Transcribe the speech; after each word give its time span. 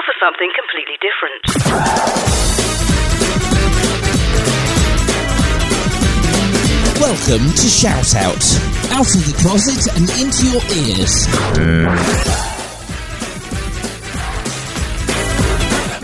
now 0.00 0.06
for 0.06 0.14
something 0.20 0.50
completely 0.56 0.98
different. 1.00 1.42
Welcome 7.00 7.50
to 7.52 7.68
Shout 7.68 8.14
Out. 8.16 8.44
Out 8.92 9.14
of 9.14 9.24
the 9.26 9.34
closet 9.40 9.88
and 9.96 10.10
into 10.20 10.46
your 10.46 10.62
ears. 10.76 12.49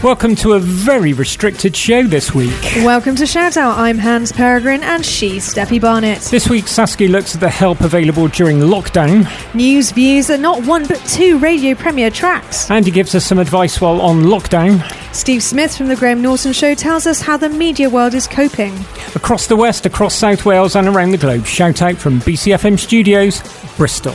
Welcome 0.07 0.37
to 0.37 0.53
a 0.53 0.61
very 0.61 1.13
restricted 1.15 1.75
show 1.75 2.05
this 2.05 2.33
week. 2.33 2.55
Welcome 2.77 3.17
to 3.17 3.27
Shout 3.27 3.57
Out. 3.57 3.77
I'm 3.77 3.99
Hans 3.99 4.31
Peregrine 4.31 4.85
and 4.85 5.05
she's 5.05 5.53
Steffi 5.53 5.81
Barnett. 5.81 6.21
This 6.21 6.49
week, 6.49 6.69
Saskia 6.69 7.09
looks 7.09 7.35
at 7.35 7.41
the 7.41 7.51
help 7.51 7.81
available 7.81 8.29
during 8.29 8.59
lockdown. 8.59 9.27
News, 9.53 9.91
views, 9.91 10.31
and 10.31 10.41
not 10.41 10.65
one 10.65 10.87
but 10.87 11.05
two 11.09 11.41
radio 11.41 11.75
premiere 11.75 12.11
tracks. 12.11 12.71
Andy 12.71 12.93
gives 12.93 13.17
us 13.17 13.27
some 13.27 13.41
advice 13.41 13.81
while 13.81 14.01
on 14.01 14.23
lockdown. 14.23 14.81
Steve 15.13 15.43
Smith 15.43 15.77
from 15.77 15.89
The 15.89 15.97
Graham 15.97 16.23
Norton 16.23 16.53
Show 16.53 16.77
tells 16.77 17.09
us 17.09 17.21
how 17.21 17.37
the 17.37 17.49
media 17.49 17.91
world 17.91 18.15
is 18.15 18.29
coping. 18.29 18.75
Across 19.17 19.49
the 19.49 19.57
West, 19.57 19.87
across 19.87 20.15
South 20.15 20.45
Wales, 20.45 20.77
and 20.77 20.87
around 20.87 21.11
the 21.11 21.19
globe, 21.19 21.45
shout 21.47 21.83
out 21.83 21.97
from 21.97 22.21
BCFM 22.21 22.79
Studios, 22.79 23.43
Bristol. 23.77 24.15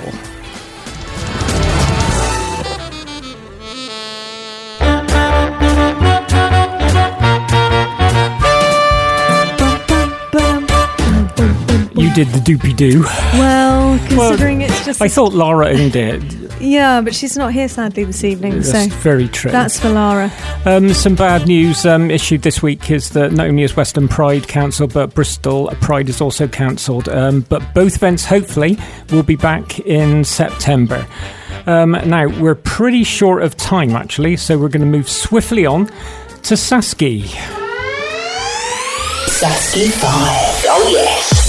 You 12.12 12.26
did 12.26 12.34
the 12.34 12.40
doopy 12.40 12.76
doo. 12.76 13.04
Well, 13.40 13.98
considering 14.10 14.60
well, 14.60 14.70
it's 14.70 14.84
just. 14.84 15.02
I 15.02 15.08
thought 15.08 15.32
Lara 15.32 15.70
owned 15.70 15.96
it. 15.96 16.22
Yeah, 16.60 17.00
but 17.00 17.16
she's 17.16 17.38
not 17.38 17.54
here 17.54 17.70
sadly 17.70 18.04
this 18.04 18.26
evening. 18.26 18.56
That's 18.60 18.92
so 18.92 18.98
very 18.98 19.30
true. 19.30 19.50
That's 19.50 19.80
for 19.80 19.88
Lara. 19.88 20.30
Um, 20.66 20.90
some 20.94 21.16
bad 21.16 21.48
news 21.48 21.86
um, 21.86 22.12
issued 22.12 22.42
this 22.42 22.62
week 22.62 22.92
is 22.92 23.12
that 23.12 23.32
not 23.32 23.48
only 23.48 23.63
is 23.63 23.77
Western 23.77 24.10
Pride 24.10 24.46
cancelled, 24.50 24.94
but 24.94 25.13
Bristol 25.13 25.68
Pride 25.80 26.10
is 26.10 26.20
also 26.20 26.50
cancelled. 26.50 27.08
Um, 27.08 27.46
but 27.48 27.74
both 27.74 27.96
events, 27.96 28.26
hopefully, 28.26 28.78
will 29.10 29.24
be 29.24 29.38
back 29.38 29.80
in 29.80 30.26
September. 30.26 31.07
Um, 31.66 31.91
now 31.91 32.28
we're 32.28 32.55
pretty 32.55 33.05
short 33.05 33.41
of 33.41 33.55
time 33.55 33.91
actually, 33.91 34.35
so 34.35 34.57
we're 34.57 34.68
going 34.68 34.82
to 34.82 34.85
move 34.85 35.07
swiftly 35.07 35.66
on 35.66 35.85
to 35.85 36.55
Saski. 36.55 37.22
Saski 39.28 39.90
Five. 39.91 40.66
Oh 40.68 40.90
yes. 40.91 41.41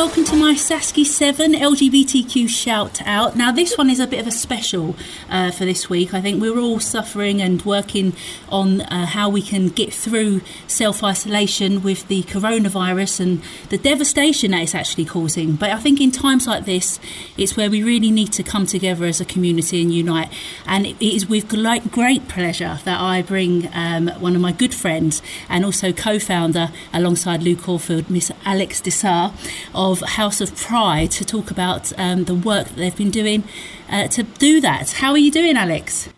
Welcome 0.00 0.19
to 0.30 0.36
my 0.36 0.54
Saski 0.54 1.04
7 1.04 1.54
LGBTQ 1.54 2.48
shout 2.48 3.02
out. 3.04 3.34
Now, 3.34 3.50
this 3.50 3.76
one 3.76 3.90
is 3.90 3.98
a 3.98 4.06
bit 4.06 4.20
of 4.20 4.28
a 4.28 4.30
special 4.30 4.94
uh, 5.28 5.50
for 5.50 5.64
this 5.64 5.90
week. 5.90 6.14
I 6.14 6.20
think 6.20 6.40
we're 6.40 6.60
all 6.60 6.78
suffering 6.78 7.42
and 7.42 7.60
working 7.62 8.12
on 8.48 8.82
uh, 8.82 9.06
how 9.06 9.28
we 9.28 9.42
can 9.42 9.70
get 9.70 9.92
through 9.92 10.42
self 10.68 11.02
isolation 11.02 11.82
with 11.82 12.06
the 12.06 12.22
coronavirus 12.24 13.18
and 13.18 13.42
the 13.70 13.78
devastation 13.78 14.52
that 14.52 14.62
it's 14.62 14.74
actually 14.74 15.04
causing. 15.04 15.56
But 15.56 15.70
I 15.70 15.78
think 15.78 16.00
in 16.00 16.12
times 16.12 16.46
like 16.46 16.64
this, 16.64 17.00
it's 17.36 17.56
where 17.56 17.68
we 17.68 17.82
really 17.82 18.12
need 18.12 18.32
to 18.34 18.44
come 18.44 18.66
together 18.66 19.06
as 19.06 19.20
a 19.20 19.24
community 19.24 19.82
and 19.82 19.92
unite. 19.92 20.32
And 20.64 20.86
it 20.86 21.02
is 21.02 21.28
with 21.28 21.48
great, 21.48 22.28
pleasure 22.28 22.78
that 22.84 23.00
I 23.00 23.22
bring 23.22 23.68
um, 23.72 24.08
one 24.20 24.36
of 24.36 24.42
my 24.42 24.52
good 24.52 24.74
friends 24.74 25.22
and 25.48 25.64
also 25.64 25.92
co 25.92 26.20
founder 26.20 26.70
alongside 26.92 27.42
Lou 27.42 27.56
Caulfield, 27.56 28.08
Miss 28.08 28.30
Alex 28.44 28.80
Dessart 28.80 29.32
of 29.74 30.04
House 30.20 30.42
of 30.42 30.54
Pride 30.54 31.10
to 31.12 31.24
talk 31.24 31.50
about 31.50 31.98
um, 31.98 32.24
the 32.24 32.34
work 32.34 32.68
that 32.68 32.76
they've 32.76 32.94
been 32.94 33.10
doing 33.10 33.42
uh, 33.88 34.06
to 34.08 34.22
do 34.22 34.60
that. 34.60 34.90
How 34.90 35.12
are 35.12 35.18
you 35.18 35.30
doing, 35.30 35.56
Alex? 35.56 36.10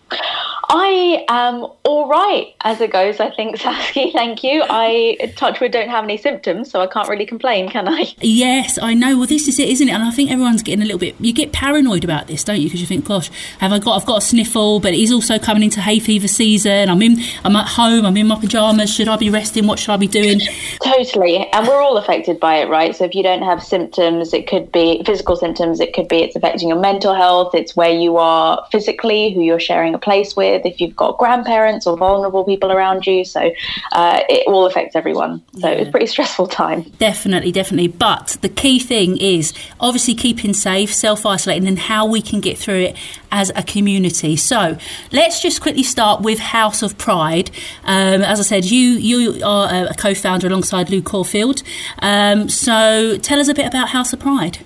I 0.74 1.24
am 1.28 1.66
all 1.84 2.08
right 2.08 2.54
as 2.62 2.80
it 2.80 2.90
goes, 2.92 3.20
I 3.20 3.30
think, 3.30 3.56
Saski. 3.58 4.12
Thank 4.12 4.42
you. 4.42 4.64
I, 4.68 5.32
touchwood, 5.36 5.70
don't 5.70 5.90
have 5.90 6.04
any 6.04 6.16
symptoms, 6.16 6.70
so 6.70 6.80
I 6.80 6.86
can't 6.86 7.08
really 7.08 7.26
complain, 7.26 7.68
can 7.68 7.88
I? 7.88 8.14
Yes, 8.20 8.78
I 8.80 8.94
know. 8.94 9.18
Well, 9.18 9.26
this 9.26 9.48
is 9.48 9.58
it, 9.58 9.68
isn't 9.68 9.88
it? 9.88 9.92
And 9.92 10.02
I 10.02 10.10
think 10.10 10.30
everyone's 10.30 10.62
getting 10.62 10.82
a 10.82 10.86
little 10.86 10.98
bit, 10.98 11.14
you 11.20 11.32
get 11.32 11.52
paranoid 11.52 12.04
about 12.04 12.26
this, 12.26 12.42
don't 12.42 12.58
you? 12.58 12.64
Because 12.64 12.80
you 12.80 12.86
think, 12.86 13.04
gosh, 13.04 13.30
have 13.58 13.72
I 13.72 13.78
got, 13.78 14.00
I've 14.00 14.06
got 14.06 14.18
a 14.18 14.20
sniffle, 14.22 14.80
but 14.80 14.94
it 14.94 15.00
is 15.00 15.12
also 15.12 15.38
coming 15.38 15.62
into 15.62 15.80
hay 15.80 15.98
fever 15.98 16.28
season. 16.28 16.88
I'm 16.88 17.02
in, 17.02 17.18
I'm 17.44 17.56
at 17.56 17.68
home, 17.68 18.06
I'm 18.06 18.16
in 18.16 18.26
my 18.26 18.38
pajamas. 18.38 18.94
Should 18.94 19.08
I 19.08 19.16
be 19.16 19.28
resting? 19.28 19.66
What 19.66 19.78
should 19.78 19.92
I 19.92 19.98
be 19.98 20.06
doing? 20.06 20.40
Totally. 20.82 21.46
And 21.52 21.66
we're 21.68 21.82
all 21.82 21.98
affected 21.98 22.40
by 22.40 22.56
it, 22.56 22.68
right? 22.68 22.96
So 22.96 23.04
if 23.04 23.14
you 23.14 23.22
don't 23.22 23.42
have 23.42 23.62
symptoms, 23.62 24.32
it 24.32 24.46
could 24.46 24.72
be 24.72 25.02
physical 25.04 25.36
symptoms, 25.36 25.80
it 25.80 25.92
could 25.92 26.08
be 26.08 26.22
it's 26.22 26.36
affecting 26.36 26.68
your 26.68 26.80
mental 26.80 27.14
health, 27.14 27.54
it's 27.54 27.76
where 27.76 27.92
you 27.92 28.16
are 28.16 28.66
physically, 28.72 29.34
who 29.34 29.42
you're 29.42 29.60
sharing 29.60 29.94
a 29.94 29.98
place 30.02 30.36
with 30.36 30.66
if 30.66 30.80
you've 30.80 30.96
got 30.96 31.18
grandparents 31.18 31.86
or 31.86 31.96
vulnerable 31.96 32.44
people 32.44 32.72
around 32.72 33.06
you. 33.06 33.24
So 33.24 33.52
uh, 33.92 34.20
it 34.28 34.46
all 34.46 34.66
affects 34.66 34.96
everyone. 34.96 35.42
So 35.58 35.68
yeah. 35.68 35.74
it's 35.74 35.88
a 35.88 35.90
pretty 35.90 36.06
stressful 36.06 36.48
time. 36.48 36.82
Definitely, 36.98 37.52
definitely. 37.52 37.88
But 37.88 38.38
the 38.42 38.48
key 38.48 38.78
thing 38.78 39.16
is 39.16 39.52
obviously 39.80 40.14
keeping 40.14 40.52
safe, 40.52 40.92
self 40.92 41.24
isolating, 41.24 41.66
and 41.66 41.78
how 41.78 42.06
we 42.06 42.20
can 42.20 42.40
get 42.40 42.58
through 42.58 42.80
it 42.80 42.96
as 43.30 43.50
a 43.54 43.62
community. 43.62 44.36
So 44.36 44.76
let's 45.10 45.40
just 45.40 45.60
quickly 45.60 45.82
start 45.82 46.20
with 46.20 46.38
House 46.38 46.82
of 46.82 46.98
Pride. 46.98 47.50
Um, 47.84 48.22
as 48.22 48.40
I 48.40 48.42
said, 48.42 48.64
you 48.64 48.90
you 48.90 49.44
are 49.44 49.86
a 49.86 49.94
co-founder 49.94 50.46
alongside 50.46 50.90
Lou 50.90 51.02
Caulfield. 51.02 51.62
Um, 52.00 52.48
so 52.48 53.18
tell 53.18 53.40
us 53.40 53.48
a 53.48 53.54
bit 53.54 53.66
about 53.66 53.88
House 53.90 54.12
of 54.12 54.20
Pride. 54.20 54.58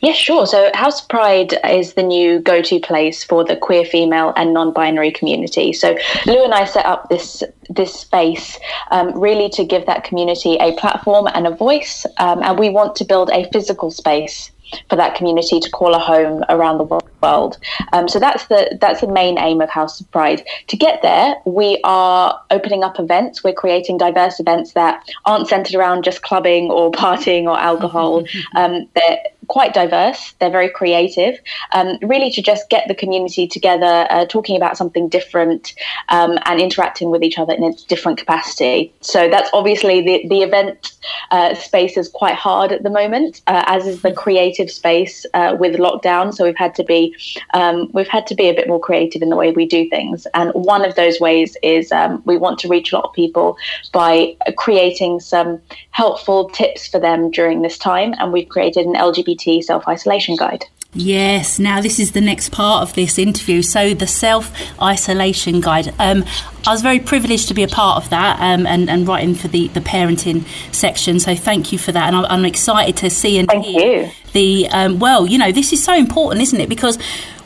Yeah, 0.00 0.12
sure. 0.12 0.46
So 0.46 0.70
House 0.74 1.00
Pride 1.00 1.58
is 1.68 1.94
the 1.94 2.02
new 2.02 2.40
go-to 2.40 2.80
place 2.80 3.24
for 3.24 3.44
the 3.44 3.56
queer, 3.56 3.84
female, 3.84 4.32
and 4.36 4.52
non-binary 4.52 5.12
community. 5.12 5.72
So 5.72 5.96
Lou 6.26 6.44
and 6.44 6.54
I 6.54 6.64
set 6.64 6.86
up 6.86 7.08
this 7.08 7.42
this 7.70 7.94
space 7.94 8.58
um, 8.90 9.18
really 9.18 9.48
to 9.50 9.64
give 9.64 9.86
that 9.86 10.04
community 10.04 10.56
a 10.60 10.72
platform 10.76 11.28
and 11.32 11.46
a 11.46 11.50
voice, 11.50 12.04
um, 12.18 12.42
and 12.42 12.58
we 12.58 12.70
want 12.70 12.96
to 12.96 13.04
build 13.04 13.30
a 13.30 13.48
physical 13.50 13.90
space 13.90 14.50
for 14.88 14.96
that 14.96 15.14
community 15.14 15.60
to 15.60 15.70
call 15.70 15.94
a 15.94 15.98
home 15.98 16.44
around 16.48 16.78
the 16.78 17.00
world. 17.22 17.58
Um, 17.92 18.08
so 18.08 18.18
that's 18.18 18.46
the 18.46 18.76
that's 18.80 19.00
the 19.00 19.08
main 19.08 19.38
aim 19.38 19.60
of 19.60 19.70
House 19.70 20.00
of 20.00 20.10
Pride. 20.10 20.44
To 20.68 20.76
get 20.76 21.02
there, 21.02 21.34
we 21.44 21.80
are 21.84 22.40
opening 22.50 22.82
up 22.82 22.98
events. 22.98 23.44
We're 23.44 23.52
creating 23.52 23.98
diverse 23.98 24.40
events 24.40 24.72
that 24.72 25.06
aren't 25.24 25.48
centered 25.48 25.74
around 25.74 26.04
just 26.04 26.22
clubbing 26.22 26.70
or 26.70 26.90
partying 26.90 27.44
or 27.44 27.58
alcohol. 27.58 28.24
Um, 28.54 28.88
they're 28.94 29.18
quite 29.52 29.74
diverse. 29.74 30.32
They're 30.38 30.50
very 30.50 30.70
creative. 30.70 31.38
Um, 31.72 31.98
really, 32.00 32.30
to 32.30 32.40
just 32.40 32.70
get 32.70 32.88
the 32.88 32.94
community 32.94 33.46
together, 33.46 34.06
uh, 34.08 34.24
talking 34.24 34.56
about 34.56 34.78
something 34.78 35.10
different, 35.10 35.74
um, 36.08 36.38
and 36.46 36.58
interacting 36.58 37.10
with 37.10 37.22
each 37.22 37.38
other 37.38 37.52
in 37.52 37.62
a 37.62 37.74
different 37.86 38.16
capacity. 38.16 38.94
So 39.02 39.28
that's 39.28 39.50
obviously 39.52 40.00
the 40.00 40.26
the 40.26 40.40
event 40.40 40.92
uh, 41.30 41.54
space 41.54 41.98
is 41.98 42.08
quite 42.08 42.34
hard 42.34 42.72
at 42.72 42.82
the 42.82 42.88
moment, 42.88 43.42
uh, 43.46 43.62
as 43.66 43.86
is 43.86 44.00
the 44.00 44.12
creative 44.12 44.70
space 44.70 45.26
uh, 45.34 45.54
with 45.60 45.76
lockdown. 45.76 46.32
So 46.32 46.46
we've 46.46 46.56
had 46.56 46.74
to 46.76 46.84
be 46.84 47.14
um, 47.52 47.90
we've 47.92 48.08
had 48.08 48.26
to 48.28 48.34
be 48.34 48.48
a 48.48 48.54
bit 48.54 48.68
more 48.68 48.80
creative 48.80 49.20
in 49.20 49.28
the 49.28 49.36
way 49.36 49.52
we 49.52 49.66
do 49.66 49.86
things. 49.90 50.26
And 50.32 50.50
one 50.54 50.82
of 50.82 50.94
those 50.94 51.20
ways 51.20 51.58
is 51.62 51.92
um, 51.92 52.22
we 52.24 52.38
want 52.38 52.58
to 52.60 52.68
reach 52.68 52.90
a 52.90 52.96
lot 52.96 53.04
of 53.04 53.12
people 53.12 53.58
by 53.92 54.34
creating 54.56 55.20
some 55.20 55.60
helpful 55.90 56.48
tips 56.48 56.88
for 56.88 56.98
them 56.98 57.30
during 57.30 57.60
this 57.60 57.76
time. 57.76 58.14
And 58.18 58.32
we've 58.32 58.48
created 58.48 58.86
an 58.86 58.94
LGBT 58.94 59.41
self 59.62 59.86
isolation 59.88 60.36
guide. 60.36 60.66
Yes, 60.94 61.58
now 61.58 61.80
this 61.80 61.98
is 61.98 62.12
the 62.12 62.20
next 62.20 62.50
part 62.50 62.82
of 62.82 62.94
this 62.94 63.18
interview. 63.18 63.62
So, 63.62 63.94
the 63.94 64.06
self 64.06 64.52
isolation 64.80 65.62
guide. 65.62 65.94
Um, 65.98 66.24
I 66.66 66.70
was 66.70 66.82
very 66.82 67.00
privileged 67.00 67.48
to 67.48 67.54
be 67.54 67.62
a 67.62 67.68
part 67.68 68.04
of 68.04 68.10
that 68.10 68.38
um, 68.40 68.66
and, 68.66 68.90
and 68.90 69.08
writing 69.08 69.34
for 69.34 69.48
the, 69.48 69.68
the 69.68 69.80
parenting 69.80 70.44
section. 70.72 71.18
So, 71.18 71.34
thank 71.34 71.72
you 71.72 71.78
for 71.78 71.92
that. 71.92 72.08
And 72.08 72.16
I'm, 72.16 72.26
I'm 72.26 72.44
excited 72.44 72.98
to 72.98 73.08
see 73.08 73.38
and 73.38 73.48
thank 73.48 73.64
hear 73.64 74.02
you. 74.02 74.10
the, 74.34 74.68
um, 74.68 74.98
well, 74.98 75.26
you 75.26 75.38
know, 75.38 75.50
this 75.50 75.72
is 75.72 75.82
so 75.82 75.94
important, 75.94 76.42
isn't 76.42 76.60
it? 76.60 76.68
Because 76.68 76.98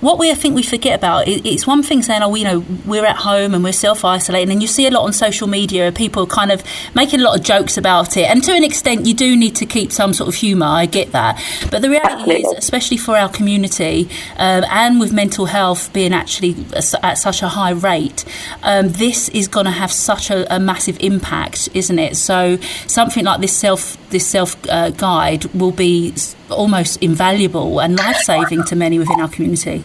what 0.06 0.20
we 0.20 0.31
I 0.31 0.35
think 0.35 0.55
we 0.55 0.62
forget 0.62 0.94
about 0.97 1.26
is 1.26 1.41
it's 1.44 1.67
one 1.67 1.82
thing 1.82 2.00
saying, 2.00 2.23
oh, 2.23 2.32
you 2.37 2.44
know, 2.44 2.64
we're 2.87 3.05
at 3.05 3.17
home 3.17 3.55
and 3.55 3.64
we're 3.64 3.73
self 3.73 4.05
isolating, 4.05 4.53
and 4.53 4.62
you 4.62 4.69
see 4.69 4.87
a 4.87 4.91
lot 4.91 5.03
on 5.03 5.12
social 5.12 5.49
media, 5.49 5.88
of 5.88 5.97
people 5.97 6.29
kind 6.29 6.53
of 6.53 6.62
making 6.94 7.20
a 7.20 7.25
lot 7.25 7.37
of 7.37 7.44
jokes 7.44 7.76
about 7.76 8.17
it. 8.17 8.31
And 8.31 8.43
to 8.44 8.53
an 8.53 8.62
extent, 8.62 9.05
you 9.05 9.14
do 9.14 9.37
need 9.37 9.56
to 9.56 9.67
keep 9.67 9.91
some 9.91 10.14
sort 10.14 10.29
of 10.29 10.37
humour. 10.37 10.67
I 10.67 10.87
get 10.87 11.11
that, 11.11 11.43
but 11.73 11.82
the 11.82 11.91
reality 11.91 12.12
Absolutely. 12.12 12.43
is, 12.43 12.53
especially 12.58 12.97
for 12.99 13.17
our 13.17 13.29
community 13.29 14.08
um, 14.37 14.64
and 14.70 15.00
with 15.00 15.12
mental 15.12 15.47
health 15.47 15.93
being 15.93 16.12
actually 16.12 16.55
at 17.03 17.19
such 17.19 17.43
a 17.43 17.49
high 17.49 17.73
rate, 17.73 18.25
um, 18.62 18.91
this 18.91 19.29
is 19.31 19.49
going 19.49 19.67
to 19.67 19.73
have 19.73 19.91
such 19.91 20.31
a, 20.31 20.55
a, 20.55 20.61
massive 20.61 20.97
impact, 21.00 21.69
isn't 21.75 21.99
it? 21.99 22.17
So 22.17 22.58
something 22.87 23.25
like 23.25 23.41
this 23.41 23.56
self 23.56 23.97
this 24.11 24.26
self 24.26 24.56
uh, 24.69 24.91
guide 24.91 25.47
will 25.47 25.73
be 25.73 26.14
almost 26.49 27.03
invaluable 27.03 27.81
and 27.81 27.97
life 27.97 28.19
saving 28.19 28.62
to 28.64 28.76
many 28.76 29.00
within 29.00 29.20
our 29.20 29.29
community. 29.29 29.85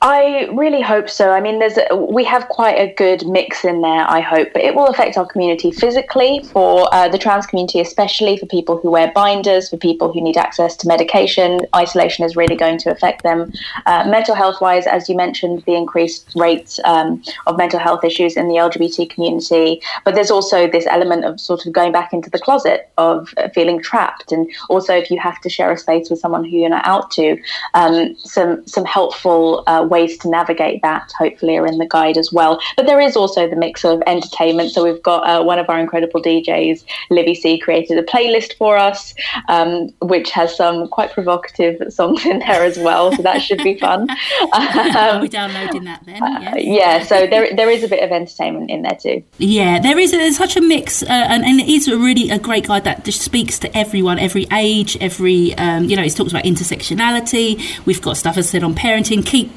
I 0.00 0.48
really 0.52 0.80
hope 0.80 1.10
so. 1.10 1.32
I 1.32 1.40
mean, 1.40 1.58
there's 1.58 1.76
a, 1.76 1.96
we 1.96 2.22
have 2.22 2.48
quite 2.48 2.76
a 2.78 2.94
good 2.94 3.26
mix 3.26 3.64
in 3.64 3.80
there. 3.80 4.08
I 4.08 4.20
hope, 4.20 4.52
but 4.52 4.62
it 4.62 4.76
will 4.76 4.86
affect 4.86 5.18
our 5.18 5.26
community 5.26 5.72
physically 5.72 6.44
for 6.52 6.92
uh, 6.94 7.08
the 7.08 7.18
trans 7.18 7.46
community, 7.46 7.80
especially 7.80 8.36
for 8.36 8.46
people 8.46 8.78
who 8.78 8.92
wear 8.92 9.10
binders, 9.12 9.68
for 9.68 9.76
people 9.76 10.12
who 10.12 10.20
need 10.20 10.36
access 10.36 10.76
to 10.76 10.88
medication. 10.88 11.60
Isolation 11.74 12.24
is 12.24 12.36
really 12.36 12.54
going 12.54 12.78
to 12.78 12.92
affect 12.92 13.24
them. 13.24 13.52
Uh, 13.86 14.06
mental 14.08 14.36
health 14.36 14.60
wise, 14.60 14.86
as 14.86 15.08
you 15.08 15.16
mentioned, 15.16 15.64
the 15.66 15.74
increased 15.74 16.30
rates 16.36 16.78
um, 16.84 17.20
of 17.48 17.56
mental 17.56 17.80
health 17.80 18.04
issues 18.04 18.36
in 18.36 18.46
the 18.46 18.54
LGBT 18.54 19.10
community. 19.10 19.82
But 20.04 20.14
there's 20.14 20.30
also 20.30 20.68
this 20.68 20.86
element 20.86 21.24
of 21.24 21.40
sort 21.40 21.66
of 21.66 21.72
going 21.72 21.90
back 21.90 22.12
into 22.12 22.30
the 22.30 22.38
closet 22.38 22.88
of 22.98 23.34
feeling 23.52 23.82
trapped, 23.82 24.30
and 24.30 24.48
also 24.68 24.94
if 24.94 25.10
you 25.10 25.18
have 25.18 25.40
to 25.40 25.48
share 25.48 25.72
a 25.72 25.76
space 25.76 26.08
with 26.08 26.20
someone 26.20 26.44
who 26.44 26.56
you're 26.56 26.70
not 26.70 26.86
out 26.86 27.10
to, 27.12 27.36
um, 27.74 28.14
some 28.18 28.64
some 28.68 28.84
helpful. 28.84 29.64
Uh, 29.66 29.86
ways 29.88 30.16
to 30.18 30.30
navigate 30.30 30.82
that 30.82 31.12
hopefully 31.18 31.56
are 31.56 31.66
in 31.66 31.78
the 31.78 31.86
guide 31.86 32.16
as 32.16 32.32
well. 32.32 32.60
But 32.76 32.86
there 32.86 33.00
is 33.00 33.16
also 33.16 33.48
the 33.48 33.56
mix 33.56 33.84
of 33.84 34.02
entertainment. 34.06 34.70
So 34.72 34.84
we've 34.84 35.02
got 35.02 35.20
uh, 35.28 35.44
one 35.44 35.58
of 35.58 35.68
our 35.68 35.78
incredible 35.78 36.22
DJs, 36.22 36.84
Livy 37.10 37.34
C, 37.34 37.58
created 37.58 37.98
a 37.98 38.02
playlist 38.02 38.56
for 38.56 38.76
us, 38.76 39.14
um, 39.48 39.88
which 40.00 40.30
has 40.30 40.56
some 40.56 40.88
quite 40.88 41.12
provocative 41.12 41.92
songs 41.92 42.24
in 42.24 42.38
there 42.40 42.64
as 42.64 42.78
well. 42.78 43.12
So 43.14 43.22
that 43.22 43.42
should 43.42 43.62
be 43.62 43.78
fun. 43.78 44.08
um, 44.52 45.20
we 45.20 45.28
downloading 45.28 45.84
that 45.84 46.04
then? 46.06 46.22
Uh, 46.22 46.38
yes. 46.40 46.54
Uh, 46.54 46.58
yeah. 46.58 47.02
So 47.04 47.26
there 47.26 47.54
there 47.54 47.70
is 47.70 47.82
a 47.82 47.88
bit 47.88 48.02
of 48.02 48.10
entertainment 48.10 48.70
in 48.70 48.82
there 48.82 48.98
too. 49.00 49.22
Yeah, 49.38 49.80
there 49.80 49.98
is. 49.98 50.12
A, 50.12 50.16
there's 50.16 50.36
such 50.36 50.56
a 50.56 50.60
mix, 50.60 51.02
uh, 51.02 51.06
and, 51.08 51.44
and, 51.44 51.60
it 51.60 51.68
is 51.68 51.88
a 51.88 51.96
really 51.96 52.30
a 52.30 52.38
great 52.38 52.66
guide 52.66 52.84
that 52.84 53.04
just 53.04 53.20
speaks 53.20 53.58
to 53.60 53.76
everyone, 53.76 54.18
every 54.18 54.46
age, 54.52 54.96
every 55.00 55.54
um, 55.54 55.84
you 55.84 55.96
know. 55.96 56.02
It 56.02 56.14
talks 56.16 56.30
about 56.30 56.44
intersectionality. 56.44 57.84
We've 57.84 58.00
got 58.00 58.16
stuff 58.16 58.38
as 58.38 58.48
I 58.48 58.52
said 58.52 58.62
on 58.62 58.74
parenting, 58.74 59.26
keep 59.26 59.52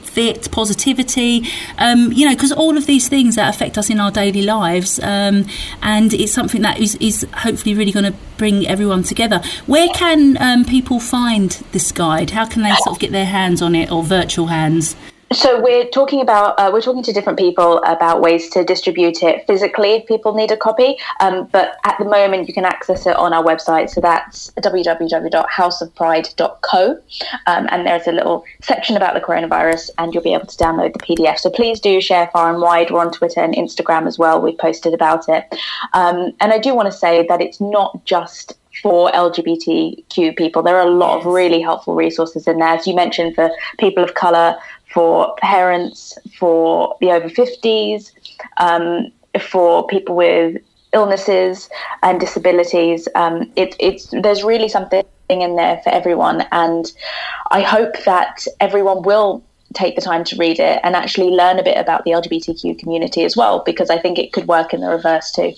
positivity, 0.52 1.48
um, 1.78 2.12
you 2.12 2.26
know, 2.26 2.34
because 2.34 2.52
all 2.52 2.78
of 2.78 2.86
these 2.86 3.08
things 3.10 3.36
that 3.36 3.54
affect 3.54 3.78
us 3.78 3.90
in 3.90 4.00
our 4.00 4.12
daily 4.12 4.42
lives, 4.42 5.00
um, 5.00 5.46
and 5.82 6.14
it's 6.14 6.34
something 6.34 6.62
that 6.62 6.80
is, 6.80 6.96
is 6.96 7.26
hopefully 7.38 7.76
really 7.76 7.92
going 7.92 8.12
to 8.12 8.18
bring 8.38 8.68
everyone 8.68 9.04
together. 9.04 9.42
Where 9.66 9.90
can 9.90 10.38
um, 10.42 10.66
people 10.66 11.00
find 11.00 11.52
this 11.72 11.92
guide? 11.92 12.32
How 12.32 12.46
can 12.46 12.64
they 12.64 12.74
sort 12.84 12.96
of 12.96 13.00
get 13.00 13.12
their 13.12 13.26
hands 13.26 13.62
on 13.62 13.76
it 13.76 13.92
or 13.92 14.04
virtual 14.04 14.48
hands? 14.48 14.96
So 15.34 15.62
we're 15.62 15.88
talking 15.88 16.20
about 16.20 16.60
uh, 16.60 16.70
we're 16.74 16.82
talking 16.82 17.04
to 17.04 17.14
different 17.14 17.40
people 17.40 17.78
about 17.84 18.20
ways 18.20 18.50
to 18.50 18.66
distribute 18.66 19.24
it 19.24 19.48
physically 19.48 19.94
if 19.94 20.06
people 20.06 20.34
need 20.34 20.52
a 20.52 20.58
copy. 20.58 20.98
Um, 21.22 21.48
but 21.54 21.78
at 21.86 21.98
the 22.00 22.06
moment, 22.06 22.50
you 22.50 22.54
can 22.54 22.66
access 22.66 23.06
it 23.06 23.16
on 23.16 23.32
our 23.32 23.42
website. 23.42 23.90
So 23.90 24.02
that's 24.02 24.52
www.houseofpride.co, 24.52 27.00
um, 27.48 27.68
and 27.72 27.88
there's 27.88 28.08
a 28.08 28.12
little 28.12 28.44
section 28.62 28.98
about 28.98 29.14
the 29.14 29.22
coronavirus, 29.22 29.90
and 29.98 30.14
you'll 30.14 30.22
be 30.22 30.34
able 30.34 30.48
to 30.48 30.58
download 30.58 30.92
the 30.92 31.00
PDF. 31.00 31.40
So 31.40 31.50
please 31.50 31.80
do 31.80 32.02
share 32.02 32.30
far 32.34 32.52
and 32.52 32.62
wide. 32.62 32.92
We're 32.92 33.00
on 33.00 33.14
Twitter 33.14 33.40
and 33.40 33.56
Instagram 33.56 34.08
as 34.08 34.20
well. 34.20 34.42
We've 34.42 34.58
posted 34.58 34.94
about 34.94 35.30
it, 35.30 35.46
um, 35.94 36.34
and 36.42 36.52
I 36.52 36.58
do 36.58 36.76
want 36.76 36.92
to 36.92 36.98
say 36.98 37.26
that 37.28 37.40
it's 37.40 37.62
not 37.62 38.04
just 38.04 38.58
for 38.82 39.12
LGBTQ 39.12 40.38
people. 40.38 40.64
There 40.64 40.78
are 40.78 40.88
a 40.88 40.92
lot 40.92 41.20
of 41.20 41.26
really 41.26 41.62
helpful 41.62 41.96
resources 41.96 42.48
in 42.48 42.58
there, 42.58 42.70
as 42.70 42.88
you 42.88 42.96
mentioned, 42.96 43.36
for 43.36 43.52
people 43.78 44.04
of 44.04 44.14
color, 44.14 44.56
for 44.94 45.36
parents, 45.42 46.18
for 46.38 46.96
the 47.02 47.12
over 47.12 47.30
50s, 47.30 48.12
um, 48.58 49.12
for 49.40 49.88
people 49.88 50.16
with 50.16 50.58
illnesses 50.94 51.70
and 52.04 52.20
disabilities. 52.20 53.08
Um, 53.16 53.52
it, 53.56 53.76
it's 53.80 54.08
there's 54.22 54.44
really 54.44 54.68
something 54.70 55.04
in 55.30 55.56
there 55.56 55.80
for 55.84 55.90
everyone, 55.90 56.46
and 56.52 56.92
I 57.52 57.62
hope 57.62 58.04
that 58.06 58.46
everyone 58.60 59.04
will 59.04 59.44
take 59.74 59.96
the 59.96 60.02
time 60.02 60.26
to 60.26 60.36
read 60.36 60.60
it 60.60 60.82
and 60.84 60.96
actually 60.96 61.30
learn 61.30 61.58
a 61.58 61.64
bit 61.64 61.78
about 61.78 62.04
the 62.04 62.12
LGBTQ 62.12 62.78
community 62.78 63.24
as 63.24 63.38
well, 63.38 63.64
because 63.66 63.90
I 63.90 63.98
think 63.98 64.20
it 64.20 64.34
could 64.34 64.48
work 64.48 64.74
in 64.74 64.82
the 64.82 64.90
reverse 64.90 65.32
too. 65.32 65.54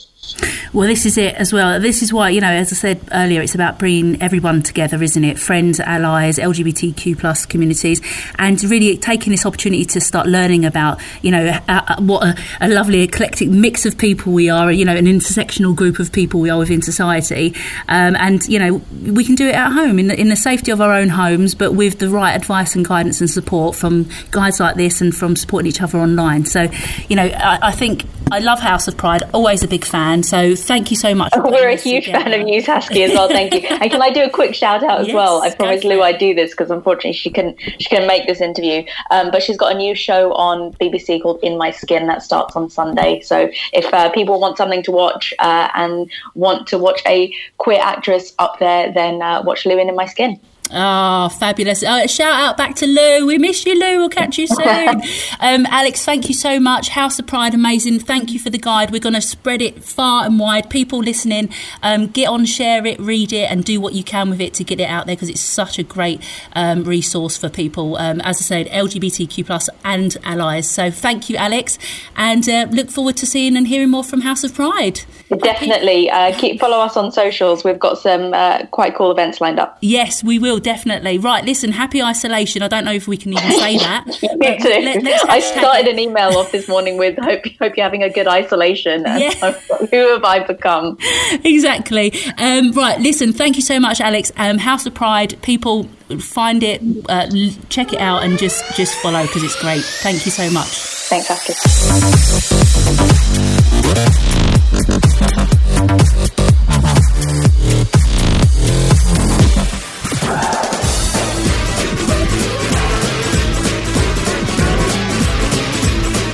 Well, 0.74 0.88
this 0.88 1.06
is 1.06 1.18
it 1.18 1.36
as 1.36 1.54
well. 1.54 1.80
This 1.80 2.02
is 2.02 2.12
why, 2.12 2.30
you 2.30 2.42
know, 2.42 2.48
as 2.48 2.72
I 2.72 2.75
said 2.75 3.02
earlier, 3.12 3.42
it's 3.42 3.54
about 3.54 3.78
bringing 3.78 4.22
everyone 4.22 4.64
together, 4.64 5.02
isn't 5.04 5.24
it? 5.24 5.38
Friends, 5.38 5.80
allies, 5.80 6.40
LGBTQ 6.40 7.20
plus 7.20 7.46
communities, 7.46 8.02
and 8.40 8.62
really 8.64 8.98
taking 8.98 9.31
this 9.31 9.46
opportunity 9.46 9.86
to 9.86 10.02
start 10.02 10.25
learning 10.25 10.66
about, 10.66 11.00
you 11.22 11.30
know, 11.30 11.46
uh, 11.46 11.81
uh, 11.88 12.02
what 12.02 12.24
a, 12.24 12.36
a, 12.62 12.70
lovely 12.70 13.02
eclectic 13.02 13.50
mix 13.50 13.86
of 13.86 13.98
people 13.98 14.34
we 14.34 14.50
are, 14.50 14.72
you 14.72 14.84
know, 14.84 14.96
an 14.96 15.06
intersectional 15.06 15.75
group 15.75 16.00
of 16.00 16.12
people 16.12 16.40
we 16.40 16.50
are 16.50 16.58
within 16.58 16.81
society. 16.81 17.54
Um, 17.88 18.16
and, 18.16 18.44
you 18.48 18.58
know, 18.58 18.81
we 19.12 19.24
can 19.24 19.36
do 19.36 19.48
it 19.48 19.56
at 19.56 19.72
home 19.72 20.00
in 20.00 20.08
the, 20.08 20.19
in 20.19 20.30
the 20.30 20.36
safety 20.36 20.72
of 20.72 20.81
our 20.81 20.94
own 20.94 21.10
homes, 21.10 21.54
but 21.54 21.74
with 21.74 22.00
the 22.00 22.10
right 22.10 22.34
advice 22.34 22.76
and 22.76 22.84
guidance 22.84 23.22
and 23.22 23.30
support 23.30 23.76
from 23.76 24.10
guides 24.31 24.60
like 24.60 24.76
this 24.76 25.02
and 25.02 25.14
from 25.14 25.36
supporting 25.36 25.68
each 25.69 25.81
other 25.81 26.00
online. 26.00 26.46
So, 26.46 26.68
you 27.10 27.16
know, 27.16 27.26
I, 27.26 27.60
I 27.68 27.72
think 27.72 28.06
I 28.31 28.40
love 28.40 28.60
House 28.60 28.88
of 28.88 28.98
Pride, 28.98 29.22
always 29.34 29.62
a 29.62 29.68
big 29.68 29.86
fan. 29.86 30.12
So 30.21 30.56
thank 30.56 30.92
you 30.92 30.98
so 30.98 31.15
much. 31.15 31.33
Oh, 31.36 31.50
we're 31.50 31.69
a 31.69 31.75
huge 31.75 32.06
together. 32.06 32.25
fan 32.25 32.42
of 32.42 32.48
you, 32.48 32.62
Saskia, 32.62 33.07
as 33.07 33.13
well. 33.13 33.27
Thank 33.27 33.54
you. 33.54 33.62
and 33.69 33.89
can 33.89 34.01
I 34.01 34.12
do 34.12 34.24
a 34.24 34.30
quick 34.30 34.54
shout 34.54 34.83
out 34.83 35.01
as 35.01 35.07
yes, 35.07 35.15
well? 35.15 35.42
I 35.42 35.56
promised 35.56 35.83
Lou 35.83 36.01
I'd 36.01 36.19
do 36.19 36.36
this 36.36 36.51
because 36.51 36.69
unfortunately 36.69 37.13
she 37.13 37.30
can 37.30 37.56
she 37.80 37.89
can 37.89 38.06
make 38.06 38.27
this 38.27 38.42
interview. 38.42 38.83
Um, 39.10 39.31
but 39.31 39.42
she's 39.42 39.57
got 39.57 39.74
a 39.74 39.77
new 39.77 39.95
show 39.95 40.33
on 40.33 40.74
BBC 40.74 41.21
called 41.21 41.39
In 41.42 41.57
My 41.57 41.71
Skin 41.71 42.07
that 42.07 42.21
starts 42.21 42.56
on 42.56 42.69
Sunday. 42.69 43.21
So 43.21 43.50
if 43.71 43.92
uh, 43.94 44.12
people 44.12 44.39
want 44.39 44.57
something 44.57 44.83
to 44.83 44.92
watch 44.92 45.33
uh, 45.39 45.69
and 45.74 46.12
want 46.36 46.68
to 46.68 46.77
watch 46.77 47.01
a 47.07 47.33
queer 47.57 47.80
actress 47.81 48.33
up 48.38 48.59
there, 48.59 48.92
then 48.92 49.21
uh, 49.21 49.42
watch 49.44 49.66
Lou 49.66 49.80
in 49.80 49.89
In 49.89 49.95
My 49.95 50.06
Skin. 50.06 50.39
Oh, 50.71 51.30
fabulous. 51.30 51.83
Uh, 51.83 52.07
shout 52.07 52.33
out 52.33 52.57
back 52.57 52.75
to 52.77 52.88
Lou. 52.88 53.27
We 53.27 53.38
miss 53.38 53.65
you, 53.65 53.77
Lou. 53.80 54.00
We'll 54.00 54.10
catch 54.10 54.38
you 54.38 54.48
soon. 54.48 55.01
um, 55.39 55.65
Alex, 55.68 56.04
thank 56.04 56.30
you 56.30 56.33
so 56.33 56.60
much. 56.60 56.89
House 56.89 57.19
of 57.19 57.27
Pride, 57.27 57.54
amazing. 57.54 58.00
Thank 58.00 58.31
you 58.31 58.39
for 58.39 58.50
the 58.50 58.57
guide. 58.57 58.89
We're 58.89 59.00
going 59.00 59.13
to 59.13 59.21
spread 59.21 59.62
it 59.62 59.83
far 59.83 60.25
and 60.25 60.39
wide. 60.39 60.69
People 60.69 61.00
listening, 61.00 61.50
um, 61.83 62.07
get 62.07 62.27
on, 62.27 62.45
share 62.45 62.86
it, 62.86 63.00
read 63.00 63.33
it, 63.33 63.51
and 63.51 63.63
do 63.63 63.80
what 63.80 63.94
you 63.94 64.04
can 64.04 64.30
with 64.30 64.42
it 64.42 64.54
to 64.56 64.63
get 64.63 64.80
it 64.80 64.89
out 64.89 65.06
there 65.06 65.15
because 65.15 65.30
it's 65.30 65.42
such 65.42 65.77
a 65.77 65.83
great 65.83 66.21
um, 66.54 66.83
resource 66.83 67.38
for 67.38 67.50
people, 67.50 67.98
um, 67.98 68.19
as 68.21 68.38
I 68.38 68.44
said, 68.44 68.68
LGBTQ 68.68 69.45
plus 69.45 69.69
and 69.83 70.18
allies. 70.24 70.69
So 70.69 70.89
thank 70.89 71.30
you, 71.30 71.36
Alex, 71.36 71.77
and 72.16 72.48
uh, 72.50 72.68
look 72.71 72.89
forward 72.89 73.18
to 73.18 73.25
seeing 73.25 73.56
and 73.57 73.68
hearing 73.68 73.89
more 73.89 74.04
from 74.04 74.21
House 74.21 74.44
of 74.44 74.56
Pride. 74.56 75.01
Definitely. 75.30 76.09
Uh, 76.09 76.38
keep 76.38 76.59
follow 76.59 76.77
us 76.77 76.98
on 76.98 77.12
socials. 77.12 77.63
We've 77.63 77.80
got 77.80 77.98
some 77.98 78.33
uh, 78.33 78.66
quite 78.68 78.95
cool 78.95 79.12
events 79.12 79.42
lined 79.42 79.59
up. 79.59 79.77
Yes, 79.81 80.24
we 80.24 80.39
will 80.39 80.53
definitely. 80.60 81.18
Right, 81.18 81.44
listen, 81.44 81.72
happy 81.72 82.02
isolation. 82.02 82.62
I 82.62 82.68
don't 82.68 82.86
know 82.86 82.92
if 82.92 83.08
we 83.08 83.18
can 83.18 83.34
even 83.34 83.52
say 83.52 83.78
that. 83.78 84.06
Me 84.38 84.60
too. 84.60 85.02
Let, 85.04 85.30
I 85.30 85.40
started 85.40 85.88
an 85.88 86.00
email 86.00 86.38
off 86.38 86.52
this 86.52 86.68
morning 86.68 86.98
with 86.98 87.18
hope 87.18 87.44
hope 87.60 87.78
you're 87.78 87.84
having 87.84 88.04
a 88.04 88.10
good 88.10 88.28
isolation. 88.28 89.06
And 89.06 89.22
yeah. 89.22 89.52
who 89.92 90.14
have 90.14 90.24
I 90.24 90.40
become? 90.46 90.98
Exactly. 91.44 92.14
Um, 92.38 92.72
right, 92.72 93.00
listen, 93.00 93.34
thank 93.34 93.56
you 93.56 93.62
so 93.62 93.80
much, 93.80 94.02
Alex. 94.02 94.32
Um, 94.38 94.58
House 94.58 94.86
of 94.86 94.94
Pride, 94.94 95.42
people 95.42 95.86
find 96.20 96.64
it, 96.64 96.82
uh, 97.10 97.30
check 97.69 97.94
it 97.94 98.00
out, 98.00 98.24
and 98.24 98.38
just 98.38 98.64
just 98.76 98.95
follow 98.95 99.22
because 99.24 99.44
it's 99.44 99.60
great. 99.60 99.83
Thank 99.83 100.26
you 100.26 100.31
so 100.31 100.50
much. 100.52 100.68
Thanks, 101.10 101.30
Ashley. 101.30 101.56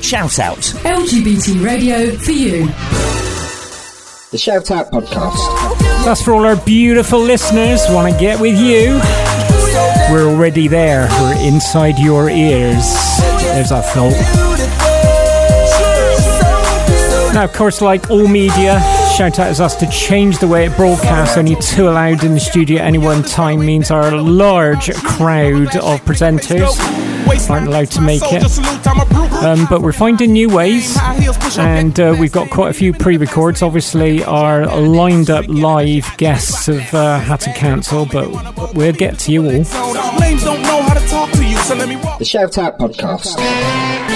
Shout 0.09 0.39
Out. 0.39 0.57
LGBT 0.57 1.63
radio 1.63 2.17
for 2.17 2.31
you. 2.31 2.65
The 4.31 4.39
Shout 4.39 4.71
Out 4.71 4.89
podcast. 4.91 5.37
That's 6.03 6.23
for 6.23 6.33
all 6.33 6.45
our 6.45 6.55
beautiful 6.55 7.19
listeners. 7.19 7.81
Want 7.89 8.11
to 8.11 8.19
get 8.19 8.39
with 8.39 8.57
you? 8.57 8.99
We're 10.11 10.27
already 10.27 10.67
there. 10.67 11.07
We're 11.21 11.39
inside 11.47 11.99
your 11.99 12.27
ears. 12.27 12.91
There's 13.53 13.71
our 13.71 13.83
thought. 13.83 14.59
Now, 17.35 17.43
of 17.43 17.53
course, 17.53 17.79
like 17.79 18.09
all 18.09 18.27
media, 18.27 18.79
Shout 19.15 19.37
Out 19.37 19.51
is 19.51 19.61
asked 19.61 19.79
to 19.81 19.89
change 19.91 20.39
the 20.39 20.47
way 20.47 20.65
it 20.65 20.75
broadcasts. 20.75 21.37
Only 21.37 21.55
two 21.57 21.87
allowed 21.87 22.23
in 22.23 22.33
the 22.33 22.39
studio 22.39 22.79
at 22.79 22.87
any 22.87 22.97
one 22.97 23.21
time 23.21 23.63
means 23.63 23.91
our 23.91 24.11
large 24.11 24.91
crowd 25.03 25.75
of 25.75 26.01
presenters 26.03 26.79
aren't 27.47 27.67
allowed 27.67 27.91
to 27.91 28.01
make 28.01 28.23
it. 28.25 29.08
Um, 29.41 29.67
but 29.69 29.81
we're 29.81 29.93
finding 29.93 30.33
new 30.33 30.49
ways, 30.49 30.97
and 31.57 31.97
uh, 31.99 32.15
we've 32.19 32.31
got 32.31 32.49
quite 32.49 32.69
a 32.71 32.73
few 32.73 32.91
pre 32.93 33.15
records. 33.17 33.61
Obviously, 33.61 34.23
our 34.23 34.65
lined 34.81 35.29
up 35.29 35.45
live 35.47 36.05
guests 36.17 36.65
have 36.65 36.93
uh, 36.93 37.19
had 37.19 37.39
to 37.41 37.53
cancel, 37.53 38.05
but 38.05 38.73
we'll 38.75 38.91
get 38.93 39.17
to 39.19 39.31
you 39.31 39.45
all. 39.45 39.63
The 42.19 42.25
Shout 42.25 42.57
Out 42.57 42.77
Podcast. 42.79 44.08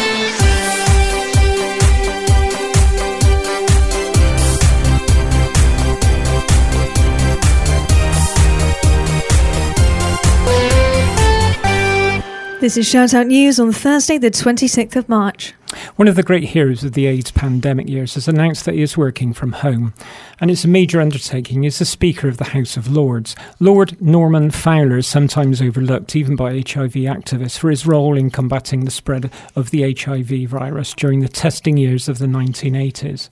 This 12.64 12.78
is 12.78 12.88
Shout 12.88 13.14
Out 13.14 13.28
News 13.28 13.60
on 13.60 13.74
Thursday, 13.74 14.18
the 14.18 14.32
26th 14.32 14.96
of 14.96 15.10
March. 15.10 15.54
One 15.98 16.08
of 16.08 16.16
the 16.16 16.24
great 16.24 16.46
heroes 16.46 16.82
of 16.86 16.94
the 16.94 17.08
AIDS 17.08 17.30
pandemic 17.30 17.90
years 17.90 18.14
has 18.14 18.30
announced 18.30 18.64
that 18.64 18.76
he 18.76 18.82
is 18.82 18.96
working 18.96 19.34
from 19.34 19.52
home, 19.52 19.94
and 20.40 20.50
it's 20.50 20.64
a 20.64 20.70
major 20.70 21.02
undertaking. 21.02 21.66
Is 21.66 21.80
the 21.80 21.84
Speaker 21.84 22.30
of 22.30 22.38
the 22.38 22.46
House 22.46 22.78
of 22.78 22.90
Lords. 22.90 23.36
Lord 23.60 24.02
Norman 24.02 24.50
Fowler 24.50 25.00
is 25.00 25.08
sometimes 25.08 25.62
overlooked, 25.62 26.16
even 26.16 26.38
by 26.38 26.54
HIV 26.54 26.94
activists, 27.04 27.58
for 27.58 27.70
his 27.70 27.86
role 27.86 28.16
in 28.16 28.32
combating 28.32 28.86
the 28.86 28.92
spread 28.92 29.30
of 29.58 29.72
the 29.72 29.94
HIV 29.94 30.50
virus 30.50 30.94
during 30.94 31.20
the 31.20 31.28
testing 31.28 31.76
years 31.76 32.08
of 32.08 32.18
the 32.20 32.28
1980s 32.28 33.28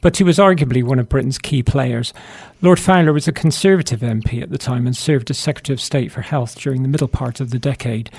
but 0.00 0.18
he 0.18 0.22
was 0.22 0.36
arguably 0.36 0.84
one 0.84 0.98
of 0.98 1.08
Britain's 1.08 1.38
key 1.38 1.62
players. 1.62 2.12
Lord 2.60 2.78
Fowler 2.78 3.14
was 3.14 3.26
a 3.26 3.32
Conservative 3.32 4.00
MP 4.00 4.42
at 4.42 4.50
the 4.50 4.58
time 4.58 4.86
and 4.86 4.94
served 4.94 5.30
as 5.30 5.38
Secretary 5.38 5.72
of 5.72 5.80
State 5.80 6.12
for 6.12 6.20
Health 6.20 6.60
during 6.60 6.82
the 6.82 6.90
middle 6.90 7.08
part 7.08 7.40
of 7.40 7.48
the 7.48 7.58
decade 7.58 8.10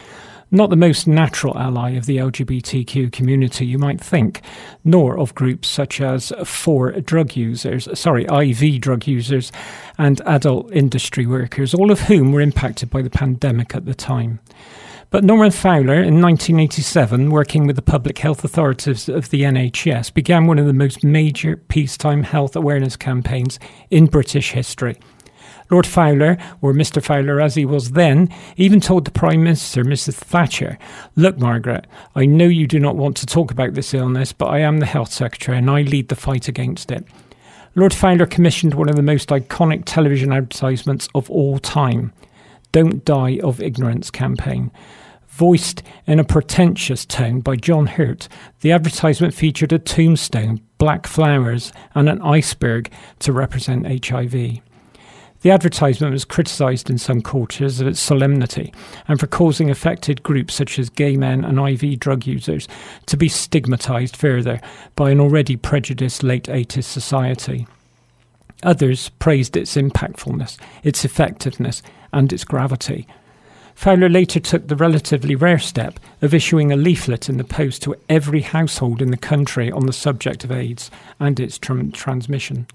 not 0.52 0.70
the 0.70 0.75
most 0.75 1.08
natural 1.08 1.58
ally 1.58 1.92
of 1.92 2.06
the 2.06 2.18
LGBTQ 2.18 3.12
community, 3.12 3.66
you 3.66 3.78
might 3.78 4.00
think, 4.00 4.42
nor 4.84 5.18
of 5.18 5.36
groups 5.36 5.68
such 5.68 6.00
as 6.00 6.32
for 6.44 6.92
drug 6.92 7.36
users, 7.36 7.88
sorry, 7.98 8.25
IV 8.25 8.82
drug 8.82 9.08
users, 9.08 9.52
and 9.98 10.22
adult 10.25 10.72
industry 10.72 11.25
workers, 11.25 11.74
all 11.74 11.92
of 11.92 12.02
whom 12.02 12.32
were 12.32 12.42
impacted 12.42 12.90
by 12.90 13.02
the 13.02 13.10
pandemic 13.10 13.75
at 13.75 13.86
the 13.86 13.96
time. 13.96 14.40
But 15.12 15.24
Norman 15.24 15.52
Fowler, 15.52 15.96
in 15.96 16.22
1987, 16.22 17.30
working 17.30 17.68
with 17.68 17.75
the 17.75 17.82
public 17.82 18.18
health 18.18 18.44
authorities 18.44 19.08
of 19.08 19.30
the 19.30 19.44
NHS, 19.44 20.14
began 20.14 20.46
one 20.46 20.60
of 20.60 20.66
the 20.66 20.74
most 20.74 21.04
major 21.04 21.58
peacetime 21.58 22.24
health 22.24 22.56
awareness 22.56 22.98
campaigns 22.98 23.60
in 23.90 24.08
British 24.08 24.52
history. 24.52 24.98
Lord 25.69 25.88
Fowler, 25.88 26.38
or 26.62 26.74
Mr. 26.74 27.03
Fowler 27.03 27.41
as 27.41 27.55
he 27.55 27.65
was 27.65 27.91
then, 27.91 28.29
even 28.55 28.79
told 28.79 29.05
the 29.05 29.12
Prime 29.12 29.43
Minister, 29.43 29.84
Mrs. 29.84 30.13
Thatcher, 30.13 30.77
Look, 31.15 31.39
Margaret, 31.39 31.88
I 32.15 32.25
know 32.25 32.45
you 32.45 32.67
do 32.67 32.79
not 32.79 32.95
want 32.95 33.17
to 33.17 33.25
talk 33.25 33.51
about 33.51 33.74
this 33.74 33.93
illness, 33.93 34.31
but 34.31 34.48
I 34.48 34.60
am 34.60 34.79
the 34.79 34.86
Health 34.86 35.12
Secretary 35.12 35.57
and 35.57 35.69
I 35.69 35.81
lead 35.81 36.10
the 36.10 36.15
fight 36.15 36.48
against 36.48 36.91
it. 36.91 37.05
Lord 37.74 37.93
Fowler 37.93 38.25
commissioned 38.25 38.74
one 38.74 38.89
of 38.89 38.95
the 38.95 39.01
most 39.01 39.29
iconic 39.29 39.84
television 39.86 40.31
advertisements 40.31 41.10
of 41.13 41.29
all 41.29 41.60
time 41.60 42.13
Don't 42.72 43.03
Die 43.03 43.39
of 43.43 43.62
Ignorance 43.62 44.10
campaign. 44.12 44.72
Voiced 45.27 45.84
in 46.07 46.17
a 46.17 46.24
pretentious 46.24 47.05
tone 47.05 47.41
by 47.41 47.57
John 47.57 47.88
Hurt, 47.88 48.29
the 48.62 48.72
advertisement 48.72 49.34
featured 49.34 49.74
a 49.74 49.79
tombstone, 49.79 50.62
black 50.77 51.05
flowers, 51.05 51.74
and 51.93 52.07
an 52.07 52.22
iceberg 52.22 52.89
to 53.19 53.34
represent 53.34 54.05
HIV. 54.05 54.62
The 55.46 55.52
advertisement 55.52 56.12
was 56.12 56.25
criticised 56.25 56.90
in 56.90 56.98
some 56.98 57.22
quarters 57.22 57.80
of 57.80 57.86
its 57.86 58.00
solemnity 58.00 58.74
and 59.08 59.20
for 59.20 59.28
causing 59.28 59.70
affected 59.70 60.24
groups 60.24 60.56
such 60.56 60.80
as 60.80 60.90
gay 60.90 61.18
men 61.18 61.46
and 61.46 61.60
IV 61.60 62.00
drug 62.00 62.25
users 62.25 62.68
to 63.06 63.16
be 63.16 63.30
stigmatised 63.30 64.16
further 64.16 64.60
by 64.96 65.12
an 65.12 65.20
already 65.20 65.56
prejudiced 65.56 66.24
late 66.24 66.46
80s 66.46 66.86
society. 66.86 67.68
Others 68.64 69.10
praised 69.20 69.56
its 69.56 69.75
impactfulness, 69.75 70.58
its 70.82 71.06
effectiveness, 71.06 71.84
and 72.12 72.34
its 72.34 72.44
gravity. 72.44 73.06
Fowler 73.75 74.10
later 74.10 74.40
took 74.40 74.68
the 74.68 74.75
relatively 74.75 75.36
rare 75.36 75.60
step 75.60 76.00
of 76.24 76.34
issuing 76.34 76.72
a 76.72 76.75
leaflet 76.75 77.30
in 77.30 77.38
the 77.38 77.44
post 77.44 77.84
to 77.84 77.96
every 78.10 78.42
household 78.42 79.00
in 79.00 79.12
the 79.12 79.16
country 79.16 79.72
on 79.72 79.86
the 79.86 79.94
subject 79.94 80.44
of 80.44 80.52
AIDS 80.52 80.90
and 81.20 81.40
its 81.40 81.60
tr- 81.60 81.92
transmission. 81.94 82.66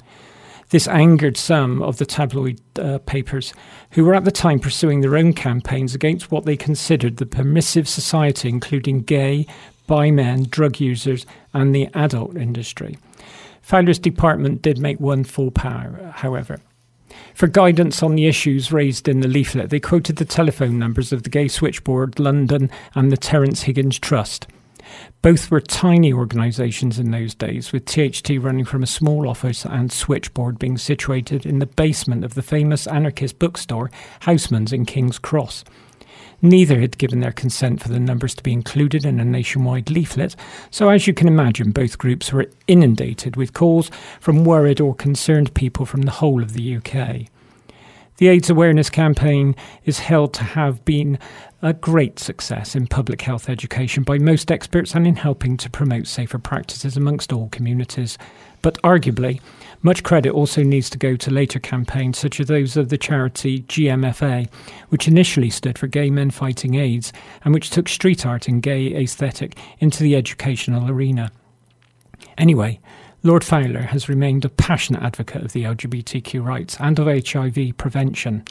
This 0.71 0.87
angered 0.87 1.37
some 1.37 1.83
of 1.83 1.99
the 1.99 2.07
tabloid 2.07 2.61
uh, 2.79 2.99
papers, 2.99 3.53
who 3.93 4.05
were 4.05 4.15
at 4.15 4.25
the 4.25 4.31
time 4.31 4.61
pursuing 4.61 5.01
their 5.01 5.17
own 5.17 5.33
campaigns 5.33 5.97
against 5.97 6.31
what 6.31 6.45
they 6.45 6.57
considered 6.57 7.17
the 7.17 7.27
permissive 7.27 7.89
society, 7.89 8.49
including 8.49 9.03
gay, 9.03 9.47
bi 9.89 10.13
men, 10.13 10.45
drug 10.45 10.79
users, 10.79 11.27
and 11.53 11.75
the 11.75 11.89
adult 11.95 12.37
industry. 12.37 12.97
Fowler's 13.61 13.99
department 13.99 14.63
did 14.63 14.79
make 14.79 15.01
one 15.01 15.25
full 15.25 15.51
power, 15.51 16.13
however. 16.15 16.61
For 17.35 17.49
guidance 17.49 18.01
on 18.01 18.15
the 18.15 18.27
issues 18.27 18.71
raised 18.71 19.09
in 19.09 19.21
the 19.21 19.29
leaflet, 19.29 19.71
they 19.71 19.81
quoted 19.81 20.17
the 20.17 20.25
telephone 20.25 20.79
numbers 20.79 21.13
of 21.13 21.25
the 21.25 21.31
Gay 21.31 21.49
Switchboard 21.49 22.21
London 22.21 22.71
and 22.95 23.11
the 23.11 23.17
Terence 23.17 23.63
Higgins 23.63 23.99
Trust. 23.99 24.47
Both 25.23 25.51
were 25.51 25.61
tiny 25.61 26.13
organisations 26.13 26.99
in 26.99 27.11
those 27.11 27.35
days, 27.35 27.73
with 27.73 27.85
THT 27.85 28.31
running 28.39 28.65
from 28.65 28.83
a 28.83 28.87
small 28.87 29.29
office 29.29 29.65
and 29.65 29.93
switchboard 29.93 30.59
being 30.59 30.79
situated 30.79 31.45
in 31.45 31.59
the 31.59 31.67
basement 31.67 32.25
of 32.25 32.35
the 32.35 32.43
famous 32.43 32.87
anarchist 32.87 33.39
bookstore 33.39 33.91
Housmans 34.23 34.73
in 34.73 34.87
King's 34.87 35.19
Cross. 35.19 35.65
Neither 36.43 36.81
had 36.81 36.97
given 36.97 37.21
their 37.21 37.33
consent 37.33 37.83
for 37.83 37.91
the 37.91 38.01
numbers 38.01 38.35
to 38.35 38.43
be 38.43 38.53
included 38.53 39.05
in 39.05 39.21
a 39.21 39.25
nationwide 39.25 39.91
leaflet, 39.91 40.35
so 40.71 40.89
as 40.89 41.07
you 41.07 41.13
can 41.13 41.29
imagine, 41.29 41.71
both 41.71 41.99
groups 41.99 42.33
were 42.33 42.51
inundated 42.67 43.37
with 43.37 43.53
calls 43.53 43.91
from 44.21 44.45
worried 44.45 44.81
or 44.81 44.95
concerned 44.95 45.53
people 45.53 45.85
from 45.85 46.03
the 46.03 46.13
whole 46.13 46.43
of 46.43 46.55
the 46.55 46.77
UK. 46.77 47.29
The 48.21 48.29
AIDS 48.29 48.51
awareness 48.51 48.91
campaign 48.91 49.57
is 49.87 50.01
held 50.01 50.35
to 50.35 50.45
have 50.45 50.85
been 50.85 51.19
a 51.63 51.73
great 51.73 52.19
success 52.19 52.77
in 52.77 52.87
public 52.87 53.23
health 53.23 53.49
education 53.49 54.03
by 54.03 54.19
most 54.19 54.53
experts 54.53 54.95
and 54.95 55.07
in 55.07 55.17
helping 55.17 55.57
to 55.57 55.71
promote 55.71 56.07
safer 56.07 56.39
practices 56.39 56.99
amongst 56.99 57.33
all 57.33 57.49
communities. 57.49 58.19
But 58.61 58.77
arguably, 58.83 59.41
much 59.81 60.03
credit 60.03 60.33
also 60.33 60.63
needs 60.63 60.91
to 60.91 60.99
go 60.99 61.17
to 61.17 61.31
later 61.31 61.59
campaigns, 61.59 62.19
such 62.19 62.41
as 62.41 62.49
those 62.49 62.77
of 62.77 62.91
the 62.91 62.99
charity 62.99 63.61
GMFA, 63.63 64.53
which 64.91 65.09
initially 65.09 65.49
stood 65.49 65.79
for 65.79 65.87
Gay 65.87 66.11
Men 66.11 66.29
Fighting 66.29 66.75
AIDS 66.75 67.15
and 67.43 67.55
which 67.55 67.71
took 67.71 67.89
street 67.89 68.27
art 68.27 68.49
and 68.49 68.63
gay 68.63 68.95
aesthetic 69.03 69.57
into 69.79 70.03
the 70.03 70.15
educational 70.15 70.91
arena. 70.91 71.33
Anyway, 72.37 72.81
Lord 73.23 73.45
Fowler 73.45 73.83
has 73.83 74.09
remained 74.09 74.47
a 74.47 74.49
passionate 74.49 75.03
advocate 75.03 75.43
of 75.43 75.53
the 75.53 75.65
LGBTQ 75.65 76.43
rights 76.43 76.79
and 76.81 76.99
of 76.99 77.07
HIV 77.07 77.77
prevention. 77.77 78.43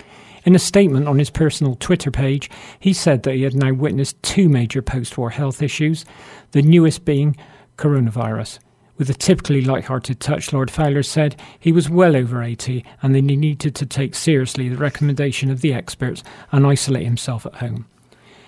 In 0.45 0.53
a 0.53 0.59
statement 0.59 1.07
on 1.07 1.17
his 1.17 1.31
personal 1.31 1.75
Twitter 1.75 2.11
page, 2.11 2.51
he 2.79 2.93
said 2.93 3.23
that 3.23 3.33
he 3.33 3.41
had 3.41 3.55
now 3.55 3.73
witnessed 3.73 4.21
two 4.21 4.47
major 4.47 4.83
post 4.83 5.17
war 5.17 5.31
health 5.31 5.63
issues, 5.63 6.05
the 6.51 6.61
newest 6.61 7.03
being 7.03 7.35
coronavirus. 7.77 8.59
With 8.99 9.09
a 9.09 9.15
typically 9.15 9.61
light-hearted 9.63 10.19
touch, 10.19 10.53
Lord 10.53 10.69
Fowler 10.69 11.01
said 11.01 11.35
he 11.59 11.71
was 11.71 11.89
well 11.89 12.15
over 12.15 12.43
80 12.43 12.85
and 13.01 13.15
that 13.15 13.27
he 13.27 13.37
needed 13.37 13.73
to 13.73 13.87
take 13.87 14.13
seriously 14.13 14.69
the 14.69 14.77
recommendation 14.77 15.49
of 15.49 15.61
the 15.61 15.73
experts 15.73 16.21
and 16.51 16.67
isolate 16.67 17.05
himself 17.05 17.43
at 17.47 17.55
home. 17.55 17.87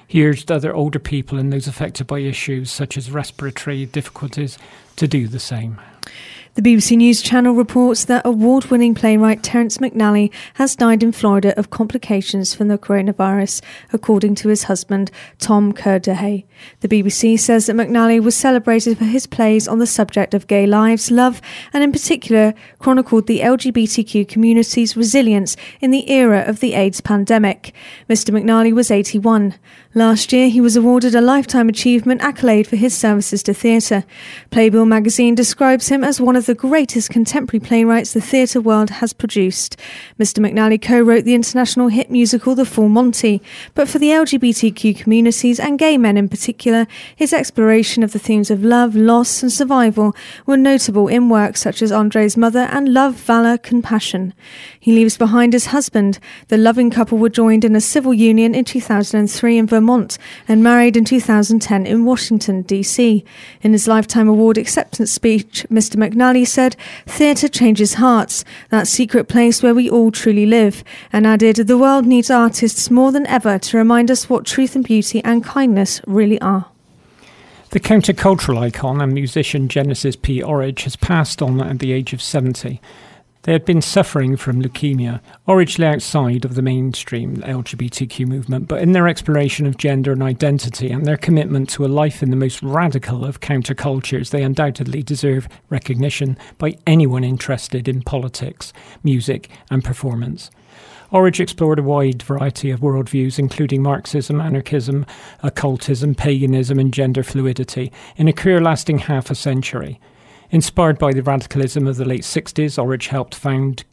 He 0.06 0.24
urged 0.24 0.52
other 0.52 0.76
older 0.76 1.00
people 1.00 1.40
and 1.40 1.52
those 1.52 1.68
affected 1.68 2.06
by 2.06 2.20
issues 2.20 2.70
such 2.70 2.96
as 2.96 3.10
respiratory 3.10 3.88
difficulties 3.88 4.60
to 4.98 5.08
do 5.08 5.28
the 5.28 5.40
same. 5.40 5.80
The 6.56 6.62
BBC 6.62 6.98
News 6.98 7.22
Channel 7.22 7.54
reports 7.54 8.06
that 8.06 8.26
award 8.26 8.66
winning 8.66 8.94
playwright 8.94 9.42
Terence 9.42 9.78
McNally 9.78 10.34
has 10.56 10.76
died 10.76 11.02
in 11.02 11.14
Florida 11.14 11.58
of 11.58 11.70
complications 11.70 12.54
from 12.54 12.68
the 12.68 12.78
coronavirus, 12.78 13.62
according 13.94 14.36
to 14.36 14.50
his 14.50 14.64
husband, 14.64 15.12
Tom 15.40 15.72
Kirdahy. 15.72 16.44
The 16.82 16.88
BBC 16.88 17.40
says 17.40 17.66
that 17.66 17.76
McNally 17.76 18.22
was 18.22 18.36
celebrated 18.36 18.98
for 18.98 19.06
his 19.06 19.28
plays 19.28 19.68
on 19.68 19.80
the 19.80 19.88
subject 19.88 20.34
of 20.34 20.48
gay 20.48 20.66
lives, 20.66 21.12
love, 21.12 21.42
and 21.74 21.84
in 21.84 21.92
particular 21.92 22.54
chronicled 22.80 23.28
the 23.28 23.40
LGBTQ 23.40 24.28
community's 24.28 24.98
resilience 24.98 25.56
in 25.80 25.92
the 25.92 26.10
era 26.10 26.42
of 26.42 26.60
the 26.60 26.74
AIDS 26.74 27.02
pandemic. 27.02 27.74
Mr. 28.10 28.32
McNally 28.32 28.74
was 28.74 28.92
81. 28.92 29.56
Last 29.94 30.32
year, 30.32 30.48
he 30.48 30.62
was 30.62 30.78
awarded 30.78 31.16
a 31.16 31.20
Lifetime 31.20 31.68
Achievement 31.68 32.22
accolade 32.22 32.66
for 32.66 32.78
his 32.78 32.98
services 32.98 33.44
to 33.44 33.54
theatre. 33.54 34.06
Playbill 34.50 34.86
magazine 34.86 35.36
describes 35.36 35.90
him 35.90 36.02
as 36.02 36.22
one 36.22 36.38
of 36.38 36.46
the 36.46 36.56
greatest 36.56 37.10
contemporary 37.10 37.60
playwrights 37.60 38.14
the 38.14 38.22
theatre 38.22 38.62
world 38.62 38.90
has 38.90 39.12
produced. 39.12 39.76
Mr. 40.18 40.40
McNally 40.40 40.82
co 40.82 41.02
wrote 41.02 41.26
the 41.26 41.36
international 41.36 41.90
hit 41.90 42.10
musical 42.10 42.56
The 42.56 42.66
Full 42.66 42.88
Monty, 42.88 43.42
but 43.74 43.90
for 43.90 44.00
the 44.00 44.12
LGBTQ 44.12 44.98
communities 44.98 45.60
and 45.60 45.78
gay 45.78 45.98
men 45.98 46.16
in 46.16 46.30
particular, 46.30 46.51
his 47.16 47.34
exploration 47.34 48.04
of 48.04 48.14
the 48.14 48.20
themes 48.20 48.52
of 48.52 48.64
love, 48.64 48.96
loss, 48.96 49.42
and 49.42 49.52
survival 49.52 50.16
were 50.46 50.58
notable 50.58 51.08
in 51.08 51.30
works 51.30 51.62
such 51.62 51.82
as 51.82 51.92
Andre's 51.92 52.38
Mother 52.38 52.68
and 52.72 52.94
Love, 52.94 53.16
Valour, 53.16 53.58
Compassion. 53.58 54.34
He 54.80 54.94
leaves 54.94 55.18
behind 55.18 55.54
his 55.54 55.68
husband. 55.68 56.20
The 56.48 56.58
loving 56.58 56.90
couple 56.90 57.18
were 57.18 57.30
joined 57.30 57.64
in 57.64 57.76
a 57.76 57.82
civil 57.82 58.14
union 58.14 58.56
in 58.56 58.66
2003 58.66 59.58
in 59.58 59.68
Vermont 59.68 60.18
and 60.48 60.64
married 60.64 60.98
in 60.98 61.06
2010 61.06 61.86
in 61.86 62.06
Washington, 62.06 62.64
D.C. 62.64 63.24
In 63.62 63.72
his 63.74 63.88
Lifetime 63.88 64.28
Award 64.28 64.58
acceptance 64.58 65.12
speech, 65.12 65.66
Mr. 65.70 65.96
McNally 65.96 66.48
said, 66.48 66.76
Theatre 67.06 67.48
changes 67.48 67.96
hearts, 67.96 68.44
that 68.70 68.88
secret 68.88 69.28
place 69.28 69.62
where 69.62 69.76
we 69.76 69.90
all 69.90 70.12
truly 70.12 70.46
live, 70.46 70.84
and 71.14 71.28
added, 71.28 71.56
The 71.56 71.78
world 71.78 72.06
needs 72.06 72.32
artists 72.32 72.90
more 72.90 73.12
than 73.12 73.28
ever 73.28 73.60
to 73.60 73.78
remind 73.78 74.10
us 74.10 74.30
what 74.30 74.46
truth 74.46 74.76
and 74.76 74.84
beauty 74.84 75.24
and 75.24 75.44
kindness 75.44 76.02
really 76.08 76.41
The 77.70 77.80
countercultural 77.80 78.58
icon 78.58 79.00
and 79.00 79.14
musician 79.14 79.70
Genesis 79.70 80.18
P. 80.18 80.42
Orridge 80.44 80.84
has 80.84 80.98
passed 80.98 81.42
on 81.42 81.62
at 81.62 81.80
the 81.80 81.94
age 81.94 82.12
of 82.12 82.22
70. 82.22 82.82
They 83.44 83.54
had 83.54 83.66
been 83.66 83.82
suffering 83.82 84.38
from 84.38 84.62
leukemia, 84.62 85.20
originally 85.48 85.92
outside 85.92 86.46
of 86.46 86.54
the 86.54 86.62
mainstream 86.62 87.38
LGBTQ 87.38 88.28
movement, 88.28 88.68
but 88.68 88.82
in 88.82 88.92
their 88.92 89.08
exploration 89.08 89.66
of 89.66 89.78
gender 89.78 90.12
and 90.12 90.22
identity 90.22 90.92
and 90.92 91.06
their 91.06 91.18
commitment 91.18 91.70
to 91.70 91.86
a 91.86 91.88
life 91.88 92.22
in 92.22 92.30
the 92.30 92.36
most 92.36 92.62
radical 92.62 93.26
of 93.26 93.40
countercultures, 93.40 94.30
they 94.30 94.44
undoubtedly 94.44 95.02
deserve 95.02 95.48
recognition 95.70 96.38
by 96.60 96.78
anyone 96.86 97.24
interested 97.24 97.88
in 97.88 98.04
politics, 98.04 98.74
music, 99.04 99.50
and 99.72 99.84
performance. 99.84 100.52
Orridge 101.12 101.42
explored 101.42 101.80
a 101.80 101.84
wide 101.84 102.24
variety 102.24 102.72
of 102.72 102.80
worldviews, 102.80 103.38
including 103.38 103.82
Marxism, 103.82 104.40
anarchism, 104.40 105.06
occultism, 105.44 106.16
paganism, 106.16 106.80
and 106.80 106.94
gender 106.94 107.22
fluidity, 107.22 107.92
in 108.16 108.30
a 108.30 108.34
career 108.34 108.62
lasting 108.62 109.00
half 109.00 109.30
a 109.30 109.36
century. 109.36 110.00
Inspired 110.52 110.98
by 110.98 111.12
the 111.12 111.22
radicalism 111.22 111.86
of 111.86 111.98
the 111.98 112.06
late 112.06 112.24
60s, 112.24 112.82
Orridge 112.82 113.08
helped 113.08 113.36
found 113.36 113.84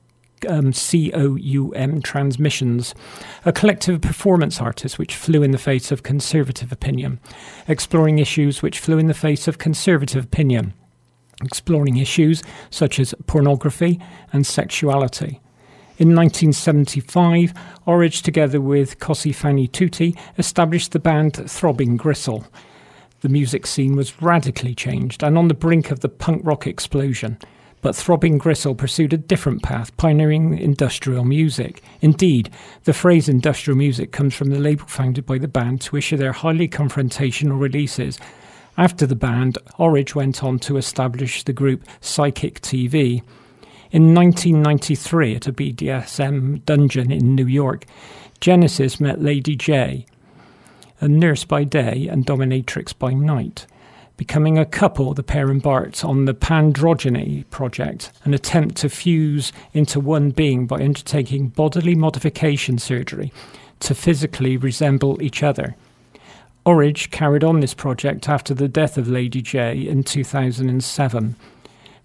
um, 0.49 0.73
COUM 0.73 2.03
Transmissions, 2.03 2.95
a 3.45 3.53
collective 3.53 3.97
of 3.97 4.01
performance 4.01 4.61
artists 4.61 4.99
which 4.99 5.17
flew 5.17 5.43
in 5.43 5.51
the 5.51 5.59
face 5.59 5.91
of 5.91 6.05
conservative 6.05 6.71
opinion, 6.71 7.19
exploring 7.67 8.21
issues 8.21 8.63
which 8.63 8.79
flew 8.79 8.99
in 8.99 9.09
the 9.09 9.15
face 9.15 9.49
of 9.49 9.59
conservative 9.59 10.25
opinion, 10.25 10.75
exploring 11.43 11.97
issues 11.97 12.43
such 12.71 13.01
as 13.01 13.15
pornography 13.27 14.01
and 14.33 14.47
sexuality. 14.47 15.41
In 15.99 16.15
1975, 16.15 17.53
Orridge, 17.85 18.23
together 18.23 18.61
with 18.61 19.01
Cosey 19.01 19.33
Fanni 19.33 19.67
Tutti, 19.67 20.17
established 20.39 20.93
the 20.93 21.01
band 21.01 21.35
Throbbing 21.51 21.97
Gristle, 21.97 22.47
the 23.21 23.29
music 23.29 23.67
scene 23.67 23.97
was 23.97 24.23
radically 24.23 24.77
changed 24.77 25.25
and 25.25 25.37
on 25.37 25.49
the 25.49 25.55
brink 25.55 25.91
of 25.91 25.99
the 25.99 26.09
punk 26.09 26.43
rock 26.45 26.69
explosion. 26.69 27.37
But 27.83 27.97
Throbbing 27.97 28.39
Gristle 28.39 28.77
pursued 28.77 29.13
a 29.13 29.17
different 29.19 29.65
path, 29.65 29.97
pioneering 29.97 30.57
industrial 30.57 31.25
music. 31.25 31.83
Indeed, 32.01 32.51
the 32.85 32.93
phrase 32.93 33.29
industrial 33.29 33.77
music 33.77 34.13
comes 34.13 34.37
from 34.37 34.51
the 34.51 34.61
label 34.61 34.87
founded 34.87 35.27
by 35.27 35.39
the 35.39 35.49
band 35.49 35.81
to 35.81 35.97
issue 35.97 36.17
their 36.17 36.31
highly 36.31 36.69
confrontational 36.69 37.61
releases. 37.61 38.21
After 38.77 39.05
the 39.05 39.17
band, 39.17 39.59
Orridge 39.79 40.15
went 40.15 40.45
on 40.45 40.61
to 40.61 40.77
establish 40.77 41.43
the 41.43 41.53
group 41.53 41.83
Psychic 42.01 42.61
TV. 42.61 43.23
In 43.91 44.15
1993, 44.15 45.37
at 45.37 45.47
a 45.47 45.53
BDSM 45.53 46.63
dungeon 46.67 47.11
in 47.11 47.35
New 47.35 47.47
York, 47.47 47.87
Genesis 48.39 49.01
met 49.01 49.23
Lady 49.23 49.57
Jaye, 49.57 50.05
a 51.01 51.09
nurse 51.09 51.45
by 51.45 51.65
day 51.65 52.07
and 52.07 52.27
dominatrix 52.27 52.93
by 52.99 53.15
night. 53.15 53.67
Becoming 54.19 54.59
a 54.59 54.67
couple, 54.67 55.15
the 55.15 55.23
pair 55.23 55.51
embarked 55.51 56.05
on 56.05 56.27
the 56.27 56.35
Pandrogyny 56.35 57.49
project, 57.49 58.13
an 58.25 58.35
attempt 58.35 58.77
to 58.77 58.91
fuse 58.91 59.55
into 59.73 60.01
one 60.01 60.33
being 60.33 60.67
by 60.67 60.83
undertaking 60.83 61.49
bodily 61.49 61.95
modification 61.95 62.77
surgery 62.77 63.33
to 63.81 63.95
physically 63.95 64.59
resemble 64.59 65.23
each 65.23 65.43
other. 65.43 65.77
Orridge 66.67 67.11
carried 67.11 67.43
on 67.43 67.61
this 67.61 67.73
project 67.73 68.29
after 68.29 68.53
the 68.53 68.69
death 68.69 68.99
of 68.99 69.09
Lady 69.09 69.41
Jaye 69.41 69.87
in 69.87 70.03
2007. 70.03 71.37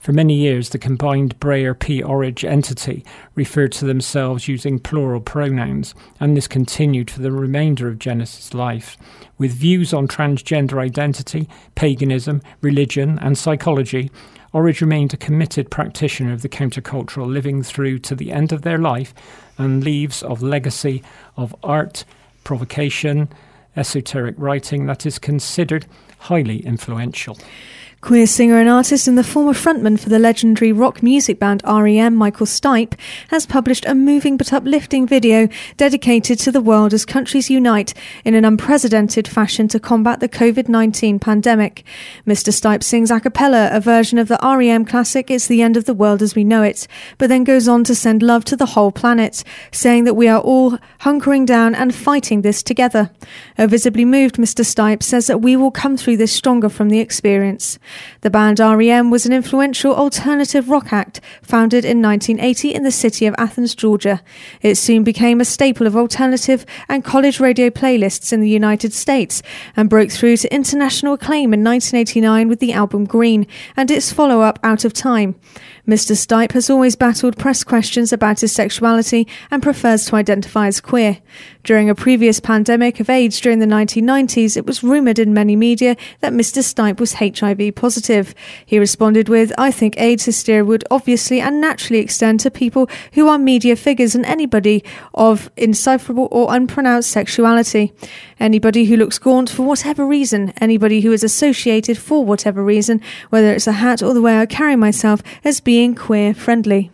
For 0.03 0.11
many 0.11 0.33
years, 0.33 0.67
the 0.67 0.79
combined 0.79 1.39
Breyer 1.39 1.79
P. 1.79 2.03
Orridge 2.03 2.43
entity 2.43 3.05
referred 3.35 3.71
to 3.71 3.85
themselves 3.85 4.49
using 4.49 4.77
plural 4.77 5.21
pronouns, 5.21 5.95
and 6.19 6.35
this 6.35 6.45
continued 6.45 7.09
for 7.09 7.21
the 7.21 7.31
remainder 7.31 7.87
of 7.87 7.99
Genesis' 7.99 8.53
life. 8.53 8.97
With 9.37 9.53
views 9.53 9.93
on 9.93 10.09
transgender 10.09 10.77
identity, 10.77 11.47
paganism, 11.75 12.41
religion, 12.59 13.17
and 13.19 13.37
psychology, 13.37 14.11
Orridge 14.51 14.81
remained 14.81 15.13
a 15.13 15.17
committed 15.17 15.71
practitioner 15.71 16.33
of 16.33 16.41
the 16.41 16.49
countercultural, 16.49 17.31
living 17.31 17.63
through 17.63 17.99
to 17.99 18.13
the 18.13 18.33
end 18.33 18.51
of 18.51 18.63
their 18.63 18.79
life 18.79 19.13
and 19.57 19.85
leaves 19.85 20.21
of 20.21 20.43
legacy 20.43 21.01
of 21.37 21.55
art, 21.63 22.03
provocation, 22.43 23.29
esoteric 23.77 24.35
writing 24.37 24.85
that 24.87 25.05
is 25.05 25.17
considered 25.17 25.85
highly 26.19 26.59
influential. 26.65 27.37
Queer 28.03 28.27
singer 28.27 28.59
and 28.59 28.67
artist 28.67 29.07
and 29.07 29.17
the 29.17 29.23
former 29.23 29.53
frontman 29.53 29.97
for 29.97 30.09
the 30.09 30.19
legendary 30.19 30.73
rock 30.73 31.01
music 31.01 31.39
band 31.39 31.61
REM, 31.65 32.13
Michael 32.13 32.45
Stipe, 32.45 32.99
has 33.29 33.45
published 33.45 33.85
a 33.85 33.95
moving 33.95 34.35
but 34.35 34.51
uplifting 34.51 35.07
video 35.07 35.47
dedicated 35.77 36.37
to 36.39 36.51
the 36.51 36.59
world 36.59 36.93
as 36.93 37.05
countries 37.05 37.49
unite 37.49 37.93
in 38.25 38.35
an 38.35 38.43
unprecedented 38.43 39.25
fashion 39.25 39.69
to 39.69 39.79
combat 39.79 40.19
the 40.19 40.27
COVID 40.27 40.67
19 40.67 41.17
pandemic. 41.17 41.85
Mr. 42.27 42.51
Stipe 42.51 42.83
sings 42.83 43.09
a 43.09 43.21
cappella 43.21 43.69
a 43.71 43.79
version 43.79 44.17
of 44.17 44.27
the 44.27 44.39
REM 44.43 44.83
classic 44.83 45.31
It's 45.31 45.47
the 45.47 45.61
End 45.61 45.77
of 45.77 45.85
the 45.85 45.93
World 45.93 46.21
as 46.21 46.35
We 46.35 46.43
Know 46.43 46.61
It, 46.61 46.89
but 47.17 47.29
then 47.29 47.45
goes 47.45 47.69
on 47.69 47.85
to 47.85 47.95
send 47.95 48.21
love 48.21 48.43
to 48.45 48.57
the 48.57 48.65
whole 48.65 48.91
planet, 48.91 49.45
saying 49.71 50.03
that 50.03 50.15
we 50.15 50.27
are 50.27 50.41
all 50.41 50.77
hunkering 51.03 51.45
down 51.45 51.73
and 51.73 51.95
fighting 51.95 52.41
this 52.41 52.63
together. 52.63 53.11
A 53.57 53.65
visibly 53.65 54.03
moved 54.03 54.35
Mr. 54.35 54.65
Stipe 54.65 55.03
says 55.03 55.27
that 55.27 55.39
we 55.39 55.55
will 55.55 55.71
come 55.71 55.95
through 55.95 56.17
this 56.17 56.33
stronger 56.33 56.67
from 56.67 56.89
the 56.89 56.99
experience. 56.99 57.79
The 58.21 58.29
band 58.29 58.59
REM 58.59 59.09
was 59.09 59.25
an 59.25 59.33
influential 59.33 59.95
alternative 59.95 60.69
rock 60.69 60.93
act 60.93 61.19
founded 61.41 61.83
in 61.85 62.01
1980 62.01 62.73
in 62.73 62.83
the 62.83 62.91
city 62.91 63.25
of 63.25 63.35
Athens, 63.37 63.75
Georgia. 63.75 64.21
It 64.61 64.75
soon 64.75 65.03
became 65.03 65.41
a 65.41 65.45
staple 65.45 65.87
of 65.87 65.95
alternative 65.95 66.65
and 66.87 67.03
college 67.03 67.39
radio 67.39 67.69
playlists 67.69 68.31
in 68.31 68.41
the 68.41 68.49
United 68.49 68.93
States 68.93 69.41
and 69.75 69.89
broke 69.89 70.11
through 70.11 70.37
to 70.37 70.53
international 70.53 71.13
acclaim 71.13 71.53
in 71.53 71.63
1989 71.63 72.47
with 72.47 72.59
the 72.59 72.73
album 72.73 73.05
Green 73.05 73.47
and 73.75 73.91
its 73.91 74.13
follow 74.13 74.41
up 74.41 74.59
Out 74.63 74.85
of 74.85 74.93
Time. 74.93 75.35
Mr. 75.85 76.15
Stipe 76.15 76.53
has 76.53 76.69
always 76.69 76.95
battled 76.95 77.37
press 77.37 77.61
questions 77.61 78.13
about 78.13 78.39
his 78.39 78.53
sexuality 78.53 79.27
and 79.51 79.61
prefers 79.61 80.05
to 80.05 80.15
identify 80.15 80.67
as 80.67 80.79
queer. 80.79 81.17
During 81.65 81.89
a 81.89 81.95
previous 81.95 82.39
pandemic 82.39 83.01
of 83.01 83.09
AIDS 83.09 83.41
during 83.41 83.59
the 83.59 83.65
1990s, 83.65 84.55
it 84.55 84.65
was 84.65 84.81
rumoured 84.81 85.19
in 85.19 85.33
many 85.33 85.57
media 85.57 85.97
that 86.21 86.31
Mr. 86.31 86.63
Stipe 86.63 87.01
was 87.01 87.15
HIV 87.15 87.75
positive. 87.75 88.33
He 88.65 88.79
responded 88.79 89.27
with, 89.27 89.51
I 89.57 89.71
think 89.71 89.99
AIDS 89.99 90.23
hysteria 90.23 90.63
would 90.63 90.85
obviously 90.89 91.41
and 91.41 91.59
naturally 91.59 92.01
extend 92.01 92.39
to 92.41 92.51
people 92.51 92.89
who 93.13 93.27
are 93.27 93.37
media 93.37 93.75
figures 93.75 94.15
and 94.15 94.25
anybody 94.25 94.85
of 95.13 95.51
indecipherable 95.57 96.29
or 96.31 96.49
unpronounced 96.49 97.11
sexuality. 97.11 97.91
Anybody 98.39 98.85
who 98.85 98.97
looks 98.97 99.19
gaunt 99.19 99.49
for 99.49 99.63
whatever 99.63 100.05
reason, 100.05 100.53
anybody 100.61 101.01
who 101.01 101.11
is 101.11 101.23
associated 101.23 101.97
for 101.97 102.23
whatever 102.23 102.63
reason, 102.63 103.01
whether 103.29 103.53
it's 103.53 103.67
a 103.67 103.73
hat 103.73 104.01
or 104.01 104.13
the 104.13 104.21
way 104.21 104.37
I 104.37 104.45
carry 104.45 104.75
myself, 104.75 105.21
as 105.43 105.59
being 105.59 105.72
being 105.73 105.95
queer 105.95 106.35
friendly. 106.35 106.91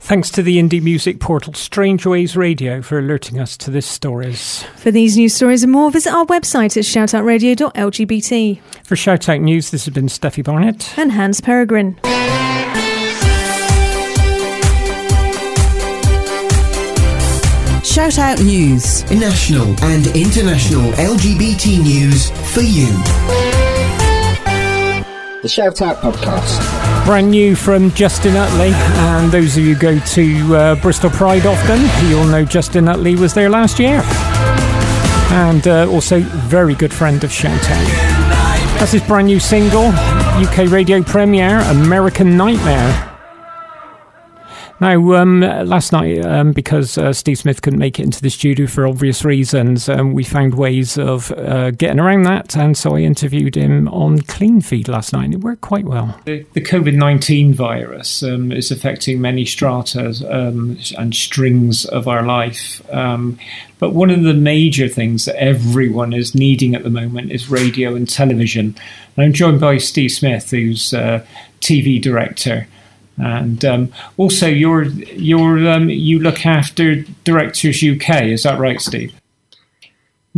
Thanks 0.00 0.28
to 0.32 0.42
the 0.42 0.58
indie 0.58 0.82
music 0.82 1.18
portal 1.18 1.54
Strange 1.54 2.04
Ways 2.04 2.36
Radio 2.36 2.82
for 2.82 2.98
alerting 2.98 3.40
us 3.40 3.56
to 3.56 3.70
these 3.70 3.86
stories. 3.86 4.64
For 4.76 4.90
these 4.90 5.16
news 5.16 5.32
stories 5.32 5.62
and 5.62 5.72
more, 5.72 5.90
visit 5.90 6.12
our 6.12 6.26
website 6.26 6.76
at 6.76 6.84
shoutoutradio.lgbt. 6.84 8.60
For 8.84 8.96
Shoutout 8.96 9.40
News, 9.40 9.70
this 9.70 9.86
has 9.86 9.94
been 9.94 10.08
Steffi 10.08 10.44
Barnett 10.44 10.92
and 10.98 11.10
Hans 11.10 11.40
Peregrine. 11.40 11.98
Shoutout 17.82 18.44
News. 18.44 19.10
National 19.10 19.68
and 19.84 20.06
international 20.08 20.92
LGBT 20.92 21.82
news 21.82 22.30
for 22.52 22.60
you. 22.60 23.55
The 25.46 25.52
Shoutout 25.52 26.00
Podcast 26.00 27.04
brand 27.06 27.30
new 27.30 27.54
from 27.54 27.92
Justin 27.92 28.34
Utley. 28.34 28.72
And 28.72 29.30
those 29.30 29.56
of 29.56 29.64
you 29.64 29.76
who 29.76 29.80
go 29.80 29.98
to 30.00 30.56
uh, 30.56 30.74
Bristol 30.74 31.08
Pride 31.08 31.46
often, 31.46 31.78
you'll 32.10 32.26
know 32.26 32.44
Justin 32.44 32.88
Utley 32.88 33.14
was 33.14 33.32
there 33.32 33.48
last 33.48 33.78
year. 33.78 34.00
And 35.30 35.68
uh, 35.68 35.88
also 35.88 36.18
very 36.18 36.74
good 36.74 36.92
friend 36.92 37.22
of 37.22 37.30
Shout 37.30 37.52
Out. 37.52 38.80
That's 38.80 38.90
his 38.90 39.04
brand 39.04 39.28
new 39.28 39.38
single, 39.38 39.92
UK 39.92 40.68
radio 40.68 41.00
premiere, 41.00 41.60
American 41.60 42.36
Nightmare. 42.36 43.15
Now, 44.78 45.14
um, 45.14 45.40
last 45.40 45.92
night, 45.92 46.22
um, 46.24 46.52
because 46.52 46.98
uh, 46.98 47.14
Steve 47.14 47.38
Smith 47.38 47.62
couldn't 47.62 47.78
make 47.78 47.98
it 47.98 48.02
into 48.02 48.20
the 48.20 48.28
studio 48.28 48.66
for 48.66 48.86
obvious 48.86 49.24
reasons, 49.24 49.88
um, 49.88 50.12
we 50.12 50.22
found 50.22 50.54
ways 50.54 50.98
of 50.98 51.32
uh, 51.32 51.70
getting 51.70 51.98
around 51.98 52.24
that, 52.24 52.54
and 52.56 52.76
so 52.76 52.94
I 52.94 53.00
interviewed 53.00 53.56
him 53.56 53.88
on 53.88 54.18
Cleanfeed 54.18 54.88
last 54.88 55.14
night, 55.14 55.24
and 55.24 55.34
it 55.34 55.40
worked 55.40 55.62
quite 55.62 55.86
well. 55.86 56.20
The, 56.26 56.44
the 56.52 56.60
COVID 56.60 56.94
19 56.94 57.54
virus 57.54 58.22
um, 58.22 58.52
is 58.52 58.70
affecting 58.70 59.18
many 59.18 59.46
strata 59.46 60.14
um, 60.28 60.78
and 60.98 61.14
strings 61.14 61.86
of 61.86 62.06
our 62.06 62.22
life. 62.22 62.82
Um, 62.92 63.38
but 63.78 63.94
one 63.94 64.10
of 64.10 64.22
the 64.24 64.34
major 64.34 64.88
things 64.88 65.24
that 65.24 65.40
everyone 65.40 66.12
is 66.12 66.34
needing 66.34 66.74
at 66.74 66.82
the 66.82 66.90
moment 66.90 67.32
is 67.32 67.50
radio 67.50 67.94
and 67.94 68.08
television. 68.08 68.74
And 69.16 69.24
I'm 69.24 69.32
joined 69.32 69.60
by 69.60 69.78
Steve 69.78 70.12
Smith, 70.12 70.50
who's 70.50 70.92
uh, 70.92 71.24
TV 71.60 72.00
director. 72.00 72.66
And 73.18 73.64
um, 73.64 73.92
also, 74.16 74.46
you're, 74.46 74.84
you're, 74.84 75.68
um, 75.68 75.88
you 75.88 76.18
look 76.18 76.44
after 76.44 76.96
Directors 77.24 77.82
UK, 77.82 78.24
is 78.24 78.42
that 78.42 78.58
right, 78.58 78.80
Steve? 78.80 79.14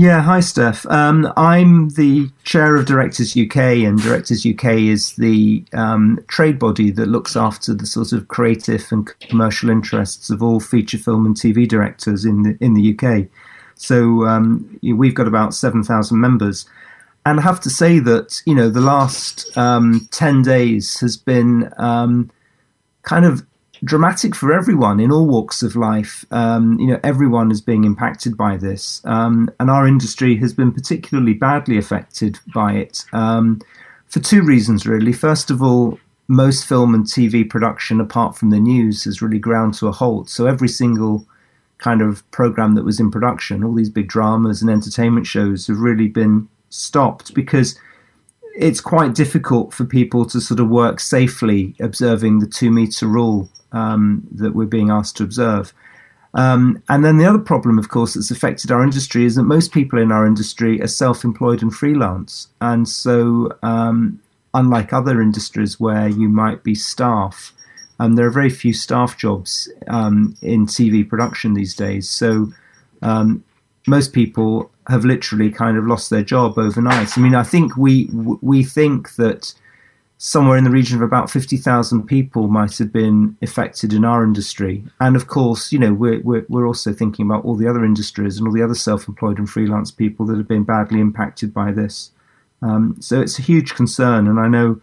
Yeah, 0.01 0.23
hi, 0.23 0.39
Steph. 0.39 0.87
Um, 0.87 1.33
I'm 1.37 1.89
the 1.89 2.31
chair 2.45 2.77
of 2.77 2.87
Directors 2.87 3.37
UK, 3.37 3.83
and 3.83 4.01
Directors 4.01 4.47
UK 4.47 4.75
is 4.75 5.15
the 5.15 5.65
um, 5.73 6.25
trade 6.29 6.57
body 6.57 6.93
that 6.93 7.09
looks 7.09 7.35
after 7.35 7.75
the 7.75 7.85
sort 7.85 8.13
of 8.13 8.29
creative 8.29 8.87
and 8.93 9.09
commercial 9.19 9.71
interests 9.71 10.31
of 10.31 10.41
all 10.41 10.61
feature 10.61 10.99
film 10.99 11.27
and 11.27 11.35
TV 11.35 11.67
directors 11.67 12.25
in 12.25 12.45
the 12.45 12.57
in 12.61 12.75
the 12.75 12.97
UK. 12.97 13.27
So 13.75 14.25
um, 14.25 14.79
we've 14.85 15.17
got 15.17 15.27
about 15.27 15.53
seven 15.53 15.83
thousand 15.83 16.21
members, 16.21 16.65
and 17.27 17.41
I 17.41 17.43
have 17.43 17.59
to 17.63 17.69
say 17.69 17.99
that 17.99 18.41
you 18.47 18.55
know 18.55 18.69
the 18.69 18.81
last 18.81 19.51
um, 19.57 20.07
ten 20.13 20.43
days 20.43 21.01
has 21.01 21.17
been 21.17 21.73
um, 21.77 22.31
kind 23.09 23.25
of 23.25 23.45
dramatic 23.85 24.35
for 24.35 24.53
everyone 24.53 25.01
in 25.01 25.11
all 25.11 25.27
walks 25.27 25.63
of 25.63 25.75
life. 25.75 26.27
Um, 26.31 26.79
you 26.79 26.89
know, 26.89 27.01
everyone 27.03 27.51
is 27.51 27.63
being 27.63 27.85
impacted 27.85 28.37
by 28.37 28.59
this, 28.59 29.01
um, 29.07 29.51
and 29.59 29.71
our 29.71 29.87
industry 29.87 30.37
has 30.37 30.53
been 30.53 30.73
particularly 30.73 31.33
badly 31.33 31.79
affected 31.79 32.39
by 32.55 32.75
it 32.75 33.05
um, 33.13 33.61
for 34.07 34.21
two 34.21 34.43
reasons, 34.43 34.87
really. 34.87 35.13
First 35.13 35.51
of 35.51 35.63
all, 35.63 35.99
most 36.29 36.67
film 36.67 36.95
and 36.95 37.07
TV 37.07 37.49
production, 37.49 37.99
apart 37.99 38.37
from 38.37 38.51
the 38.51 38.61
news, 38.61 39.05
has 39.05 39.23
really 39.23 39.39
ground 39.39 39.73
to 39.75 39.89
a 39.89 39.93
halt. 39.93 40.29
So 40.29 40.47
every 40.47 40.69
single 40.69 41.27
kind 41.79 42.03
of 42.03 42.29
program 42.31 42.75
that 42.75 42.85
was 42.85 43.01
in 43.01 43.11
production, 43.11 43.65
all 43.65 43.75
these 43.75 43.89
big 43.89 44.09
dramas 44.09 44.61
and 44.61 44.71
entertainment 44.71 45.27
shows, 45.27 45.67
have 45.69 45.79
really 45.79 46.09
been 46.09 46.49
stopped 46.69 47.33
because 47.33 47.79
it's 48.59 48.81
quite 48.81 49.15
difficult 49.15 49.73
for 49.73 49.85
people 49.85 50.25
to 50.27 50.41
sort 50.41 50.59
of 50.59 50.69
work 50.69 50.99
safely 50.99 51.77
observing 51.79 52.41
the 52.41 52.47
two 52.47 52.73
meter 52.73 53.07
rule 53.07 53.49
um, 53.71 54.27
that 54.33 54.55
we're 54.55 54.67
being 54.67 54.91
asked 54.91 55.17
to 55.17 55.23
observe. 55.23 55.73
Um, 56.35 56.83
and 56.89 57.05
then 57.05 57.19
the 57.19 57.25
other 57.25 57.39
problem, 57.39 57.79
of 57.79 57.89
course, 57.89 58.15
that's 58.15 58.33
affected 58.33 58.73
our 58.73 58.83
industry 58.83 59.25
is 59.25 59.37
that 59.37 59.45
most 59.45 59.73
people 59.73 60.01
in 60.01 60.11
our 60.11 60.27
industry 60.27 60.83
are 60.83 60.89
self 60.89 61.25
employed 61.25 61.63
and 61.63 61.75
freelance. 61.75 62.49
And 62.61 62.89
so, 62.89 63.57
um, 63.63 64.21
unlike 64.53 64.93
other 64.93 65.23
industries 65.23 65.79
where 65.79 66.09
you 66.09 66.29
might 66.29 66.65
be 66.65 66.75
staff, 66.75 67.53
um, 68.01 68.17
there 68.17 68.27
are 68.27 68.31
very 68.31 68.51
few 68.51 68.73
staff 68.73 69.17
jobs 69.17 69.71
um, 69.87 70.35
in 70.43 70.67
TV 70.67 71.09
production 71.09 71.55
these 71.55 71.75
days. 71.75 72.11
So, 72.11 72.53
um, 73.03 73.45
most 73.89 74.13
people 74.13 74.71
have 74.89 75.05
literally 75.05 75.51
kind 75.51 75.77
of 75.77 75.87
lost 75.87 76.11
their 76.11 76.23
job 76.23 76.59
overnight. 76.59 77.17
I 77.17 77.21
mean, 77.21 77.35
I 77.35 77.43
think 77.43 77.77
we 77.77 78.09
we 78.41 78.63
think 78.63 79.17
that 79.17 79.55
somewhere 80.19 80.59
in 80.59 80.65
the 80.65 80.71
region 80.71 80.97
of 80.97 81.03
about 81.03 81.31
50,000 81.31 82.05
people 82.05 82.49
might 82.49 82.77
have 82.79 82.93
been 82.93 83.37
affected 83.41 83.93
in 83.93 84.05
our 84.05 84.25
industry. 84.25 84.83
And 85.01 85.15
of 85.15 85.29
course, 85.29 85.73
you 85.73 85.79
know, 85.79 85.95
we're, 85.95 86.21
we're, 86.23 86.45
we're, 86.49 86.67
also 86.67 86.93
thinking 86.93 87.25
about 87.25 87.45
all 87.45 87.55
the 87.55 87.69
other 87.69 87.85
industries 87.85 88.37
and 88.37 88.47
all 88.47 88.53
the 88.53 88.63
other 88.63 88.75
self 88.75 89.07
employed 89.07 89.39
and 89.39 89.49
freelance 89.49 89.93
people 89.93 90.27
that 90.27 90.37
have 90.37 90.49
been 90.49 90.65
badly 90.65 91.01
impacted 91.01 91.55
by 91.55 91.71
this. 91.71 92.11
Um, 92.63 92.97
so 92.99 93.21
it's 93.21 93.39
a 93.39 93.43
huge 93.43 93.77
concern. 93.77 94.27
And 94.27 94.41
I 94.41 94.49
know 94.49 94.81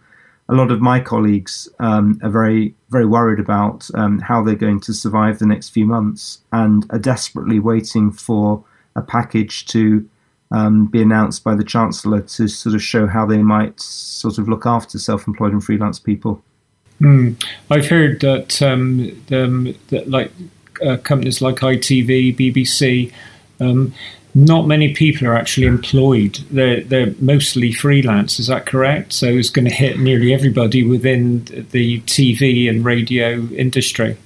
a 0.48 0.54
lot 0.54 0.70
of 0.70 0.80
my 0.80 1.00
colleagues 1.00 1.68
um, 1.80 2.18
are 2.22 2.30
very, 2.30 2.74
very 2.88 3.04
worried 3.04 3.38
about 3.38 3.90
um, 3.94 4.20
how 4.20 4.42
they're 4.42 4.54
going 4.54 4.80
to 4.80 4.94
survive 4.94 5.38
the 5.38 5.46
next 5.46 5.68
few 5.68 5.84
months 5.84 6.38
and 6.50 6.86
are 6.88 6.98
desperately 6.98 7.58
waiting 7.58 8.10
for 8.10 8.64
a 8.96 9.02
package 9.02 9.66
to 9.66 10.08
um, 10.50 10.86
be 10.86 11.02
announced 11.02 11.44
by 11.44 11.54
the 11.54 11.64
Chancellor 11.64 12.22
to 12.22 12.48
sort 12.48 12.74
of 12.74 12.82
show 12.82 13.06
how 13.06 13.26
they 13.26 13.38
might 13.38 13.78
sort 13.80 14.38
of 14.38 14.48
look 14.48 14.66
after 14.66 14.98
self 14.98 15.26
employed 15.26 15.52
and 15.52 15.62
freelance 15.62 15.98
people. 15.98 16.42
Mm. 17.00 17.42
I've 17.70 17.88
heard 17.88 18.20
that, 18.20 18.62
um, 18.62 18.98
the, 19.26 19.76
that 19.88 20.08
like 20.08 20.32
uh, 20.84 20.96
companies 20.98 21.42
like 21.42 21.56
ITV, 21.56 22.36
BBC, 22.36 23.12
um, 23.60 23.92
not 24.34 24.66
many 24.66 24.92
people 24.92 25.26
are 25.26 25.34
actually 25.34 25.66
employed. 25.66 26.38
They're, 26.50 26.82
they're 26.82 27.14
mostly 27.18 27.72
freelance. 27.72 28.38
Is 28.38 28.48
that 28.48 28.66
correct? 28.66 29.14
So 29.14 29.26
it's 29.26 29.50
going 29.50 29.64
to 29.64 29.70
hit 29.70 29.98
nearly 29.98 30.34
everybody 30.34 30.82
within 30.82 31.44
the 31.70 32.00
TV 32.02 32.68
and 32.68 32.84
radio 32.84 33.46
industry. 33.48 34.16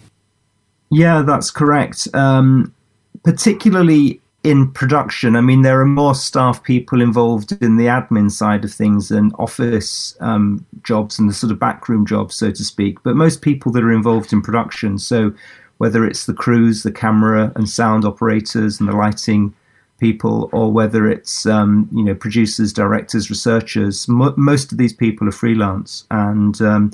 Yeah, 0.91 1.23
that's 1.23 1.53
correct. 1.53 2.09
Um, 2.13 2.75
particularly 3.23 4.21
in 4.43 4.73
production, 4.73 5.37
I 5.37 5.43
mean, 5.43 5.63
there 5.63 5.81
are 5.81 5.87
more 5.87 6.15
staff 6.15 6.63
people 6.63 7.03
involved 7.03 7.53
in 7.61 7.77
the 7.77 7.87
admin 7.87 8.31
side 8.31 8.65
of 8.65 8.73
things 8.73 9.11
and 9.11 9.33
office 9.39 10.17
um, 10.21 10.65
jobs 10.83 11.19
and 11.19 11.29
the 11.29 11.35
sort 11.35 11.53
of 11.53 11.59
backroom 11.59 12.07
jobs, 12.07 12.37
so 12.37 12.51
to 12.51 12.65
speak. 12.65 13.03
But 13.03 13.17
most 13.17 13.43
people 13.43 13.71
that 13.73 13.85
are 13.85 13.93
involved 13.93 14.33
in 14.33 14.41
production, 14.41 14.99
so 14.99 15.35
whether 15.77 16.07
it's 16.07 16.25
the 16.25 16.35
crews, 16.35 16.83
the 16.83 16.93
camera 16.93 17.53
and 17.55 17.69
sound 17.69 18.05
operators, 18.05 18.81
and 18.81 18.89
the 18.89 18.97
lighting 18.97 19.55
people, 19.99 20.49
or 20.53 20.73
whether 20.73 21.07
it's 21.07 21.45
um, 21.45 21.87
you 21.93 22.03
know 22.03 22.15
producers, 22.15 22.73
directors, 22.73 23.29
researchers, 23.29 24.09
mo- 24.09 24.35
most 24.39 24.73
of 24.73 24.79
these 24.79 24.95
people 24.95 25.29
are 25.29 25.33
freelance, 25.33 26.05
and 26.11 26.63
um, 26.63 26.91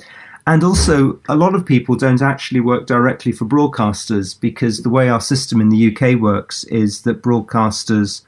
and 0.46 0.62
also, 0.62 1.18
a 1.28 1.34
lot 1.34 1.56
of 1.56 1.66
people 1.66 1.96
don't 1.96 2.22
actually 2.22 2.60
work 2.60 2.86
directly 2.86 3.32
for 3.32 3.44
broadcasters 3.44 4.38
because 4.38 4.82
the 4.82 4.90
way 4.90 5.08
our 5.08 5.20
system 5.20 5.60
in 5.60 5.70
the 5.70 5.90
UK 5.92 6.20
works 6.20 6.62
is 6.64 7.02
that 7.02 7.20
broadcasters 7.20 8.22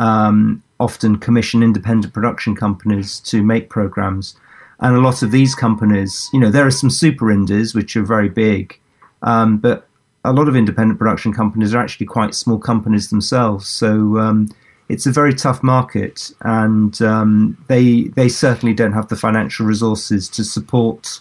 um, 0.00 0.64
often 0.80 1.18
commission 1.18 1.62
independent 1.62 2.12
production 2.12 2.56
companies 2.56 3.20
to 3.20 3.44
make 3.44 3.70
programs. 3.70 4.34
And 4.80 4.96
a 4.96 5.00
lot 5.00 5.22
of 5.22 5.30
these 5.30 5.54
companies, 5.54 6.28
you 6.32 6.40
know, 6.40 6.50
there 6.50 6.66
are 6.66 6.72
some 6.72 6.90
super 6.90 7.30
indies 7.30 7.72
which 7.72 7.94
are 7.96 8.02
very 8.02 8.28
big, 8.28 8.76
um, 9.22 9.58
but 9.58 9.86
a 10.24 10.32
lot 10.32 10.48
of 10.48 10.56
independent 10.56 10.98
production 10.98 11.32
companies 11.32 11.72
are 11.72 11.80
actually 11.80 12.06
quite 12.06 12.34
small 12.34 12.58
companies 12.58 13.10
themselves. 13.10 13.68
So 13.68 14.18
um, 14.18 14.48
it's 14.88 15.06
a 15.06 15.12
very 15.12 15.34
tough 15.34 15.62
market, 15.62 16.32
and 16.40 17.00
um, 17.00 17.62
they 17.68 18.04
they 18.16 18.28
certainly 18.28 18.74
don't 18.74 18.92
have 18.92 19.08
the 19.08 19.16
financial 19.16 19.66
resources 19.66 20.28
to 20.30 20.42
support 20.42 21.20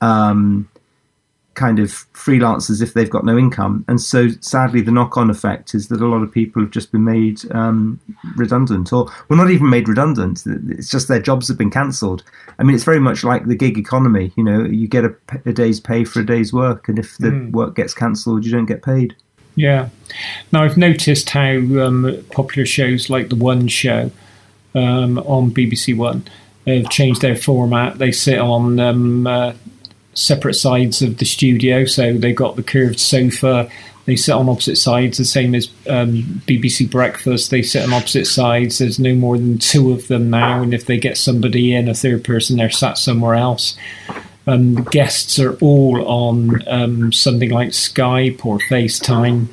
um, 0.00 0.68
kind 1.56 1.78
of 1.78 1.88
freelancers 2.12 2.82
if 2.82 2.94
they've 2.94 3.10
got 3.10 3.24
no 3.24 3.36
income. 3.36 3.84
And 3.88 4.00
so, 4.00 4.28
sadly, 4.40 4.82
the 4.82 4.92
knock 4.92 5.16
on 5.16 5.30
effect 5.30 5.74
is 5.74 5.88
that 5.88 6.00
a 6.00 6.06
lot 6.06 6.22
of 6.22 6.30
people 6.30 6.62
have 6.62 6.70
just 6.70 6.92
been 6.92 7.04
made 7.04 7.40
um, 7.52 7.98
redundant, 8.36 8.92
or 8.92 9.10
well, 9.28 9.38
not 9.38 9.50
even 9.50 9.68
made 9.68 9.88
redundant. 9.88 10.44
It's 10.46 10.90
just 10.90 11.08
their 11.08 11.20
jobs 11.20 11.48
have 11.48 11.58
been 11.58 11.70
cancelled. 11.70 12.22
I 12.58 12.62
mean, 12.62 12.76
it's 12.76 12.84
very 12.84 13.00
much 13.00 13.24
like 13.24 13.46
the 13.46 13.56
gig 13.56 13.76
economy. 13.78 14.32
You 14.36 14.44
know, 14.44 14.64
you 14.64 14.86
get 14.86 15.04
a, 15.04 15.14
a 15.44 15.52
day's 15.52 15.80
pay 15.80 16.04
for 16.04 16.20
a 16.20 16.26
day's 16.26 16.52
work, 16.52 16.88
and 16.88 16.98
if 16.98 17.18
the 17.18 17.28
mm. 17.28 17.50
work 17.50 17.74
gets 17.74 17.94
cancelled, 17.94 18.44
you 18.44 18.52
don't 18.52 18.66
get 18.66 18.82
paid. 18.82 19.16
Yeah. 19.56 19.88
Now, 20.52 20.62
I've 20.62 20.76
noticed 20.76 21.30
how 21.30 21.50
um, 21.50 22.24
popular 22.30 22.66
shows 22.66 23.08
like 23.08 23.30
The 23.30 23.36
One 23.36 23.68
Show 23.68 24.10
um, 24.74 25.18
on 25.18 25.50
BBC 25.50 25.96
One 25.96 26.24
have 26.66 26.90
changed 26.90 27.22
their 27.22 27.36
format. 27.36 27.98
They 27.98 28.12
sit 28.12 28.38
on 28.38 28.78
um, 28.78 29.26
uh, 29.26 29.54
separate 30.16 30.54
sides 30.54 31.02
of 31.02 31.18
the 31.18 31.24
studio. 31.24 31.84
So 31.84 32.14
they've 32.14 32.34
got 32.34 32.56
the 32.56 32.62
curved 32.62 32.98
sofa. 32.98 33.70
They 34.06 34.16
sit 34.16 34.32
on 34.32 34.48
opposite 34.48 34.76
sides, 34.76 35.18
the 35.18 35.24
same 35.24 35.54
as 35.54 35.68
um, 35.88 36.42
BBC 36.46 36.90
Breakfast. 36.90 37.50
They 37.50 37.62
sit 37.62 37.82
on 37.82 37.92
opposite 37.92 38.26
sides. 38.26 38.78
There's 38.78 39.00
no 39.00 39.14
more 39.14 39.36
than 39.36 39.58
two 39.58 39.92
of 39.92 40.06
them 40.06 40.30
now, 40.30 40.62
and 40.62 40.72
if 40.72 40.86
they 40.86 40.96
get 40.96 41.16
somebody 41.16 41.74
in, 41.74 41.88
a 41.88 41.94
third 41.94 42.24
person, 42.24 42.56
they're 42.56 42.70
sat 42.70 42.98
somewhere 42.98 43.34
else. 43.34 43.76
Um, 44.46 44.74
the 44.74 44.82
guests 44.82 45.40
are 45.40 45.54
all 45.56 46.06
on 46.06 46.62
um, 46.68 47.12
something 47.12 47.50
like 47.50 47.70
Skype 47.70 48.46
or 48.46 48.58
FaceTime. 48.58 49.48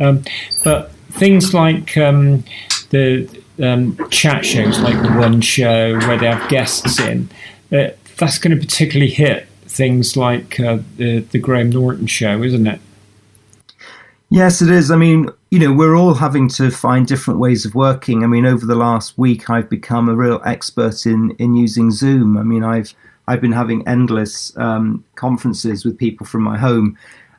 Um, 0.00 0.24
but 0.64 0.90
things 1.12 1.54
like 1.54 1.96
um, 1.96 2.42
the 2.90 3.28
um, 3.62 3.96
chat 4.10 4.44
shows, 4.44 4.80
like 4.80 5.00
the 5.00 5.12
One 5.12 5.40
Show, 5.40 5.98
where 5.98 6.18
they 6.18 6.26
have 6.26 6.50
guests 6.50 6.98
in, 6.98 7.28
uh, 7.70 7.90
that's 8.16 8.38
going 8.38 8.58
to 8.58 8.60
particularly 8.60 9.12
hit 9.12 9.47
things 9.78 10.16
like 10.16 10.58
uh, 10.60 10.80
the 10.96 11.20
the 11.20 11.38
Graham 11.38 11.70
Norton 11.70 12.08
show, 12.08 12.42
isn't 12.42 12.66
it? 12.66 12.80
Yes, 14.28 14.60
it 14.60 14.70
is. 14.70 14.90
I 14.90 14.96
mean, 14.96 15.30
you 15.50 15.58
know, 15.58 15.72
we're 15.72 15.96
all 15.96 16.14
having 16.14 16.48
to 16.50 16.70
find 16.70 17.06
different 17.06 17.40
ways 17.40 17.64
of 17.64 17.74
working. 17.74 18.24
I 18.24 18.26
mean, 18.26 18.44
over 18.44 18.66
the 18.66 18.74
last 18.74 19.16
week, 19.16 19.48
I've 19.48 19.70
become 19.70 20.08
a 20.10 20.14
real 20.14 20.42
expert 20.44 21.06
in 21.06 21.30
in 21.38 21.54
using 21.54 21.90
Zoom. 21.92 22.36
I 22.36 22.42
mean, 22.42 22.64
I've 22.64 22.92
I've 23.28 23.40
been 23.40 23.52
having 23.52 23.86
endless 23.86 24.54
um, 24.58 25.04
conferences 25.14 25.84
with 25.84 25.96
people 25.96 26.26
from 26.26 26.42
my 26.42 26.58
home, 26.58 26.98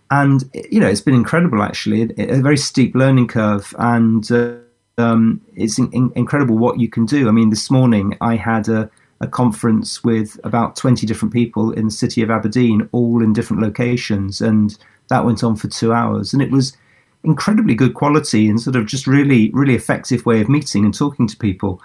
and 0.10 0.50
you 0.72 0.80
know, 0.80 0.88
it's 0.88 1.02
been 1.02 1.14
incredible. 1.14 1.62
Actually, 1.62 2.10
a, 2.18 2.42
very 2.42 2.58
steep 2.58 2.96
learning 2.96 3.28
curve, 3.28 3.76
and 3.78 4.32
uh, 4.32 4.56
um, 4.98 5.42
it's 5.56 5.78
in, 5.78 6.12
incredible 6.16 6.58
what 6.58 6.80
you 6.80 6.88
can 6.88 7.06
do. 7.06 7.28
I 7.28 7.32
mean, 7.32 7.50
this 7.50 7.70
morning 7.70 8.18
I 8.22 8.38
had 8.38 8.70
a 8.70 8.90
a 9.22 9.28
conference 9.28 10.04
with 10.04 10.40
about 10.44 10.76
20 10.76 11.06
different 11.06 11.34
people 11.34 11.72
in 11.72 11.86
the 11.86 11.92
city 11.92 12.22
of 12.22 12.32
Aberdeen, 12.32 12.88
all 12.92 13.22
in 13.22 13.34
different 13.34 13.62
locations. 13.62 14.42
And 14.42 14.78
that 15.10 15.26
went 15.26 15.44
on 15.44 15.56
for 15.56 15.68
two 15.68 15.94
hours. 15.94 16.34
And 16.34 16.42
it 16.42 16.52
was 16.52 16.76
incredibly 17.24 17.76
good 17.76 17.94
quality 17.94 18.48
and 18.48 18.62
sort 18.62 18.76
of 18.76 18.86
just 18.86 19.08
really, 19.08 19.50
really 19.52 19.76
effective 19.76 20.26
way 20.26 20.40
of 20.40 20.48
meeting 20.48 20.86
and 20.86 20.94
talking 20.94 21.28
to 21.28 21.36
people. 21.38 21.82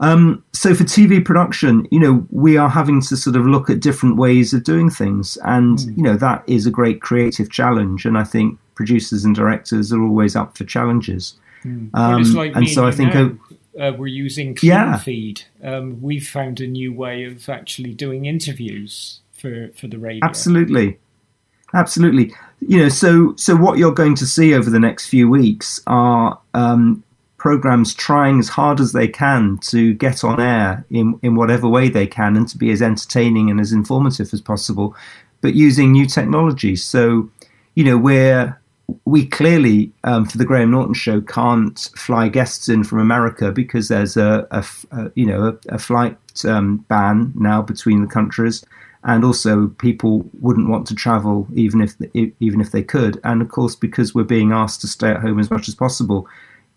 Um, 0.00 0.44
so 0.52 0.74
for 0.74 0.84
TV 0.84 1.22
production, 1.22 1.86
you 1.90 1.98
know, 1.98 2.26
we 2.30 2.56
are 2.56 2.68
having 2.68 3.00
to 3.02 3.16
sort 3.16 3.36
of 3.36 3.46
look 3.46 3.68
at 3.68 3.80
different 3.80 4.16
ways 4.16 4.54
of 4.54 4.64
doing 4.64 4.90
things. 4.90 5.36
And, 5.44 5.78
mm. 5.78 5.96
you 5.96 6.02
know, 6.02 6.16
that 6.16 6.44
is 6.46 6.66
a 6.66 6.70
great 6.70 7.02
creative 7.02 7.50
challenge. 7.50 8.06
And 8.06 8.16
I 8.16 8.24
think 8.24 8.58
producers 8.76 9.24
and 9.24 9.34
directors 9.34 9.92
are 9.92 10.02
always 10.02 10.36
up 10.36 10.56
for 10.56 10.64
challenges. 10.64 11.34
Mm. 11.64 11.90
Um, 11.94 12.22
like 12.34 12.54
and 12.54 12.68
so 12.68 12.86
I 12.86 12.92
think 12.92 13.14
now, 13.14 13.36
uh, 13.78 13.92
we're 13.96 14.06
using 14.06 14.54
Clean 14.54 14.70
yeah. 14.70 14.96
Feed. 14.98 15.42
Um, 15.62 16.00
we've 16.02 16.26
found 16.26 16.60
a 16.60 16.66
new 16.66 16.92
way 16.92 17.24
of 17.24 17.48
actually 17.48 17.94
doing 17.94 18.24
interviews 18.24 19.20
for 19.32 19.68
for 19.74 19.86
the 19.86 19.98
radio. 19.98 20.24
Absolutely, 20.24 20.98
absolutely. 21.74 22.34
You 22.60 22.78
know, 22.78 22.88
so 22.88 23.34
so 23.36 23.56
what 23.56 23.78
you're 23.78 23.92
going 23.92 24.16
to 24.16 24.26
see 24.26 24.54
over 24.54 24.68
the 24.70 24.80
next 24.80 25.08
few 25.08 25.28
weeks 25.28 25.80
are 25.86 26.38
um, 26.54 27.04
programs 27.36 27.94
trying 27.94 28.40
as 28.40 28.48
hard 28.48 28.80
as 28.80 28.92
they 28.92 29.06
can 29.06 29.58
to 29.58 29.94
get 29.94 30.24
on 30.24 30.40
air 30.40 30.84
in 30.90 31.18
in 31.22 31.36
whatever 31.36 31.68
way 31.68 31.88
they 31.88 32.06
can 32.06 32.36
and 32.36 32.48
to 32.48 32.58
be 32.58 32.70
as 32.70 32.82
entertaining 32.82 33.50
and 33.50 33.60
as 33.60 33.72
informative 33.72 34.32
as 34.32 34.40
possible, 34.40 34.96
but 35.40 35.54
using 35.54 35.92
new 35.92 36.06
technologies. 36.06 36.82
So, 36.84 37.30
you 37.74 37.84
know, 37.84 37.96
we're 37.96 38.58
we 39.04 39.26
clearly, 39.26 39.92
um, 40.04 40.24
for 40.24 40.38
the 40.38 40.44
Graham 40.44 40.70
Norton 40.70 40.94
show, 40.94 41.20
can't 41.20 41.78
fly 41.96 42.28
guests 42.28 42.68
in 42.68 42.84
from 42.84 43.00
America 43.00 43.52
because 43.52 43.88
there's 43.88 44.16
a, 44.16 44.46
a, 44.50 44.64
a 44.92 45.10
you 45.14 45.26
know 45.26 45.48
a, 45.48 45.74
a 45.74 45.78
flight 45.78 46.16
um, 46.44 46.78
ban 46.88 47.32
now 47.34 47.60
between 47.60 48.00
the 48.00 48.06
countries, 48.10 48.64
and 49.04 49.24
also 49.24 49.68
people 49.78 50.24
wouldn't 50.40 50.68
want 50.68 50.86
to 50.86 50.94
travel 50.94 51.46
even 51.54 51.82
if 51.82 51.94
even 52.40 52.60
if 52.60 52.70
they 52.70 52.82
could. 52.82 53.20
And 53.24 53.42
of 53.42 53.50
course, 53.50 53.76
because 53.76 54.14
we're 54.14 54.24
being 54.24 54.52
asked 54.52 54.80
to 54.82 54.88
stay 54.88 55.10
at 55.10 55.20
home 55.20 55.38
as 55.38 55.50
much 55.50 55.68
as 55.68 55.74
possible, 55.74 56.26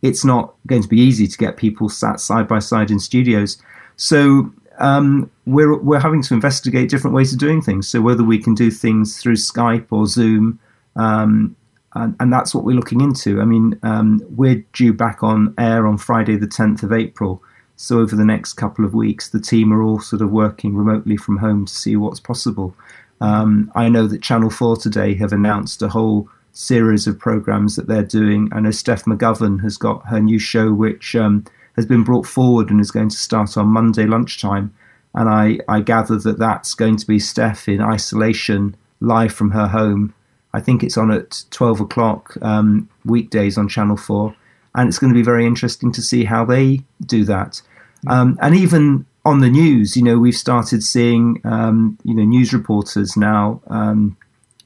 it's 0.01 0.25
not 0.25 0.53
going 0.67 0.81
to 0.81 0.89
be 0.89 0.99
easy 0.99 1.27
to 1.27 1.37
get 1.37 1.55
people 1.55 1.87
sat 1.87 2.19
side 2.19 2.47
by 2.47 2.59
side 2.59 2.91
in 2.91 2.99
studios. 2.99 3.61
So 3.95 4.51
um, 4.79 5.31
we're 5.45 5.77
we're 5.77 5.99
having 5.99 6.23
to 6.23 6.33
investigate 6.33 6.89
different 6.89 7.15
ways 7.15 7.31
of 7.31 7.39
doing 7.39 7.61
things. 7.61 7.87
So 7.87 8.01
whether 8.01 8.23
we 8.23 8.37
can 8.37 8.53
do 8.53 8.69
things 8.69 9.17
through 9.17 9.35
Skype 9.35 9.87
or 9.91 10.07
Zoom. 10.07 10.59
Um, 10.97 11.55
and, 11.93 12.15
and, 12.19 12.31
that's 12.31 12.55
what 12.55 12.63
we're 12.63 12.75
looking 12.75 13.01
into. 13.01 13.41
I 13.41 13.45
mean, 13.45 13.77
um, 13.83 14.21
we're 14.29 14.63
due 14.73 14.93
back 14.93 15.23
on 15.23 15.53
air 15.57 15.85
on 15.85 15.97
Friday, 15.97 16.37
the 16.37 16.47
10th 16.47 16.83
of 16.83 16.93
April. 16.93 17.43
So 17.75 17.99
over 17.99 18.15
the 18.15 18.25
next 18.25 18.53
couple 18.53 18.85
of 18.85 18.93
weeks, 18.93 19.29
the 19.29 19.39
team 19.39 19.73
are 19.73 19.81
all 19.81 19.99
sort 19.99 20.21
of 20.21 20.31
working 20.31 20.75
remotely 20.75 21.17
from 21.17 21.37
home 21.37 21.65
to 21.65 21.73
see 21.73 21.95
what's 21.95 22.19
possible. 22.19 22.75
Um, 23.19 23.71
I 23.75 23.89
know 23.89 24.07
that 24.07 24.21
Channel 24.21 24.49
4 24.49 24.77
today 24.77 25.15
have 25.15 25.33
announced 25.33 25.81
a 25.81 25.89
whole 25.89 26.29
series 26.53 27.07
of 27.07 27.19
programs 27.19 27.75
that 27.75 27.87
they're 27.87 28.03
doing. 28.03 28.49
I 28.51 28.59
know 28.59 28.71
Steph 28.71 29.05
McGovern 29.05 29.61
has 29.61 29.77
got 29.77 30.07
her 30.07 30.19
new 30.19 30.39
show, 30.39 30.73
which 30.73 31.15
um, 31.15 31.45
has 31.75 31.85
been 31.85 32.03
brought 32.03 32.25
forward 32.25 32.69
and 32.69 32.79
is 32.79 32.91
going 32.91 33.09
to 33.09 33.17
start 33.17 33.57
on 33.57 33.67
Monday 33.67 34.05
lunchtime. 34.05 34.73
And 35.13 35.29
I, 35.29 35.59
I 35.67 35.81
gather 35.81 36.17
that 36.17 36.39
that's 36.39 36.73
going 36.73 36.97
to 36.97 37.07
be 37.07 37.19
Steph 37.19 37.67
in 37.67 37.81
isolation, 37.81 38.75
live 38.99 39.33
from 39.33 39.51
her 39.51 39.67
home, 39.67 40.13
I 40.53 40.59
think 40.59 40.83
it's 40.83 40.97
on 40.97 41.11
at 41.11 41.43
12 41.51 41.81
o'clock 41.81 42.37
um, 42.41 42.89
weekdays 43.05 43.57
on 43.57 43.67
Channel 43.67 43.97
4. 43.97 44.35
And 44.75 44.87
it's 44.87 44.99
going 44.99 45.13
to 45.13 45.17
be 45.17 45.23
very 45.23 45.45
interesting 45.45 45.91
to 45.93 46.01
see 46.01 46.23
how 46.23 46.45
they 46.45 46.81
do 47.05 47.25
that. 47.25 47.61
Um, 48.07 48.37
and 48.41 48.55
even 48.55 49.05
on 49.25 49.39
the 49.39 49.49
news, 49.49 49.95
you 49.95 50.03
know, 50.03 50.17
we've 50.17 50.35
started 50.35 50.81
seeing, 50.83 51.41
um, 51.43 51.97
you 52.03 52.15
know, 52.15 52.23
news 52.23 52.53
reporters 52.53 53.15
now 53.15 53.61
um, 53.67 54.17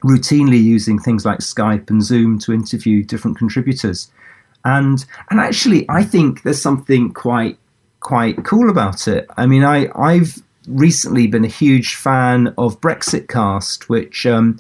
routinely 0.04 0.62
using 0.62 1.00
things 1.00 1.26
like 1.26 1.40
Skype 1.40 1.90
and 1.90 2.04
Zoom 2.04 2.40
to 2.40 2.54
interview 2.54 3.04
different 3.04 3.38
contributors. 3.38 4.12
And 4.64 5.06
and 5.30 5.40
actually, 5.40 5.86
I 5.90 6.04
think 6.04 6.44
there's 6.44 6.62
something 6.62 7.14
quite 7.14 7.58
quite 8.00 8.44
cool 8.46 8.70
about 8.70 9.08
it. 9.08 9.28
I 9.38 9.46
mean, 9.46 9.64
I 9.64 9.90
I've 9.96 10.42
recently 10.68 11.28
been 11.28 11.46
a 11.46 11.50
huge 11.50 11.96
fan 11.96 12.54
of 12.58 12.82
Brexitcast, 12.82 13.84
which 13.84 14.26
um, 14.26 14.60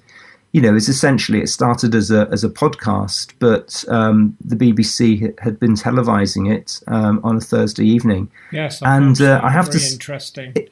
you 0.55 0.61
know, 0.61 0.73
is 0.73 0.87
essentially 0.87 1.41
it 1.41 1.49
started 1.49 1.93
as 1.93 2.11
a 2.11 2.29
as 2.31 2.45
a 2.45 2.49
podcast, 2.49 3.33
but 3.39 3.83
um, 3.89 4.37
the 4.39 4.55
BBC 4.55 5.37
had 5.41 5.59
been 5.59 5.73
televising 5.73 6.49
it 6.49 6.79
um, 6.87 7.19
on 7.25 7.35
a 7.35 7.41
Thursday 7.41 7.83
evening. 7.83 8.31
Yes, 8.53 8.81
and 8.81 9.19
uh, 9.19 9.41
I 9.43 9.49
have 9.49 9.69
to. 9.71 9.77
Interesting. 9.91 10.53
It, 10.55 10.71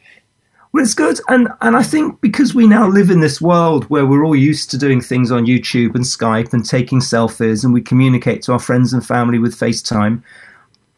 well, 0.72 0.86
it's 0.86 0.94
good, 0.94 1.20
and 1.28 1.50
and 1.60 1.76
I 1.76 1.84
think 1.84 2.22
because 2.22 2.56
we 2.56 2.66
now 2.66 2.88
live 2.88 3.10
in 3.10 3.20
this 3.20 3.42
world 3.42 3.84
where 3.90 4.06
we're 4.06 4.24
all 4.24 4.38
used 4.38 4.72
to 4.72 4.78
doing 4.78 5.02
things 5.02 5.34
on 5.34 5.48
YouTube 5.48 5.96
and 5.96 6.06
Skype 6.06 6.54
and 6.54 6.66
taking 6.66 7.02
selfies, 7.02 7.66
and 7.66 7.74
we 7.74 7.82
communicate 7.82 8.42
to 8.44 8.54
our 8.54 8.60
friends 8.60 8.94
and 8.94 9.06
family 9.06 9.38
with 9.38 9.54
FaceTime. 9.54 10.24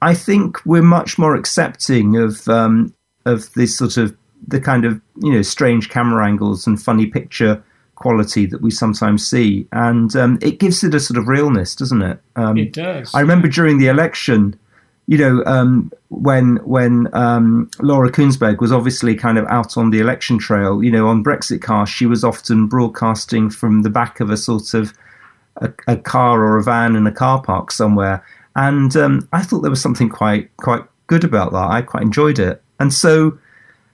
I 0.04 0.14
think 0.14 0.64
we're 0.64 0.84
much 0.84 1.18
more 1.18 1.34
accepting 1.34 2.18
of 2.18 2.48
um, 2.48 2.94
of 3.26 3.52
this 3.54 3.76
sort 3.76 3.98
of 3.98 4.16
the 4.48 4.62
kind 4.62 4.86
of 4.86 5.02
you 5.24 5.32
know 5.32 5.42
strange 5.42 5.90
camera 5.90 6.24
angles 6.24 6.68
and 6.68 6.80
funny 6.80 7.08
picture 7.08 7.64
quality 7.96 8.46
that 8.46 8.62
we 8.62 8.70
sometimes 8.70 9.26
see, 9.26 9.68
and 9.72 10.16
um, 10.16 10.38
it 10.42 10.60
gives 10.60 10.84
it 10.84 10.94
a 10.94 11.00
sort 11.00 11.18
of 11.18 11.28
realness, 11.28 11.76
doesn't 11.76 12.02
it? 12.02 12.20
Um, 12.36 12.58
it 12.58 12.74
does. 12.74 13.14
I 13.14 13.22
remember 13.22 13.48
during 13.48 13.78
the 13.78 13.88
election, 13.88 14.60
you 15.08 15.18
know, 15.18 15.44
um, 15.46 15.92
when 16.10 16.58
when 16.58 17.08
um, 17.14 17.70
Laura 17.80 18.12
Kuenssberg 18.12 18.60
was 18.60 18.72
obviously 18.72 19.16
kind 19.16 19.38
of 19.38 19.46
out 19.48 19.78
on 19.78 19.92
the 19.92 20.00
election 20.00 20.38
trail, 20.38 20.84
you 20.84 20.92
know, 20.92 21.08
on 21.08 21.24
Brexitcast, 21.24 21.88
she 21.88 22.06
was 22.06 22.24
often 22.24 22.68
broadcasting 22.68 23.50
from 23.50 23.82
the 23.84 23.90
back 23.90 24.20
of 24.20 24.30
a 24.30 24.38
sort 24.38 24.74
of 24.74 24.94
a, 25.58 25.72
a 25.88 25.98
car 25.98 26.44
or 26.44 26.58
a 26.58 26.64
van 26.64 26.96
in 26.96 27.08
a 27.08 27.12
car 27.12 27.42
park 27.42 27.72
somewhere, 27.72 28.26
and 28.56 28.96
um, 28.96 29.28
I 29.32 29.42
thought 29.42 29.62
there 29.62 29.72
was 29.72 29.82
something 29.82 30.10
quite 30.10 30.56
quite 30.58 30.84
good 31.08 31.24
about 31.24 31.52
that. 31.54 31.70
I 31.70 31.82
quite 31.82 32.04
enjoyed 32.04 32.40
it, 32.40 32.62
and 32.80 32.94
so. 32.94 33.38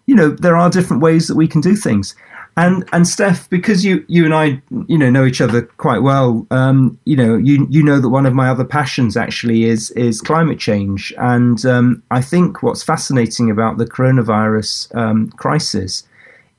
You 0.08 0.16
know, 0.16 0.30
there 0.30 0.58
are 0.58 0.70
different 0.70 1.02
ways 1.02 1.28
that 1.28 1.36
we 1.36 1.48
can 1.48 1.62
do 1.62 1.74
things. 1.74 2.16
And 2.58 2.88
and 2.92 3.08
Steph, 3.08 3.50
because 3.50 3.86
you 3.86 4.04
you 4.08 4.26
and 4.26 4.34
I 4.34 4.62
you 4.88 4.98
know 4.98 5.10
know 5.10 5.26
each 5.26 5.40
other 5.40 5.62
quite 5.62 6.02
well, 6.02 6.46
um, 6.52 7.00
you 7.06 7.16
know 7.16 7.38
you 7.38 7.66
you 7.70 7.82
know 7.82 8.00
that 8.00 8.10
one 8.10 8.26
of 8.26 8.34
my 8.34 8.50
other 8.50 8.66
passions 8.66 9.16
actually 9.16 9.64
is 9.64 9.90
is 9.92 10.20
climate 10.20 10.60
change, 10.60 11.14
and 11.18 11.66
um, 11.66 12.04
I 12.12 12.22
think 12.22 12.62
what's 12.62 12.84
fascinating 12.84 13.50
about 13.50 13.78
the 13.78 13.86
coronavirus 13.86 14.94
um, 14.96 15.30
crisis 15.32 16.04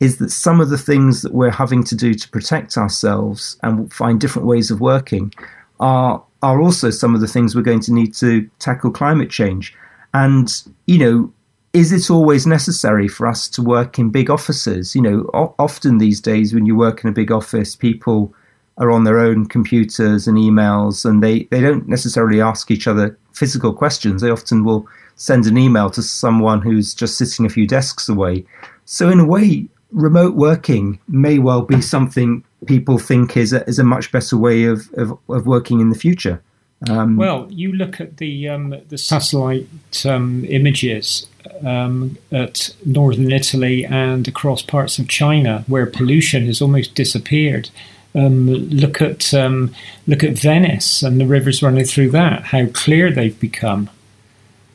is 0.00 0.16
that 0.16 0.30
some 0.30 0.60
of 0.60 0.70
the 0.70 0.78
things 0.78 1.22
that 1.22 1.32
we're 1.32 1.50
having 1.50 1.84
to 1.84 1.94
do 1.94 2.14
to 2.14 2.28
protect 2.30 2.76
ourselves 2.76 3.56
and 3.62 3.92
find 3.92 4.20
different 4.20 4.48
ways 4.48 4.70
of 4.70 4.80
working 4.80 5.32
are 5.78 6.24
are 6.42 6.60
also 6.60 6.90
some 6.90 7.14
of 7.14 7.20
the 7.20 7.28
things 7.28 7.54
we're 7.54 7.62
going 7.62 7.80
to 7.80 7.92
need 7.92 8.14
to 8.14 8.48
tackle 8.58 8.90
climate 8.90 9.30
change. 9.30 9.74
And 10.14 10.50
you 10.86 10.98
know, 10.98 11.32
is 11.72 11.92
it 11.92 12.10
always 12.10 12.46
necessary 12.46 13.08
for 13.08 13.26
us 13.26 13.48
to 13.48 13.62
work 13.62 13.98
in 13.98 14.10
big 14.10 14.28
offices? 14.28 14.94
You 14.94 15.02
know, 15.02 15.30
o- 15.32 15.54
often 15.58 15.98
these 15.98 16.20
days 16.20 16.52
when 16.52 16.66
you 16.66 16.76
work 16.76 17.02
in 17.02 17.08
a 17.08 17.14
big 17.14 17.32
office, 17.32 17.74
people 17.74 18.34
are 18.78 18.90
on 18.90 19.04
their 19.04 19.18
own 19.18 19.46
computers 19.46 20.26
and 20.26 20.36
emails, 20.36 21.04
and 21.04 21.22
they, 21.22 21.44
they 21.44 21.60
don't 21.60 21.88
necessarily 21.88 22.40
ask 22.40 22.70
each 22.70 22.86
other 22.86 23.18
physical 23.32 23.72
questions. 23.72 24.20
They 24.20 24.30
often 24.30 24.64
will 24.64 24.86
send 25.16 25.46
an 25.46 25.58
email 25.58 25.90
to 25.90 26.02
someone 26.02 26.60
who's 26.60 26.94
just 26.94 27.16
sitting 27.16 27.46
a 27.46 27.50
few 27.50 27.66
desks 27.66 28.08
away. 28.08 28.44
So, 28.84 29.08
in 29.08 29.20
a 29.20 29.26
way, 29.26 29.66
remote 29.92 30.34
working 30.34 30.98
may 31.08 31.38
well 31.38 31.62
be 31.62 31.80
something 31.80 32.44
people 32.66 32.98
think 32.98 33.36
is 33.36 33.52
a, 33.52 33.66
is 33.68 33.78
a 33.78 33.84
much 33.84 34.12
better 34.12 34.36
way 34.36 34.64
of, 34.64 34.92
of, 34.94 35.18
of 35.28 35.46
working 35.46 35.80
in 35.80 35.90
the 35.90 35.98
future. 35.98 36.42
Um, 36.88 37.16
well, 37.16 37.46
you 37.50 37.72
look 37.72 38.00
at 38.00 38.16
the 38.16 38.48
um, 38.48 38.74
the 38.88 38.98
satellite 38.98 40.04
um, 40.04 40.44
images 40.48 41.28
um, 41.64 42.16
at 42.30 42.74
northern 42.84 43.32
Italy 43.32 43.84
and 43.84 44.26
across 44.28 44.62
parts 44.62 44.98
of 44.98 45.08
China, 45.08 45.64
where 45.66 45.86
pollution 45.86 46.46
has 46.46 46.60
almost 46.60 46.94
disappeared. 46.94 47.70
Um, 48.14 48.46
look 48.46 49.00
at 49.00 49.32
um, 49.32 49.74
look 50.06 50.22
at 50.22 50.38
Venice 50.38 51.02
and 51.02 51.20
the 51.20 51.26
rivers 51.26 51.62
running 51.62 51.84
through 51.84 52.10
that. 52.10 52.44
How 52.44 52.66
clear 52.66 53.10
they've 53.10 53.38
become. 53.38 53.88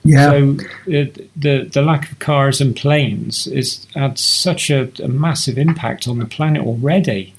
Yeah. 0.03 0.31
So 0.31 0.57
uh, 0.87 1.05
the 1.35 1.69
the 1.71 1.81
lack 1.81 2.11
of 2.11 2.19
cars 2.19 2.61
and 2.61 2.75
planes 2.75 3.45
is 3.47 3.85
had 3.93 4.17
such 4.17 4.69
a, 4.69 4.89
a 5.03 5.07
massive 5.07 5.57
impact 5.57 6.07
on 6.07 6.19
the 6.19 6.25
planet 6.25 6.65
already. 6.65 7.35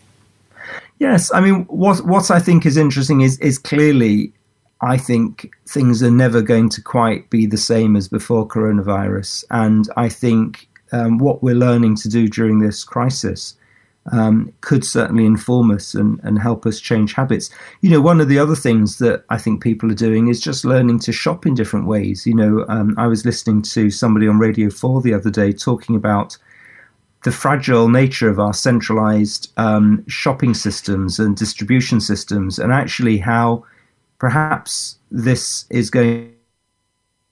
Yes, 0.99 1.33
I 1.33 1.41
mean 1.41 1.65
what 1.65 2.05
what 2.05 2.31
I 2.31 2.41
think 2.41 2.67
is 2.67 2.77
interesting 2.77 3.23
is 3.23 3.39
is 3.41 3.59
clearly 3.59 4.33
I 4.81 4.97
think 4.97 5.51
things 5.69 6.03
are 6.03 6.11
never 6.11 6.41
going 6.41 6.69
to 6.71 6.83
quite 6.83 7.31
be 7.31 7.47
the 7.47 7.57
same 7.57 7.97
as 7.97 8.09
before 8.09 8.47
coronavirus. 8.47 9.45
And 9.51 9.89
I 9.97 10.09
think 10.09 10.69
um, 10.93 11.19
what 11.19 11.43
we're 11.43 11.55
learning 11.55 11.97
to 11.97 12.09
do 12.09 12.29
during 12.29 12.61
this 12.61 12.85
crisis 12.85 13.55
um, 14.13 14.53
could 14.61 14.85
certainly 14.85 15.27
inform 15.27 15.71
us 15.71 15.95
and, 15.95 16.21
and 16.23 16.39
help 16.39 16.65
us 16.67 16.81
change 16.81 17.15
habits. 17.15 17.51
You 17.81 17.91
know, 17.91 18.01
one 18.01 18.21
of 18.21 18.29
the 18.29 18.39
other 18.39 18.55
things 18.55 18.99
that 18.99 19.25
I 19.29 19.39
think 19.39 19.63
people 19.63 19.91
are 19.91 19.97
doing 19.97 20.29
is 20.29 20.41
just 20.41 20.65
learning 20.65 21.01
to 21.01 21.13
shop 21.13 21.47
in 21.47 21.55
different 21.55 21.87
ways. 21.87 22.27
You 22.27 22.35
know, 22.35 22.65
um, 22.69 22.95
I 22.97 23.07
was 23.07 23.27
listening 23.27 23.63
to 23.63 23.91
somebody 23.91 24.29
on 24.29 24.39
Radio 24.39 24.71
4 24.71 25.03
the 25.03 25.15
other 25.15 25.31
day 25.31 25.53
talking 25.53 25.97
about 25.97 26.37
the 27.25 27.33
fragile 27.33 27.89
nature 27.89 28.29
of 28.29 28.39
our 28.39 28.55
centralized 28.55 29.53
um, 29.57 30.05
shopping 30.07 30.55
systems 30.55 31.19
and 31.19 31.37
distribution 31.37 32.01
systems, 32.01 32.59
and 32.59 32.73
actually 32.73 33.19
how 33.19 33.65
perhaps 34.19 34.99
this 35.11 35.67
is 35.71 35.91
going 35.91 36.33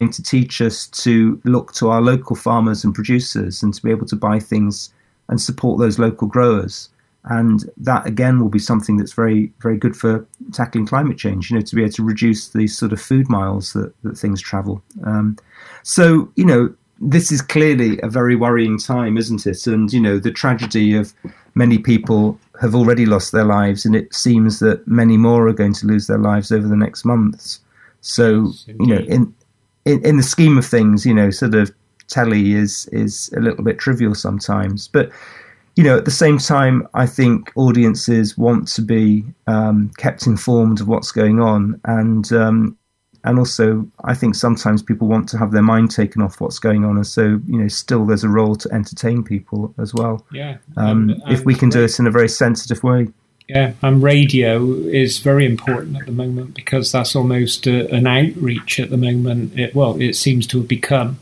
to 0.01 0.23
teach 0.23 0.61
us 0.61 0.87
to 0.89 1.41
look 1.45 1.73
to 1.75 1.89
our 1.89 2.01
local 2.01 2.37
farmers 2.37 2.85
and 2.85 2.95
producers 2.95 3.63
and 3.63 3.73
to 3.75 3.83
be 3.83 3.91
able 3.91 4.07
to 4.07 4.17
buy 4.17 4.39
things 4.39 4.93
and 5.29 5.41
support 5.41 5.79
those 5.79 5.99
local 5.99 6.29
growers. 6.29 6.91
and 7.27 7.69
that 7.77 8.07
again 8.07 8.41
will 8.41 8.49
be 8.49 8.59
something 8.59 8.97
that's 8.97 9.13
very 9.13 9.53
very 9.61 9.77
good 9.77 9.97
for 9.97 10.27
tackling 10.53 10.87
climate 10.87 11.19
change. 11.19 11.51
You 11.51 11.57
know, 11.57 11.63
to 11.63 11.75
be 11.75 11.83
able 11.83 11.93
to 11.93 12.05
reduce 12.05 12.51
these 12.51 12.77
sort 12.77 12.93
of 12.93 13.01
food 13.01 13.29
miles 13.29 13.73
that 13.73 13.93
that 14.03 14.17
things 14.17 14.41
travel. 14.41 14.83
Um, 15.05 15.37
so 15.83 16.31
you 16.37 16.45
know, 16.45 16.75
this 17.01 17.31
is 17.31 17.43
clearly 17.43 18.01
a 18.03 18.09
very 18.09 18.37
worrying 18.37 18.79
time, 18.79 19.19
isn't 19.19 19.47
it? 19.47 19.67
And 19.67 19.93
you 19.93 20.01
know, 20.01 20.19
the 20.19 20.31
tragedy 20.31 20.95
of 20.95 21.13
many 21.55 21.79
people 21.79 22.39
have 22.61 22.75
already 22.75 23.07
lost 23.07 23.33
their 23.33 23.45
lives, 23.45 23.85
and 23.85 23.95
it 23.95 24.15
seems 24.15 24.61
that 24.61 24.87
many 24.87 25.17
more 25.17 25.47
are 25.49 25.53
going 25.53 25.75
to 25.75 25.87
lose 25.87 26.07
their 26.07 26.19
lives 26.19 26.51
over 26.51 26.67
the 26.67 26.77
next 26.77 27.05
months. 27.05 27.61
So 28.01 28.53
you 28.67 28.87
know, 28.87 28.99
in, 28.99 29.35
in 29.85 30.05
in 30.05 30.17
the 30.17 30.23
scheme 30.23 30.57
of 30.57 30.67
things, 30.67 31.05
you 31.05 31.15
know, 31.15 31.31
sort 31.31 31.55
of 31.55 31.71
telly 32.09 32.53
is 32.53 32.89
is 32.93 33.31
a 33.37 33.41
little 33.41 33.65
bit 33.65 33.79
trivial 33.79 34.15
sometimes, 34.15 34.89
but 34.89 35.11
you 35.77 35.85
know, 35.85 35.99
at 35.99 36.07
the 36.07 36.11
same 36.11 36.39
time, 36.39 36.89
I 36.95 37.05
think 37.05 37.53
audiences 37.55 38.39
want 38.39 38.67
to 38.69 38.83
be 38.83 39.25
um, 39.47 39.91
kept 39.99 40.27
informed 40.27 40.81
of 40.81 40.89
what's 40.89 41.13
going 41.13 41.41
on, 41.41 41.79
and 41.85 42.33
um, 42.33 42.79
and 43.27 43.39
also 43.39 43.87
I 44.05 44.15
think 44.15 44.35
sometimes 44.35 44.83
people 44.83 45.09
want 45.09 45.29
to 45.31 45.39
have 45.39 45.51
their 45.51 45.63
mind 45.63 45.91
taken 45.91 46.23
off 46.23 46.41
what's 46.41 46.59
going 46.59 46.85
on, 46.85 46.97
and 46.97 47.07
so 47.07 47.41
you 47.47 47.59
know, 47.59 47.69
still 47.69 48.07
there's 48.07 48.25
a 48.25 48.29
role 48.29 48.57
to 48.57 48.73
entertain 48.73 49.23
people 49.23 49.75
as 49.79 49.93
well. 49.93 50.25
Yeah, 50.33 50.59
um, 50.77 51.11
and, 51.11 51.23
and 51.23 51.33
if 51.33 51.45
we 51.45 51.55
can 51.55 51.69
do 51.69 51.83
it 51.83 51.99
in 51.99 52.07
a 52.07 52.11
very 52.11 52.29
sensitive 52.29 52.83
way. 52.83 53.09
Yeah, 53.49 53.75
and 53.83 54.03
radio 54.03 54.65
is 54.73 55.19
very 55.19 55.47
important 55.47 55.97
at 55.97 56.07
the 56.07 56.13
moment 56.13 56.55
because 56.55 56.91
that's 56.91 57.15
almost 57.15 57.67
a, 57.67 57.93
an 57.95 58.07
outreach 58.07 58.81
at 58.81 58.91
the 58.91 58.97
moment. 58.97 59.59
It, 59.59 59.75
well, 59.75 60.01
it 60.01 60.15
seems 60.15 60.47
to 60.49 60.59
have 60.59 60.69
become. 60.69 61.19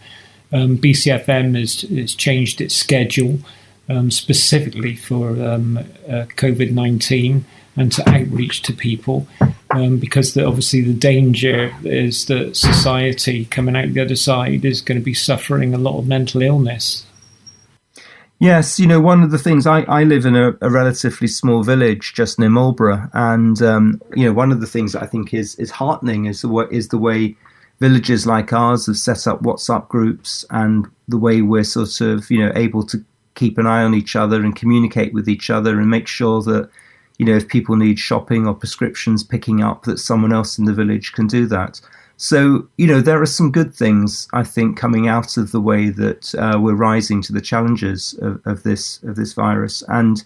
Um, 0.53 0.79
BCFM 0.79 1.59
has, 1.59 1.83
has 1.83 2.15
changed 2.15 2.61
its 2.61 2.75
schedule 2.75 3.41
um, 3.89 4.11
specifically 4.11 4.95
for 4.95 5.31
um, 5.31 5.79
uh, 5.79 6.27
COVID 6.37 6.73
19 6.73 7.45
and 7.77 7.93
to 7.93 8.09
outreach 8.09 8.63
to 8.63 8.73
people. 8.73 9.27
Um, 9.75 9.99
because 9.99 10.35
the, 10.35 10.47
obviously 10.47 10.83
the 10.83 10.95
danger 10.95 11.75
is 11.83 12.27
that 12.27 12.57
society 12.57 13.47
coming 13.47 13.75
out 13.75 13.93
the 13.93 14.03
other 14.03 14.15
side 14.15 14.65
is 14.65 14.81
going 14.81 15.01
to 15.01 15.05
be 15.05 15.15
suffering 15.15 15.75
a 15.75 15.79
lot 15.79 15.99
of 15.99 16.07
mental 16.07 16.43
illness. 16.43 17.05
Yes, 18.39 18.79
you 18.79 18.87
know, 18.87 19.01
one 19.01 19.23
of 19.25 19.33
the 19.33 19.39
things 19.39 19.67
I, 19.67 19.81
I 19.83 20.05
live 20.05 20.27
in 20.27 20.37
a, 20.37 20.53
a 20.61 20.71
relatively 20.71 21.27
small 21.27 21.65
village 21.65 22.15
just 22.15 22.39
near 22.39 22.51
Marlborough, 22.51 23.09
and 23.15 23.61
um, 23.63 24.01
you 24.15 24.25
know, 24.25 24.33
one 24.33 24.53
of 24.53 24.61
the 24.61 24.67
things 24.67 24.93
that 24.93 25.03
I 25.03 25.07
think 25.07 25.35
is 25.35 25.57
is 25.57 25.71
heartening 25.71 26.27
is 26.27 26.43
the 26.43 26.69
is 26.71 26.89
the 26.89 26.99
way 26.99 27.37
villages 27.81 28.27
like 28.27 28.53
ours 28.53 28.87
have 28.87 28.97
set 28.97 29.27
up 29.27 29.43
WhatsApp 29.43 29.89
groups 29.89 30.45
and 30.51 30.87
the 31.09 31.19
way 31.19 31.43
we're 31.43 31.65
sort 31.65 32.01
of 32.01 32.31
you 32.31 32.39
know 32.39 32.53
able 32.55 32.85
to 32.87 33.05
keep 33.35 33.59
an 33.59 33.67
eye 33.67 33.83
on 33.83 33.95
each 33.95 34.15
other 34.15 34.45
and 34.45 34.55
communicate 34.55 35.13
with 35.13 35.29
each 35.29 35.51
other 35.51 35.81
and 35.81 35.91
make 35.91 36.07
sure 36.07 36.43
that 36.43 36.71
you 37.19 37.27
know 37.27 37.37
if 37.37 37.49
people 37.49 37.77
need 37.77 37.99
shopping 37.99 38.47
or 38.47 38.55
prescriptions 38.55 39.23
picking 39.23 39.63
up 39.63 39.85
that 39.85 39.99
someone 39.99 40.33
else 40.33 40.59
in 40.59 40.65
the 40.65 40.75
village 40.75 41.13
can 41.13 41.27
do 41.27 41.47
that. 41.47 41.81
So 42.17 42.69
you 42.77 42.87
know 42.87 43.01
there 43.01 43.21
are 43.21 43.27
some 43.27 43.51
good 43.51 43.75
things 43.75 44.29
i 44.33 44.45
think 44.45 44.77
coming 44.77 45.09
out 45.09 45.37
of 45.37 45.51
the 45.51 45.61
way 45.61 45.91
that 45.91 46.35
uh, 46.37 46.59
we're 46.61 46.75
rising 46.75 47.21
to 47.23 47.33
the 47.33 47.41
challenges 47.41 48.15
of, 48.23 48.41
of 48.47 48.63
this 48.63 49.03
of 49.03 49.17
this 49.17 49.33
virus. 49.33 49.83
And 49.89 50.23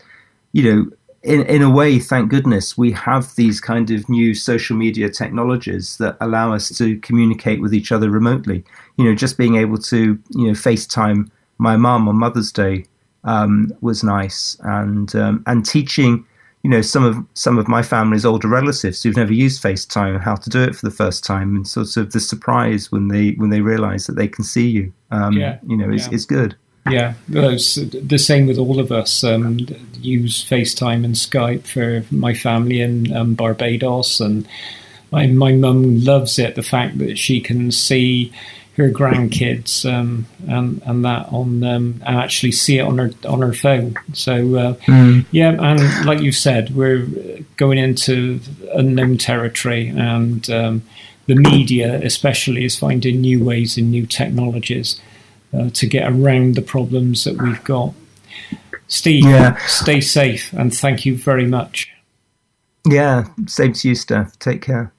you 0.52 0.62
know 0.62 0.90
in, 1.24 1.42
in 1.46 1.62
a 1.62 1.70
way, 1.70 1.98
thank 1.98 2.30
goodness, 2.30 2.78
we 2.78 2.92
have 2.92 3.34
these 3.34 3.60
kind 3.60 3.90
of 3.90 4.08
new 4.08 4.34
social 4.34 4.76
media 4.76 5.10
technologies 5.10 5.96
that 5.98 6.16
allow 6.20 6.52
us 6.52 6.68
to 6.78 6.98
communicate 7.00 7.60
with 7.60 7.74
each 7.74 7.90
other 7.90 8.08
remotely. 8.08 8.64
You 8.96 9.04
know, 9.04 9.14
just 9.16 9.36
being 9.36 9.56
able 9.56 9.78
to, 9.78 10.18
you 10.30 10.46
know, 10.46 10.52
FaceTime 10.52 11.28
my 11.58 11.76
mum 11.76 12.08
on 12.08 12.16
Mother's 12.16 12.52
Day 12.52 12.86
um, 13.24 13.72
was 13.80 14.04
nice, 14.04 14.56
and 14.60 15.14
um, 15.16 15.42
and 15.46 15.66
teaching 15.66 16.24
you 16.62 16.70
know 16.70 16.82
some 16.82 17.04
of 17.04 17.16
some 17.34 17.58
of 17.58 17.68
my 17.68 17.82
family's 17.82 18.24
older 18.24 18.48
relatives 18.48 19.02
who've 19.02 19.16
never 19.16 19.32
used 19.32 19.62
FaceTime 19.62 20.14
and 20.14 20.22
how 20.22 20.34
to 20.34 20.50
do 20.50 20.62
it 20.62 20.74
for 20.74 20.86
the 20.86 20.94
first 20.94 21.24
time, 21.24 21.54
and 21.56 21.66
sort 21.66 21.96
of 21.96 22.12
the 22.12 22.20
surprise 22.20 22.90
when 22.90 23.08
they 23.08 23.32
when 23.32 23.50
they 23.50 23.60
realise 23.60 24.06
that 24.06 24.16
they 24.16 24.28
can 24.28 24.44
see 24.44 24.68
you, 24.68 24.92
um, 25.10 25.34
yeah, 25.34 25.58
you 25.66 25.76
know, 25.76 25.90
is 25.90 26.08
yeah. 26.08 26.14
is 26.14 26.26
good. 26.26 26.56
Yeah, 26.90 27.14
it's 27.28 27.74
the 27.74 28.18
same 28.18 28.46
with 28.46 28.58
all 28.58 28.80
of 28.80 28.90
us. 28.90 29.22
Um, 29.22 29.58
use 30.00 30.42
FaceTime 30.44 31.04
and 31.04 31.14
Skype 31.14 31.66
for 31.66 32.02
my 32.14 32.34
family 32.34 32.80
in 32.80 33.14
um, 33.14 33.34
Barbados, 33.34 34.20
and 34.20 34.48
my 35.10 35.26
my 35.26 35.52
mum 35.52 36.02
loves 36.02 36.38
it. 36.38 36.54
The 36.54 36.62
fact 36.62 36.98
that 36.98 37.18
she 37.18 37.40
can 37.40 37.70
see 37.70 38.32
her 38.78 38.90
grandkids 38.90 39.84
um, 39.92 40.24
and 40.46 40.80
and 40.86 41.04
that 41.04 41.26
on 41.32 41.62
um, 41.64 42.00
and 42.06 42.16
actually 42.16 42.52
see 42.52 42.78
it 42.78 42.82
on 42.82 42.96
her 42.96 43.10
on 43.28 43.42
her 43.42 43.52
phone. 43.52 43.96
So 44.14 44.34
uh, 44.34 44.74
mm. 44.86 45.26
yeah, 45.32 45.50
and 45.50 46.06
like 46.06 46.20
you 46.20 46.32
said, 46.32 46.74
we're 46.74 47.06
going 47.56 47.76
into 47.76 48.40
unknown 48.72 49.18
territory, 49.18 49.88
and 49.88 50.48
um, 50.48 50.82
the 51.26 51.34
media 51.34 52.00
especially 52.04 52.64
is 52.64 52.78
finding 52.78 53.20
new 53.20 53.44
ways 53.44 53.76
and 53.76 53.90
new 53.90 54.06
technologies 54.06 55.00
uh, 55.52 55.70
to 55.70 55.86
get 55.86 56.10
around 56.10 56.54
the 56.54 56.62
problems 56.62 57.24
that 57.24 57.42
we've 57.42 57.62
got. 57.64 57.92
Steve, 58.86 59.24
yeah. 59.24 59.56
stay 59.66 60.00
safe, 60.00 60.52
and 60.52 60.72
thank 60.72 61.04
you 61.04 61.18
very 61.18 61.46
much. 61.46 61.90
Yeah, 62.86 63.26
same 63.46 63.72
to 63.72 63.88
you, 63.88 63.96
Steph. 63.96 64.38
Take 64.38 64.62
care. 64.62 64.92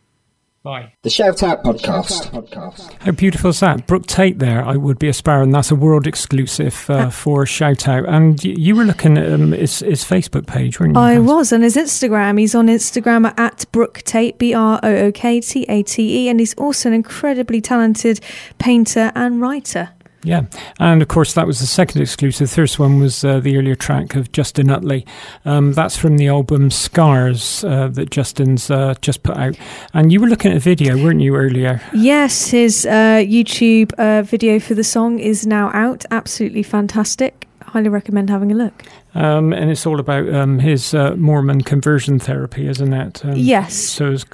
Bye. 0.69 0.93
The 1.01 1.09
Shout 1.09 1.41
Out 1.41 1.63
Podcast. 1.63 2.29
podcast. 2.29 2.93
How 2.99 3.11
beautiful 3.11 3.49
is 3.49 3.59
that? 3.61 3.87
Brooke 3.87 4.05
Tate 4.05 4.37
there, 4.37 4.63
I 4.63 4.75
Would 4.75 4.99
Be 4.99 5.07
a 5.07 5.13
Sparrow, 5.13 5.41
and 5.41 5.51
that's 5.51 5.71
a 5.71 5.75
world 5.75 6.05
exclusive 6.05 6.87
uh, 6.91 7.09
for 7.23 7.43
Shout 7.47 7.87
Out. 7.87 8.07
And 8.07 8.43
you 8.43 8.75
were 8.75 8.83
looking 8.83 9.17
at 9.17 9.31
um, 9.31 9.51
his, 9.51 9.79
his 9.79 10.03
Facebook 10.03 10.45
page, 10.45 10.79
weren't 10.79 10.93
you? 10.93 11.01
I 11.01 11.17
was, 11.17 11.51
and 11.51 11.63
his 11.63 11.75
Instagram. 11.75 12.39
He's 12.39 12.53
on 12.53 12.67
Instagram 12.67 13.33
at 13.39 13.65
Brooke 13.71 14.03
Tate, 14.03 14.37
B 14.37 14.53
R 14.53 14.79
O 14.83 14.95
O 15.07 15.11
K 15.11 15.41
T 15.41 15.65
A 15.67 15.81
T 15.81 16.25
E, 16.25 16.29
and 16.29 16.39
he's 16.39 16.53
also 16.53 16.89
an 16.89 16.93
incredibly 16.93 17.61
talented 17.61 18.19
painter 18.59 19.11
and 19.15 19.41
writer. 19.41 19.89
Yeah, 20.23 20.45
and 20.79 21.01
of 21.01 21.07
course 21.07 21.33
that 21.33 21.47
was 21.47 21.59
the 21.59 21.65
second 21.65 22.01
exclusive. 22.01 22.49
The 22.49 22.55
first 22.55 22.77
one 22.77 22.99
was 22.99 23.23
uh, 23.23 23.39
the 23.39 23.57
earlier 23.57 23.75
track 23.75 24.15
of 24.15 24.31
Justin 24.31 24.69
Utley. 24.69 25.05
Um, 25.45 25.73
that's 25.73 25.95
from 25.97 26.17
the 26.17 26.27
album 26.27 26.71
Scars 26.71 27.63
uh, 27.63 27.87
that 27.89 28.11
Justin's 28.11 28.69
uh, 28.69 28.95
just 29.01 29.23
put 29.23 29.37
out. 29.37 29.57
And 29.93 30.11
you 30.11 30.19
were 30.19 30.27
looking 30.27 30.51
at 30.51 30.57
a 30.57 30.61
video, 30.61 31.01
weren't 31.01 31.21
you, 31.21 31.35
earlier? 31.35 31.81
Yes, 31.93 32.49
his 32.49 32.85
uh, 32.85 33.23
YouTube 33.25 33.93
uh, 33.93 34.23
video 34.23 34.59
for 34.59 34.75
the 34.75 34.83
song 34.83 35.19
is 35.19 35.47
now 35.47 35.71
out. 35.73 36.05
Absolutely 36.11 36.63
fantastic. 36.63 37.48
Highly 37.69 37.89
recommend 37.89 38.29
having 38.29 38.51
a 38.51 38.55
look. 38.55 38.83
Um, 39.13 39.53
and 39.53 39.69
it's 39.69 39.85
all 39.85 39.99
about 39.99 40.27
um, 40.33 40.59
his 40.59 40.93
uh, 40.93 41.15
Mormon 41.15 41.61
conversion 41.61 42.17
therapy, 42.19 42.67
isn't 42.67 42.93
it? 42.93 43.23
Um, 43.23 43.35
yes. 43.35 43.75
So 43.75 44.11
it's, 44.11 44.25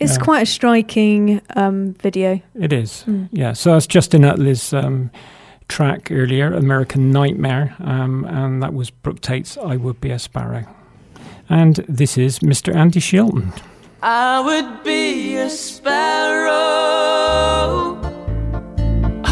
it's 0.00 0.16
quite 0.16 0.42
a 0.42 0.46
striking 0.46 1.40
um, 1.54 1.92
video. 1.94 2.40
It 2.58 2.72
is. 2.72 3.04
Mm. 3.06 3.28
Yeah. 3.30 3.52
So 3.52 3.72
that's 3.72 3.86
Justin 3.86 4.24
Utley's 4.24 4.72
um, 4.72 5.10
track 5.68 6.10
earlier, 6.10 6.52
American 6.52 7.10
Nightmare, 7.10 7.74
um, 7.80 8.24
and 8.24 8.62
that 8.62 8.74
was 8.74 8.90
Brooke 8.90 9.20
Tate's 9.20 9.56
I 9.58 9.76
Would 9.76 10.00
Be 10.00 10.10
a 10.10 10.18
Sparrow. 10.18 10.66
And 11.48 11.76
this 11.88 12.16
is 12.16 12.38
Mr. 12.40 12.74
Andy 12.74 13.00
Shilton. 13.00 13.52
I 14.02 14.40
would 14.40 14.82
be 14.84 15.36
a 15.36 15.48
sparrow. 15.48 16.52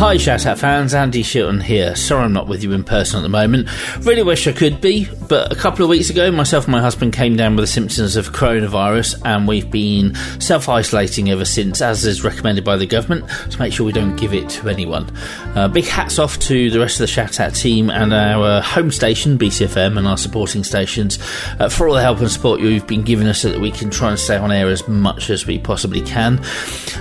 Hi, 0.00 0.16
Shout 0.16 0.46
Out 0.46 0.58
fans, 0.58 0.94
Andy 0.94 1.22
Shilton 1.22 1.62
here. 1.62 1.94
Sorry 1.94 2.24
I'm 2.24 2.32
not 2.32 2.48
with 2.48 2.62
you 2.62 2.72
in 2.72 2.84
person 2.84 3.18
at 3.18 3.22
the 3.22 3.28
moment. 3.28 3.68
Really 3.98 4.22
wish 4.22 4.48
I 4.48 4.52
could 4.52 4.80
be, 4.80 5.06
but 5.28 5.52
a 5.52 5.54
couple 5.54 5.84
of 5.84 5.90
weeks 5.90 6.08
ago, 6.08 6.30
myself 6.30 6.64
and 6.64 6.72
my 6.72 6.80
husband 6.80 7.12
came 7.12 7.36
down 7.36 7.54
with 7.54 7.64
the 7.64 7.66
symptoms 7.66 8.16
of 8.16 8.32
coronavirus, 8.32 9.20
and 9.26 9.46
we've 9.46 9.70
been 9.70 10.14
self 10.40 10.70
isolating 10.70 11.28
ever 11.28 11.44
since, 11.44 11.82
as 11.82 12.06
is 12.06 12.24
recommended 12.24 12.64
by 12.64 12.78
the 12.78 12.86
government, 12.86 13.28
to 13.50 13.58
make 13.58 13.74
sure 13.74 13.84
we 13.84 13.92
don't 13.92 14.16
give 14.16 14.32
it 14.32 14.48
to 14.48 14.70
anyone. 14.70 15.14
Uh, 15.54 15.68
big 15.68 15.84
hats 15.84 16.18
off 16.18 16.38
to 16.38 16.70
the 16.70 16.80
rest 16.80 16.94
of 16.94 17.00
the 17.00 17.06
Shout 17.06 17.38
Out 17.38 17.54
team 17.54 17.90
and 17.90 18.14
our 18.14 18.62
home 18.62 18.90
station, 18.90 19.36
BCFM, 19.36 19.98
and 19.98 20.08
our 20.08 20.16
supporting 20.16 20.64
stations 20.64 21.18
uh, 21.58 21.68
for 21.68 21.86
all 21.86 21.94
the 21.94 22.00
help 22.00 22.20
and 22.20 22.30
support 22.30 22.60
you've 22.60 22.86
been 22.86 23.02
giving 23.02 23.26
us 23.26 23.42
so 23.42 23.50
that 23.50 23.60
we 23.60 23.70
can 23.70 23.90
try 23.90 24.08
and 24.08 24.18
stay 24.18 24.38
on 24.38 24.50
air 24.50 24.68
as 24.68 24.88
much 24.88 25.28
as 25.28 25.46
we 25.46 25.58
possibly 25.58 26.00
can. 26.00 26.42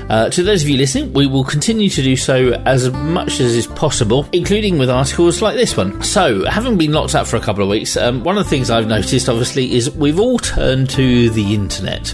Uh, 0.09 0.29
to 0.29 0.43
those 0.43 0.63
of 0.63 0.67
you 0.67 0.75
listening, 0.75 1.13
we 1.13 1.25
will 1.25 1.45
continue 1.45 1.89
to 1.89 2.03
do 2.03 2.17
so 2.17 2.51
as 2.65 2.88
much 2.91 3.39
as 3.39 3.55
is 3.55 3.67
possible, 3.67 4.27
including 4.33 4.77
with 4.77 4.89
articles 4.89 5.41
like 5.41 5.55
this 5.55 5.75
one. 5.75 6.01
So, 6.03 6.45
having 6.45 6.77
been 6.77 6.91
locked 6.91 7.15
up 7.15 7.27
for 7.27 7.35
a 7.37 7.41
couple 7.41 7.63
of 7.63 7.69
weeks, 7.69 7.97
um, 7.97 8.23
one 8.23 8.37
of 8.37 8.43
the 8.43 8.49
things 8.49 8.69
I've 8.69 8.87
noticed, 8.87 9.29
obviously, 9.29 9.73
is 9.73 9.91
we've 9.91 10.19
all 10.19 10.39
turned 10.39 10.89
to 10.91 11.29
the 11.29 11.53
internet. 11.53 12.13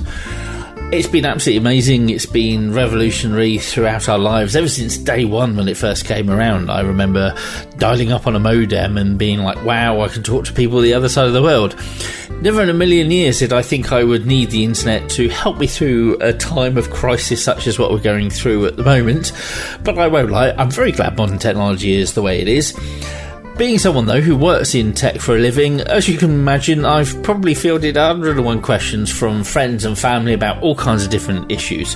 It's 0.92 1.08
been 1.08 1.26
absolutely 1.26 1.58
amazing. 1.58 2.10
It's 2.10 2.28
been 2.28 2.72
revolutionary 2.72 3.58
throughout 3.58 4.08
our 4.08 4.20
lives 4.20 4.56
ever 4.56 4.70
since 4.70 4.98
day 4.98 5.26
one 5.26 5.58
when 5.58 5.68
it 5.68 5.76
first 5.76 6.06
came 6.06 6.30
around. 6.30 6.70
I 6.70 6.82
remember 6.82 7.36
dialing 7.78 8.12
up 8.12 8.28
on 8.28 8.36
a 8.36 8.40
modem 8.40 8.98
and 8.98 9.18
being 9.18 9.40
like, 9.40 9.62
wow, 9.66 10.02
I 10.02 10.08
can 10.08 10.24
talk 10.24 10.46
to 10.46 10.54
people 10.54 10.80
the 10.80 10.94
other 10.94 11.10
side 11.10 11.26
of 11.26 11.34
the 11.34 11.42
world. 11.42 11.76
Never 12.42 12.62
in 12.62 12.70
a 12.70 12.74
million 12.74 13.12
years 13.12 13.40
did 13.40 13.52
I 13.52 13.62
think 13.62 13.92
I 13.92 14.04
would 14.04 14.26
need 14.26 14.52
the 14.52 14.64
internet 14.64 15.10
to 15.12 15.28
help 15.28 15.58
me 15.58 15.68
through 15.68 16.18
a 16.22 16.32
time 16.32 16.78
of 16.78 16.92
crisis 16.92 17.44
such 17.44 17.66
as 17.66 17.80
what 17.80 17.92
we're 17.92 18.00
going 18.00 18.30
through 18.30 18.68
at 18.68 18.78
the 18.78 18.84
moment. 18.84 19.34
But 19.84 19.98
I 19.98 20.08
won't 20.08 20.30
lie, 20.30 20.52
I'm 20.52 20.72
very 20.72 20.92
glad 20.92 21.18
modern 21.18 21.40
technology 21.40 21.94
is 21.94 22.14
the 22.14 22.22
way 22.22 22.40
it 22.40 22.48
is. 22.48 22.74
Being 23.58 23.80
someone, 23.80 24.06
though, 24.06 24.20
who 24.20 24.36
works 24.36 24.76
in 24.76 24.92
tech 24.92 25.22
for 25.22 25.38
a 25.38 25.40
living, 25.40 25.80
as 25.80 26.10
you 26.10 26.18
can 26.18 26.30
imagine, 26.30 26.84
I've 26.84 27.24
probably 27.24 27.54
fielded 27.54 27.96
101 27.96 28.62
questions 28.62 29.10
from 29.10 29.46
friends 29.46 29.86
and 29.86 29.98
family 29.98 30.34
about 30.34 30.62
all 30.62 30.76
kinds 30.76 31.06
of 31.06 31.10
different 31.10 31.50
issues. 31.50 31.96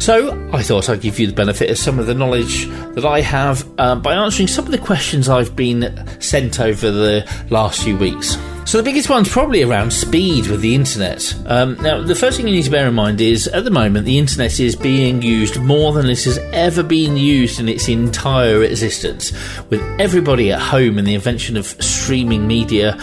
So 0.00 0.50
I 0.52 0.64
thought 0.64 0.88
I'd 0.88 1.02
give 1.02 1.20
you 1.20 1.28
the 1.28 1.32
benefit 1.32 1.70
of 1.70 1.78
some 1.78 2.00
of 2.00 2.06
the 2.06 2.14
knowledge 2.14 2.66
that 2.96 3.04
I 3.04 3.20
have 3.20 3.64
uh, 3.78 3.94
by 3.94 4.14
answering 4.14 4.48
some 4.48 4.64
of 4.64 4.72
the 4.72 4.78
questions 4.78 5.28
I've 5.28 5.54
been 5.54 6.04
sent 6.20 6.58
over 6.58 6.90
the 6.90 7.46
last 7.50 7.84
few 7.84 7.96
weeks. 7.96 8.36
So 8.66 8.78
the 8.78 8.82
biggest 8.82 9.08
one's 9.08 9.28
probably 9.28 9.62
around 9.62 9.92
speed 9.92 10.48
with 10.48 10.60
the 10.60 10.74
internet. 10.74 11.32
Um, 11.46 11.76
now, 11.76 12.02
the 12.02 12.16
first 12.16 12.36
thing 12.36 12.48
you 12.48 12.54
need 12.56 12.64
to 12.64 12.70
bear 12.70 12.88
in 12.88 12.94
mind 12.94 13.20
is, 13.20 13.46
at 13.46 13.62
the 13.62 13.70
moment, 13.70 14.06
the 14.06 14.18
internet 14.18 14.58
is 14.58 14.74
being 14.74 15.22
used 15.22 15.60
more 15.60 15.92
than 15.92 16.06
it 16.06 16.24
has 16.24 16.38
ever 16.52 16.82
been 16.82 17.16
used 17.16 17.60
in 17.60 17.68
its 17.68 17.88
entire 17.88 18.64
existence. 18.64 19.30
With 19.70 19.80
everybody 20.00 20.50
at 20.50 20.60
home 20.60 20.98
and 20.98 21.06
the 21.06 21.14
invention 21.14 21.56
of 21.56 21.66
streaming 21.80 22.48
media, 22.48 22.98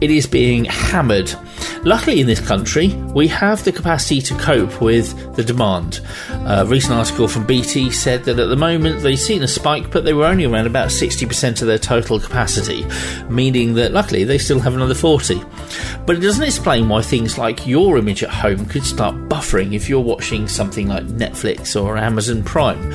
it 0.00 0.12
is 0.12 0.28
being 0.28 0.66
hammered. 0.66 1.34
Luckily, 1.82 2.20
in 2.20 2.28
this 2.28 2.46
country, 2.46 2.94
we 3.12 3.26
have 3.28 3.64
the 3.64 3.72
capacity 3.72 4.20
to 4.20 4.34
cope 4.34 4.80
with 4.80 5.34
the 5.34 5.42
demand. 5.42 6.00
A 6.46 6.64
recent 6.64 6.94
article 6.94 7.26
from 7.26 7.46
BT 7.46 7.90
said 7.90 8.24
that 8.24 8.38
at 8.38 8.48
the 8.48 8.56
moment 8.56 9.02
they've 9.02 9.18
seen 9.18 9.42
a 9.42 9.48
spike, 9.48 9.90
but 9.90 10.04
they 10.04 10.12
were 10.12 10.26
only 10.26 10.44
around 10.44 10.66
about 10.66 10.88
60% 10.88 11.60
of 11.60 11.66
their 11.66 11.78
total 11.78 12.20
capacity, 12.20 12.86
meaning 13.28 13.74
that 13.74 13.92
luckily 13.92 14.24
they 14.24 14.38
still 14.38 14.60
have 14.60 14.74
another 14.74 14.94
40. 15.08 15.42
But 16.04 16.16
it 16.16 16.20
doesn't 16.20 16.44
explain 16.44 16.86
why 16.86 17.00
things 17.00 17.38
like 17.38 17.66
your 17.66 17.96
image 17.96 18.22
at 18.22 18.28
home 18.28 18.66
could 18.66 18.84
start 18.84 19.14
buffering 19.30 19.72
if 19.72 19.88
you're 19.88 20.00
watching 20.02 20.46
something 20.46 20.86
like 20.86 21.06
Netflix 21.06 21.82
or 21.82 21.96
Amazon 21.96 22.42
Prime. 22.42 22.92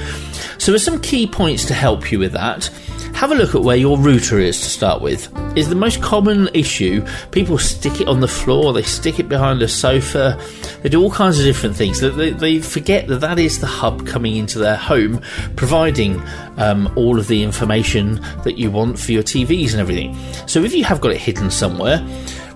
So, 0.59 0.71
there's 0.71 0.85
some 0.85 1.01
key 1.01 1.25
points 1.25 1.65
to 1.65 1.73
help 1.73 2.11
you 2.11 2.19
with 2.19 2.33
that. 2.33 2.69
Have 3.13 3.31
a 3.31 3.35
look 3.35 3.55
at 3.55 3.61
where 3.61 3.77
your 3.77 3.97
router 3.97 4.39
is 4.39 4.59
to 4.59 4.65
start 4.65 5.01
with. 5.01 5.31
Is 5.55 5.69
the 5.69 5.75
most 5.75 6.01
common 6.01 6.49
issue 6.53 7.05
people 7.31 7.57
stick 7.57 8.01
it 8.01 8.07
on 8.07 8.19
the 8.19 8.27
floor, 8.27 8.73
they 8.73 8.81
stick 8.81 9.19
it 9.19 9.29
behind 9.29 9.61
a 9.61 9.67
sofa, 9.67 10.37
they 10.81 10.89
do 10.89 11.01
all 11.01 11.11
kinds 11.11 11.39
of 11.39 11.45
different 11.45 11.75
things. 11.75 12.01
They, 12.01 12.59
forget 12.59 13.07
that 13.07 13.21
that 13.21 13.39
is 13.39 13.59
the 13.59 13.67
hub 13.67 14.05
coming 14.07 14.35
into 14.35 14.59
their 14.59 14.75
home, 14.75 15.21
providing 15.55 16.21
um, 16.57 16.91
all 16.97 17.19
of 17.19 17.27
the 17.27 17.43
information 17.43 18.15
that 18.43 18.57
you 18.57 18.71
want 18.71 18.99
for 18.99 19.11
your 19.11 19.23
TVs 19.23 19.71
and 19.71 19.79
everything. 19.79 20.17
So 20.47 20.63
if 20.63 20.73
you 20.73 20.83
have 20.83 20.99
got 20.99 21.11
it 21.11 21.19
hidden 21.19 21.49
somewhere, 21.49 22.05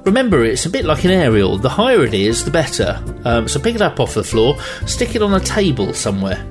Remember, 0.06 0.46
it's 0.46 0.66
a 0.66 0.70
bit 0.70 0.86
like 0.86 1.04
an 1.04 1.12
aerial. 1.12 1.58
The 1.58 1.68
higher 1.68 2.06
it 2.06 2.14
is, 2.14 2.46
the 2.46 2.52
better. 2.52 3.04
Um, 3.26 3.50
so 3.50 3.60
pick 3.60 3.76
it 3.76 3.82
up 3.82 4.00
off 4.00 4.14
the 4.14 4.24
floor, 4.24 4.58
stick 4.86 5.16
it 5.16 5.22
on 5.22 5.34
a 5.34 5.40
table 5.42 5.94
somewhere. 5.94 6.42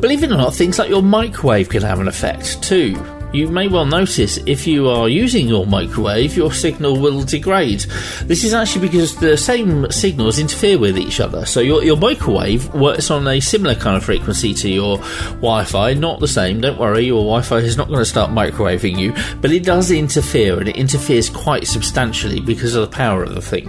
Believe 0.00 0.22
it 0.22 0.32
or 0.32 0.38
not, 0.38 0.54
things 0.54 0.78
like 0.78 0.88
your 0.88 1.02
microwave 1.02 1.68
can 1.68 1.82
have 1.82 2.00
an 2.00 2.08
effect 2.08 2.62
too 2.62 2.96
you 3.32 3.48
may 3.48 3.68
well 3.68 3.86
notice 3.86 4.38
if 4.46 4.66
you 4.66 4.88
are 4.88 5.08
using 5.08 5.48
your 5.48 5.66
microwave, 5.66 6.36
your 6.36 6.52
signal 6.52 7.00
will 7.00 7.22
degrade. 7.22 7.80
This 8.22 8.44
is 8.44 8.54
actually 8.54 8.88
because 8.88 9.16
the 9.16 9.36
same 9.36 9.90
signals 9.90 10.38
interfere 10.38 10.78
with 10.78 10.98
each 10.98 11.20
other. 11.20 11.44
So 11.44 11.60
your, 11.60 11.82
your 11.82 11.96
microwave 11.96 12.72
works 12.74 13.10
on 13.10 13.26
a 13.28 13.40
similar 13.40 13.74
kind 13.74 13.96
of 13.96 14.04
frequency 14.04 14.54
to 14.54 14.68
your 14.68 14.98
Wi 15.40 15.64
Fi, 15.64 15.94
not 15.94 16.20
the 16.20 16.28
same. 16.28 16.60
Don't 16.60 16.78
worry, 16.78 17.06
your 17.06 17.22
Wi 17.22 17.42
Fi 17.42 17.56
is 17.56 17.76
not 17.76 17.88
going 17.88 18.00
to 18.00 18.04
start 18.04 18.30
microwaving 18.30 18.98
you, 18.98 19.12
but 19.40 19.50
it 19.50 19.64
does 19.64 19.90
interfere 19.90 20.58
and 20.58 20.68
it 20.68 20.76
interferes 20.76 21.28
quite 21.28 21.66
substantially 21.66 22.40
because 22.40 22.74
of 22.74 22.90
the 22.90 22.96
power 22.96 23.22
of 23.22 23.34
the 23.34 23.42
thing. 23.42 23.68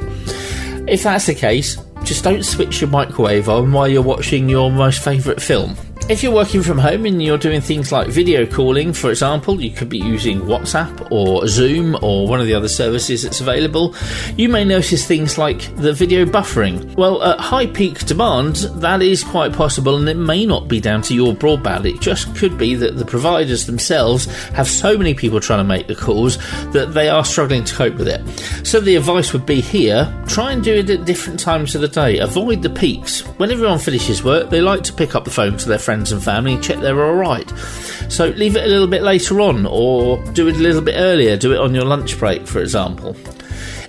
If 0.87 1.03
that's 1.03 1.25
the 1.25 1.35
case, 1.35 1.77
just 2.03 2.23
don't 2.23 2.43
switch 2.43 2.79
your 2.79 2.89
microwave 2.89 3.49
on 3.49 3.71
while 3.71 3.87
you're 3.87 4.01
watching 4.01 4.47
your 4.47 4.71
most 4.71 5.03
favourite 5.03 5.41
film. 5.41 5.75
If 6.09 6.23
you're 6.23 6.31
working 6.31 6.63
from 6.63 6.77
home 6.77 7.05
and 7.05 7.21
you're 7.21 7.37
doing 7.37 7.59
things 7.59 7.91
like 7.91 8.07
video 8.07 8.45
calling, 8.45 8.93
for 8.93 9.09
example, 9.09 9.59
you 9.59 9.71
could 9.71 9.89
be 9.89 9.97
using 9.97 10.39
WhatsApp 10.39 11.11
or 11.11 11.45
Zoom 11.47 11.97
or 12.01 12.29
one 12.29 12.39
of 12.39 12.45
the 12.45 12.53
other 12.53 12.69
services 12.69 13.23
that's 13.23 13.41
available, 13.41 13.93
you 14.37 14.47
may 14.47 14.63
notice 14.63 15.05
things 15.05 15.37
like 15.37 15.75
the 15.75 15.91
video 15.91 16.23
buffering. 16.23 16.95
Well, 16.95 17.21
at 17.23 17.41
high 17.41 17.67
peak 17.67 18.05
demand, 18.05 18.55
that 18.55 19.01
is 19.01 19.21
quite 19.21 19.51
possible 19.51 19.97
and 19.97 20.07
it 20.07 20.15
may 20.15 20.45
not 20.45 20.69
be 20.69 20.79
down 20.79 21.01
to 21.03 21.13
your 21.13 21.33
broadband. 21.33 21.83
It 21.83 21.99
just 21.99 22.33
could 22.37 22.57
be 22.57 22.73
that 22.75 22.97
the 22.97 23.05
providers 23.05 23.65
themselves 23.65 24.27
have 24.51 24.69
so 24.69 24.97
many 24.97 25.13
people 25.13 25.41
trying 25.41 25.59
to 25.59 25.65
make 25.65 25.87
the 25.87 25.95
calls 25.95 26.37
that 26.71 26.93
they 26.93 27.09
are 27.09 27.25
struggling 27.25 27.65
to 27.65 27.75
cope 27.75 27.95
with 27.95 28.07
it. 28.07 28.25
So 28.65 28.79
the 28.79 28.95
advice 28.95 29.33
would 29.33 29.45
be 29.45 29.59
here 29.59 30.13
try 30.27 30.53
and 30.53 30.63
do 30.63 30.75
it 30.75 30.89
at 30.89 31.03
different 31.03 31.39
times 31.39 31.75
of 31.75 31.81
the 31.81 31.87
day. 31.89 32.19
Avoid 32.19 32.61
the 32.61 32.69
peaks. 32.69 33.21
When 33.39 33.51
everyone 33.51 33.79
finishes 33.79 34.23
work, 34.23 34.49
they 34.49 34.61
like 34.61 34.83
to 34.83 34.93
pick 34.93 35.13
up 35.13 35.25
the 35.25 35.31
phone 35.31 35.57
to 35.57 35.67
their 35.67 35.79
friends 35.79 35.96
friends 35.97 36.11
and 36.11 36.23
family 36.23 36.53
and 36.53 36.63
check 36.63 36.79
they're 36.79 37.03
alright. 37.03 37.49
So 38.09 38.27
leave 38.27 38.55
it 38.55 38.63
a 38.63 38.67
little 38.67 38.85
bit 38.87 39.01
later 39.01 39.41
on, 39.41 39.65
or 39.65 40.23
do 40.33 40.47
it 40.47 40.55
a 40.55 40.59
little 40.59 40.81
bit 40.81 40.93
earlier, 40.95 41.35
do 41.35 41.53
it 41.53 41.59
on 41.59 41.73
your 41.73 41.85
lunch 41.85 42.19
break, 42.19 42.45
for 42.45 42.59
example. 42.59 43.15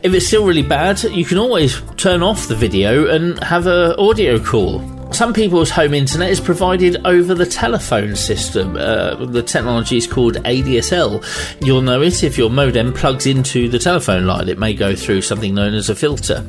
If 0.03 0.15
it's 0.15 0.27
still 0.27 0.47
really 0.47 0.63
bad, 0.63 1.03
you 1.03 1.27
can 1.27 1.37
always 1.37 1.83
turn 1.97 2.23
off 2.23 2.49
the 2.49 2.55
video 2.55 3.15
and 3.15 3.43
have 3.45 3.67
an 3.67 3.93
audio 3.99 4.43
call 4.43 4.98
some 5.19 5.33
people's 5.33 5.69
home 5.69 5.95
internet 5.95 6.31
is 6.31 6.39
provided 6.39 7.05
over 7.05 7.35
the 7.35 7.45
telephone 7.45 8.15
system. 8.15 8.77
Uh, 8.77 9.17
the 9.17 9.43
technology 9.43 9.97
is 9.97 10.07
called 10.07 10.37
ADSL. 10.37 11.25
You'll 11.61 11.83
know 11.83 12.03
it 12.03 12.23
if 12.23 12.39
your 12.39 12.51
modem 12.51 12.93
plugs 12.93 13.27
into 13.27 13.69
the 13.69 13.81
telephone 13.81 14.29
line. 14.29 14.49
It 14.49 14.61
may 14.61 14.75
go 14.75 14.95
through 14.95 15.23
something 15.23 15.57
known 15.57 15.75
as 15.75 15.91
a 15.91 15.97
filter. 15.97 16.47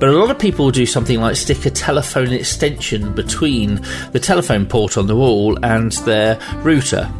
But 0.00 0.08
a 0.08 0.12
lot 0.12 0.30
of 0.30 0.38
people 0.38 0.70
do 0.70 0.86
something 0.86 1.20
like 1.20 1.36
stick 1.36 1.66
a 1.66 1.70
telephone 1.70 2.32
extension 2.32 3.12
between 3.12 3.82
the 4.12 4.20
telephone 4.20 4.64
port 4.64 4.96
on 4.96 5.06
the 5.06 5.14
wall 5.14 5.62
and 5.62 5.92
their 5.92 6.40
router. 6.62 7.12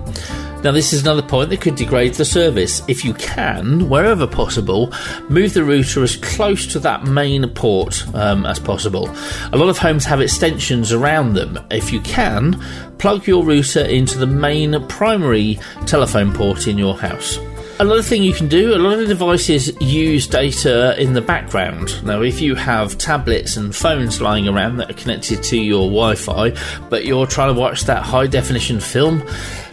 Now, 0.65 0.73
this 0.73 0.93
is 0.93 1.03
another 1.03 1.23
point 1.23 1.51
that 1.51 1.61
could 1.61 1.77
degrade 1.77 2.15
the 2.15 2.25
service. 2.25 2.83
If 2.89 3.05
you 3.05 3.15
can, 3.15 3.89
wherever 3.89 4.27
possible, 4.27 4.93
move 5.29 5.55
the 5.55 5.63
router 5.63 6.03
as 6.03 6.17
close 6.17 6.67
to 6.73 6.81
that 6.81 7.05
main 7.05 7.49
port 7.51 8.05
um, 8.15 8.45
as 8.45 8.59
possible. 8.59 9.09
A 9.53 9.57
lot 9.57 9.69
of 9.69 9.79
homes 9.79 10.05
have 10.05 10.21
extensions 10.21 10.93
around 10.93 11.35
them. 11.35 11.65
If 11.71 11.93
you 11.93 12.01
can, 12.01 12.61
plug 12.99 13.29
your 13.29 13.45
router 13.45 13.83
into 13.83 14.19
the 14.19 14.27
main 14.27 14.85
primary 14.89 15.61
telephone 15.87 16.33
port 16.33 16.67
in 16.67 16.77
your 16.77 16.99
house. 16.99 17.39
Another 17.81 18.03
thing 18.03 18.25
you 18.25 18.33
can 18.33 18.49
do, 18.49 18.75
a 18.75 18.77
lot 18.77 18.99
of 18.99 19.07
devices 19.07 19.81
use 19.81 20.27
data 20.27 21.01
in 21.01 21.13
the 21.13 21.21
background. 21.21 22.05
Now, 22.05 22.23
if 22.23 22.41
you 22.41 22.57
have 22.57 22.99
tablets 22.99 23.57
and 23.57 23.75
phones 23.75 24.21
lying 24.21 24.49
around 24.49 24.79
that 24.79 24.91
are 24.91 24.95
connected 24.95 25.45
to 25.45 25.57
your 25.57 25.87
Wi 25.87 26.17
Fi, 26.17 26.57
but 26.89 27.05
you're 27.05 27.29
trying 27.29 27.55
to 27.55 27.61
watch 27.61 27.85
that 27.85 28.03
high 28.03 28.27
definition 28.27 28.81
film, 28.81 29.23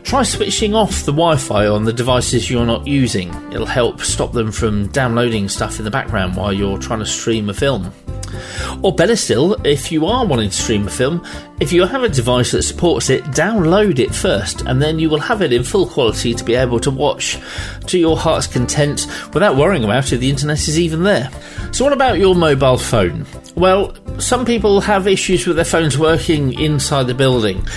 try 0.05 0.21
switching 0.21 0.75
off 0.75 1.03
the 1.03 1.11
Wi 1.11 1.35
Fi 1.35 1.65
on 1.65 1.83
the 1.83 1.91
devices 1.91 2.49
you're 2.49 2.65
not 2.65 2.85
using. 2.85 3.33
It'll 3.51 3.65
help 3.65 4.01
stop 4.01 4.33
them 4.33 4.51
from 4.51 4.87
downloading 4.89 5.49
stuff 5.49 5.79
in 5.79 5.83
the 5.83 5.91
background 5.91 6.35
while 6.35 6.53
you're 6.53 6.77
trying 6.77 6.99
to 6.99 7.05
stream 7.07 7.49
a 7.49 7.53
film. 7.53 7.91
Or 8.83 8.93
better 8.93 9.15
still, 9.15 9.53
if 9.65 9.91
you 9.91 10.05
are 10.05 10.25
wanting 10.25 10.49
to 10.51 10.55
stream 10.55 10.87
a 10.87 10.91
film, 10.91 11.25
if 11.59 11.73
you 11.73 11.85
have 11.85 12.03
a 12.03 12.09
device 12.09 12.51
that 12.51 12.63
supports 12.63 13.09
it, 13.09 13.23
download 13.25 13.97
it 13.97 14.13
first, 14.13 14.61
and 14.61 14.79
then 14.79 14.99
you 14.99 15.09
will 15.09 15.19
have 15.19 15.41
it 15.41 15.51
in 15.51 15.63
full 15.63 15.87
quality 15.87 16.35
to 16.35 16.43
be 16.43 16.53
able 16.53 16.79
to 16.81 16.91
watch 16.91 17.39
to 17.87 17.97
your 17.97 18.15
heart's 18.15 18.45
content 18.45 19.07
without 19.33 19.55
worrying 19.55 19.83
about 19.83 20.11
if 20.13 20.19
the 20.19 20.29
internet 20.29 20.59
is 20.67 20.79
even 20.79 21.03
there. 21.03 21.31
So, 21.71 21.83
what 21.83 21.93
about 21.93 22.19
your 22.19 22.35
mobile 22.35 22.77
phone? 22.77 23.25
Well, 23.55 23.95
some 24.19 24.45
people 24.45 24.81
have 24.81 25.07
issues 25.07 25.45
with 25.45 25.55
their 25.55 25.65
phones 25.65 25.97
working 25.97 26.59
inside 26.59 27.03
the 27.03 27.13
building. 27.13 27.67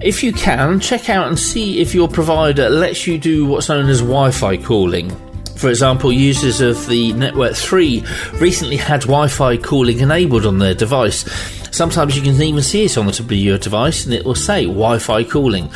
If 0.00 0.22
you 0.22 0.32
can, 0.32 0.80
check 0.80 1.08
out 1.08 1.28
and 1.28 1.38
see 1.38 1.80
if 1.80 1.94
your 1.94 2.08
provider 2.08 2.68
lets 2.68 3.06
you 3.06 3.18
do 3.18 3.46
what's 3.46 3.68
known 3.68 3.88
as 3.88 4.00
Wi 4.00 4.30
Fi 4.30 4.56
calling. 4.56 5.10
For 5.56 5.68
example, 5.68 6.12
users 6.12 6.60
of 6.60 6.88
the 6.88 7.12
Network 7.12 7.54
3 7.54 8.04
recently 8.34 8.76
had 8.76 9.02
Wi 9.02 9.28
Fi 9.28 9.56
calling 9.56 10.00
enabled 10.00 10.44
on 10.44 10.58
their 10.58 10.74
device. 10.74 11.24
Sometimes 11.70 12.16
you 12.16 12.22
can 12.22 12.40
even 12.42 12.62
see 12.62 12.84
it 12.84 12.98
on 12.98 13.06
the 13.06 13.12
top 13.12 13.26
of 13.26 13.32
your 13.32 13.58
device 13.58 14.04
and 14.04 14.12
it 14.12 14.24
will 14.24 14.34
say 14.34 14.64
Wi 14.64 14.98
Fi 14.98 15.22
calling. 15.22 15.70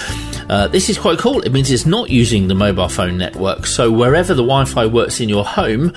Uh, 0.48 0.66
this 0.68 0.88
is 0.88 0.98
quite 0.98 1.18
cool. 1.18 1.40
It 1.42 1.52
means 1.52 1.70
it's 1.70 1.86
not 1.86 2.10
using 2.10 2.48
the 2.48 2.54
mobile 2.54 2.88
phone 2.88 3.16
network. 3.16 3.66
So 3.66 3.92
wherever 3.92 4.34
the 4.34 4.42
Wi 4.42 4.64
Fi 4.64 4.86
works 4.86 5.20
in 5.20 5.28
your 5.28 5.44
home, 5.44 5.92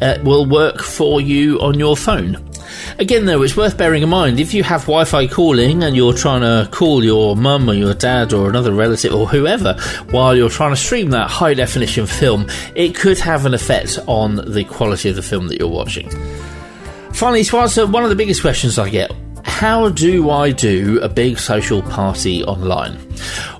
it 0.00 0.24
will 0.24 0.46
work 0.46 0.80
for 0.80 1.20
you 1.20 1.60
on 1.60 1.78
your 1.78 1.96
phone. 1.96 2.47
Again, 3.00 3.26
though, 3.26 3.42
it's 3.42 3.56
worth 3.56 3.78
bearing 3.78 4.02
in 4.02 4.08
mind 4.08 4.40
if 4.40 4.52
you 4.52 4.64
have 4.64 4.80
Wi 4.82 5.04
Fi 5.04 5.28
calling 5.28 5.84
and 5.84 5.94
you're 5.94 6.12
trying 6.12 6.40
to 6.40 6.68
call 6.72 7.04
your 7.04 7.36
mum 7.36 7.70
or 7.70 7.74
your 7.74 7.94
dad 7.94 8.32
or 8.32 8.48
another 8.48 8.72
relative 8.72 9.14
or 9.14 9.28
whoever 9.28 9.74
while 10.10 10.34
you're 10.34 10.50
trying 10.50 10.72
to 10.72 10.76
stream 10.76 11.10
that 11.10 11.30
high 11.30 11.54
definition 11.54 12.06
film, 12.06 12.48
it 12.74 12.96
could 12.96 13.18
have 13.20 13.46
an 13.46 13.54
effect 13.54 14.00
on 14.08 14.34
the 14.52 14.64
quality 14.64 15.08
of 15.08 15.14
the 15.14 15.22
film 15.22 15.46
that 15.46 15.60
you're 15.60 15.68
watching. 15.68 16.10
Finally, 17.12 17.44
to 17.44 17.58
answer 17.58 17.86
one 17.86 18.02
of 18.02 18.10
the 18.10 18.16
biggest 18.16 18.40
questions 18.40 18.80
I 18.80 18.90
get 18.90 19.12
how 19.44 19.88
do 19.88 20.30
I 20.30 20.52
do 20.52 21.00
a 21.00 21.08
big 21.08 21.38
social 21.38 21.82
party 21.82 22.44
online? 22.44 23.07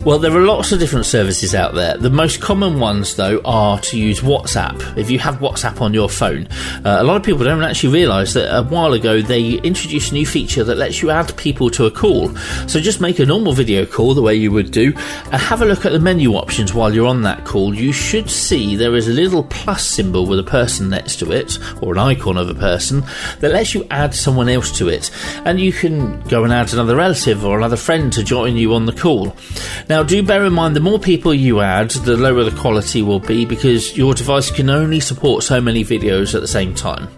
Well, 0.04 0.18
there 0.18 0.32
are 0.32 0.40
lots 0.40 0.72
of 0.72 0.78
different 0.78 1.06
services 1.06 1.54
out 1.54 1.74
there. 1.74 1.96
The 1.96 2.10
most 2.10 2.40
common 2.40 2.80
ones, 2.80 3.16
though, 3.16 3.40
are 3.44 3.80
to 3.80 3.98
use 3.98 4.20
WhatsApp. 4.20 4.96
If 4.96 5.10
you 5.10 5.18
have 5.18 5.36
WhatsApp 5.36 5.80
on 5.80 5.92
your 5.92 6.08
phone, 6.08 6.46
uh, 6.84 6.98
a 7.00 7.04
lot 7.04 7.16
of 7.16 7.22
people 7.22 7.44
don't 7.44 7.62
actually 7.62 7.92
realise 7.92 8.34
that 8.34 8.56
a 8.56 8.62
while 8.62 8.92
ago 8.92 9.20
they 9.20 9.54
introduced 9.54 10.12
a 10.12 10.14
new 10.14 10.26
feature 10.26 10.64
that 10.64 10.76
lets 10.76 11.02
you 11.02 11.10
add 11.10 11.36
people 11.36 11.70
to 11.70 11.86
a 11.86 11.90
call. 11.90 12.34
So 12.66 12.80
just 12.80 13.00
make 13.00 13.18
a 13.18 13.26
normal 13.26 13.52
video 13.52 13.84
call 13.84 14.14
the 14.14 14.22
way 14.22 14.34
you 14.34 14.50
would 14.52 14.70
do, 14.70 14.92
and 15.32 15.42
have 15.42 15.62
a 15.62 15.66
look 15.66 15.84
at 15.84 15.92
the 15.92 15.98
menu 15.98 16.34
options 16.34 16.72
while 16.72 16.94
you're 16.94 17.06
on 17.06 17.22
that 17.22 17.44
call. 17.44 17.74
You 17.74 17.92
should 17.92 18.30
see 18.30 18.76
there 18.76 18.96
is 18.96 19.08
a 19.08 19.12
little 19.12 19.44
plus 19.44 19.86
symbol 19.86 20.26
with 20.26 20.38
a 20.38 20.44
person 20.44 20.88
next 20.88 21.16
to 21.16 21.32
it, 21.32 21.58
or 21.82 21.92
an 21.92 21.98
icon 21.98 22.36
of 22.36 22.48
a 22.48 22.54
person, 22.54 23.02
that 23.40 23.52
lets 23.52 23.74
you 23.74 23.86
add 23.90 24.14
someone 24.14 24.48
else 24.48 24.76
to 24.78 24.88
it. 24.88 25.10
And 25.44 25.60
you 25.60 25.72
can 25.72 26.20
go 26.22 26.44
and 26.44 26.52
add 26.52 26.72
another 26.72 26.96
relative 26.96 27.44
or 27.44 27.58
another 27.58 27.76
friend 27.76 28.12
to 28.12 28.22
join 28.22 28.56
you 28.56 28.74
on 28.74 28.86
the 28.86 28.92
call. 28.92 29.36
Now, 29.88 30.02
do 30.02 30.22
bear 30.22 30.44
in 30.44 30.52
mind 30.52 30.76
the 30.76 30.80
more 30.80 30.98
people 30.98 31.32
you 31.32 31.60
add, 31.60 31.90
the 31.90 32.16
lower 32.16 32.44
the 32.44 32.56
quality 32.58 33.02
will 33.02 33.20
be 33.20 33.44
because 33.44 33.96
your 33.96 34.14
device 34.14 34.50
can 34.50 34.70
only 34.70 35.00
support 35.00 35.42
so 35.44 35.60
many 35.60 35.84
videos 35.84 36.34
at 36.34 36.40
the 36.40 36.48
same 36.48 36.74
time. 36.74 37.08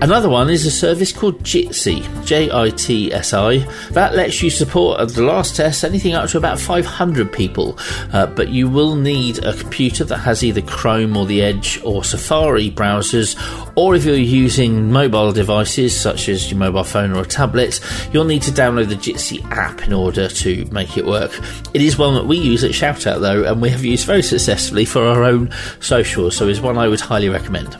Another 0.00 0.28
one 0.28 0.48
is 0.48 0.64
a 0.64 0.70
service 0.70 1.10
called 1.10 1.42
Jitsi, 1.42 2.24
J 2.24 2.48
I 2.52 2.70
T 2.70 3.12
S 3.12 3.34
I. 3.34 3.58
That 3.90 4.14
lets 4.14 4.40
you 4.40 4.48
support 4.48 5.00
at 5.00 5.08
the 5.08 5.22
last 5.22 5.56
test 5.56 5.82
anything 5.82 6.14
up 6.14 6.30
to 6.30 6.38
about 6.38 6.60
500 6.60 7.32
people, 7.32 7.76
uh, 8.12 8.26
but 8.26 8.48
you 8.48 8.68
will 8.68 8.94
need 8.94 9.44
a 9.44 9.54
computer 9.54 10.04
that 10.04 10.18
has 10.18 10.44
either 10.44 10.62
Chrome 10.62 11.16
or 11.16 11.26
the 11.26 11.42
Edge 11.42 11.80
or 11.84 12.04
Safari 12.04 12.70
browsers, 12.70 13.36
or 13.74 13.96
if 13.96 14.04
you're 14.04 14.14
using 14.14 14.92
mobile 14.92 15.32
devices 15.32 16.00
such 16.00 16.28
as 16.28 16.48
your 16.48 16.60
mobile 16.60 16.84
phone 16.84 17.10
or 17.10 17.22
a 17.22 17.26
tablet, 17.26 17.80
you'll 18.12 18.24
need 18.24 18.42
to 18.42 18.52
download 18.52 18.90
the 18.90 18.94
Jitsi 18.94 19.44
app 19.50 19.82
in 19.82 19.92
order 19.92 20.28
to 20.28 20.64
make 20.66 20.96
it 20.96 21.06
work. 21.06 21.36
It 21.74 21.82
is 21.82 21.98
one 21.98 22.14
that 22.14 22.26
we 22.26 22.36
use 22.36 22.62
at 22.62 22.70
Shoutout 22.70 23.20
though, 23.20 23.42
and 23.42 23.60
we 23.60 23.70
have 23.70 23.84
used 23.84 24.06
very 24.06 24.22
successfully 24.22 24.84
for 24.84 25.02
our 25.02 25.24
own 25.24 25.52
socials, 25.80 26.36
so 26.36 26.46
is 26.46 26.60
one 26.60 26.78
I 26.78 26.86
would 26.86 27.00
highly 27.00 27.28
recommend. 27.28 27.76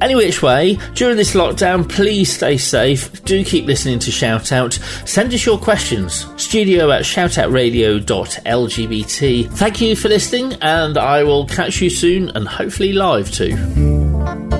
Any 0.00 0.14
which 0.14 0.42
way, 0.42 0.78
during 0.94 1.16
this 1.16 1.34
lockdown, 1.34 1.88
please 1.88 2.32
stay 2.32 2.56
safe. 2.58 3.24
Do 3.24 3.44
keep 3.44 3.66
listening 3.66 3.98
to 4.00 4.10
Shout 4.10 4.50
Out. 4.52 4.74
Send 5.04 5.32
us 5.34 5.46
your 5.46 5.58
questions. 5.58 6.26
Studio 6.40 6.90
at 6.90 7.02
shoutoutradio.lgbt. 7.02 9.52
Thank 9.52 9.80
you 9.80 9.96
for 9.96 10.08
listening, 10.08 10.54
and 10.60 10.98
I 10.98 11.24
will 11.24 11.46
catch 11.46 11.80
you 11.80 11.90
soon 11.90 12.30
and 12.30 12.46
hopefully 12.46 12.92
live 12.92 13.30
too. 13.30 14.53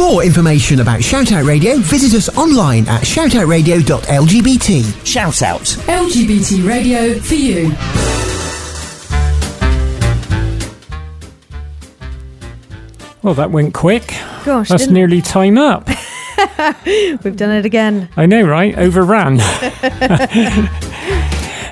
More 0.00 0.24
information 0.24 0.80
about 0.80 1.00
Shoutout 1.00 1.46
Radio, 1.46 1.76
visit 1.76 2.16
us 2.16 2.34
online 2.38 2.88
at 2.88 3.02
shoutoutradio.lgbt. 3.02 5.06
Shout 5.06 5.42
out. 5.42 5.60
LGBT 5.60 6.66
radio 6.66 7.18
for 7.20 7.34
you. 7.34 7.70
Well, 13.22 13.34
that 13.34 13.50
went 13.50 13.74
quick. 13.74 14.06
Gosh, 14.44 14.68
That's 14.70 14.84
didn't- 14.84 14.94
nearly 14.94 15.20
time 15.20 15.58
up. 15.58 15.88
We've 16.86 17.36
done 17.36 17.50
it 17.50 17.66
again. 17.66 18.08
I 18.16 18.24
know, 18.26 18.42
right? 18.42 18.76
Overran. 18.78 19.38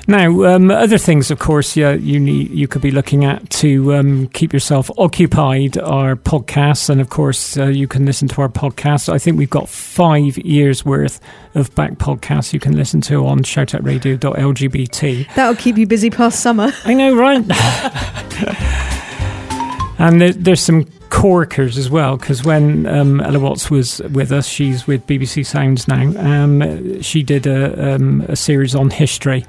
now, 0.09 0.43
um, 0.43 0.71
other 0.71 0.97
things, 0.97 1.31
of 1.31 1.39
course, 1.39 1.77
yeah, 1.77 1.93
you 1.93 2.19
need 2.19 2.49
you 2.49 2.67
could 2.67 2.81
be 2.81 2.91
looking 2.91 3.23
at 3.23 3.49
to 3.51 3.93
um, 3.93 4.27
keep 4.29 4.51
yourself 4.51 4.89
occupied 4.97 5.77
are 5.77 6.15
podcasts, 6.15 6.89
and 6.89 6.99
of 6.99 7.09
course, 7.09 7.57
uh, 7.57 7.67
you 7.67 7.87
can 7.87 8.05
listen 8.05 8.27
to 8.29 8.41
our 8.41 8.49
podcasts. 8.49 9.07
I 9.07 9.19
think 9.19 9.37
we've 9.37 9.49
got 9.49 9.69
five 9.69 10.37
years 10.39 10.83
worth 10.83 11.21
of 11.55 11.73
back 11.75 11.93
podcasts 11.93 12.53
you 12.53 12.59
can 12.59 12.75
listen 12.75 13.01
to 13.01 13.25
on 13.27 13.39
shoutoutradio.lgbt. 13.39 15.35
That'll 15.35 15.55
keep 15.55 15.77
you 15.77 15.87
busy 15.87 16.09
past 16.09 16.41
summer. 16.41 16.71
I 16.85 16.93
know, 16.93 17.15
right? 17.15 17.37
and 19.99 20.21
there, 20.21 20.33
there's 20.33 20.61
some 20.61 20.85
corkers 21.09 21.77
as 21.77 21.89
well 21.89 22.17
because 22.17 22.43
when 22.43 22.85
um, 22.85 23.21
Ella 23.21 23.39
Watts 23.39 23.69
was 23.69 23.99
with 24.11 24.31
us, 24.31 24.47
she's 24.47 24.87
with 24.87 25.05
BBC 25.07 25.45
Sounds 25.45 25.87
now. 25.87 26.11
Um, 26.17 27.01
she 27.01 27.23
did 27.23 27.47
a, 27.47 27.95
um, 27.95 28.21
a 28.21 28.35
series 28.35 28.75
on 28.75 28.89
history, 28.89 29.45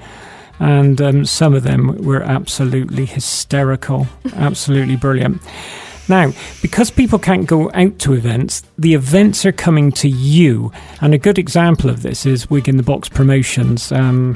and 0.61 1.01
um, 1.01 1.25
some 1.25 1.55
of 1.55 1.63
them 1.63 1.97
were 2.03 2.21
absolutely 2.21 3.05
hysterical, 3.05 4.07
absolutely 4.35 4.95
brilliant. 4.95 5.41
Now, 6.07 6.31
because 6.61 6.91
people 6.91 7.17
can't 7.17 7.47
go 7.47 7.71
out 7.73 7.97
to 7.99 8.13
events, 8.13 8.61
the 8.77 8.93
events 8.93 9.43
are 9.45 9.51
coming 9.51 9.91
to 9.93 10.07
you. 10.07 10.71
And 11.01 11.13
a 11.13 11.17
good 11.17 11.39
example 11.39 11.89
of 11.89 12.03
this 12.03 12.25
is 12.25 12.49
Wig 12.49 12.69
in 12.69 12.77
the 12.77 12.83
Box 12.83 13.09
Promotions. 13.09 13.91
Um. 13.91 14.35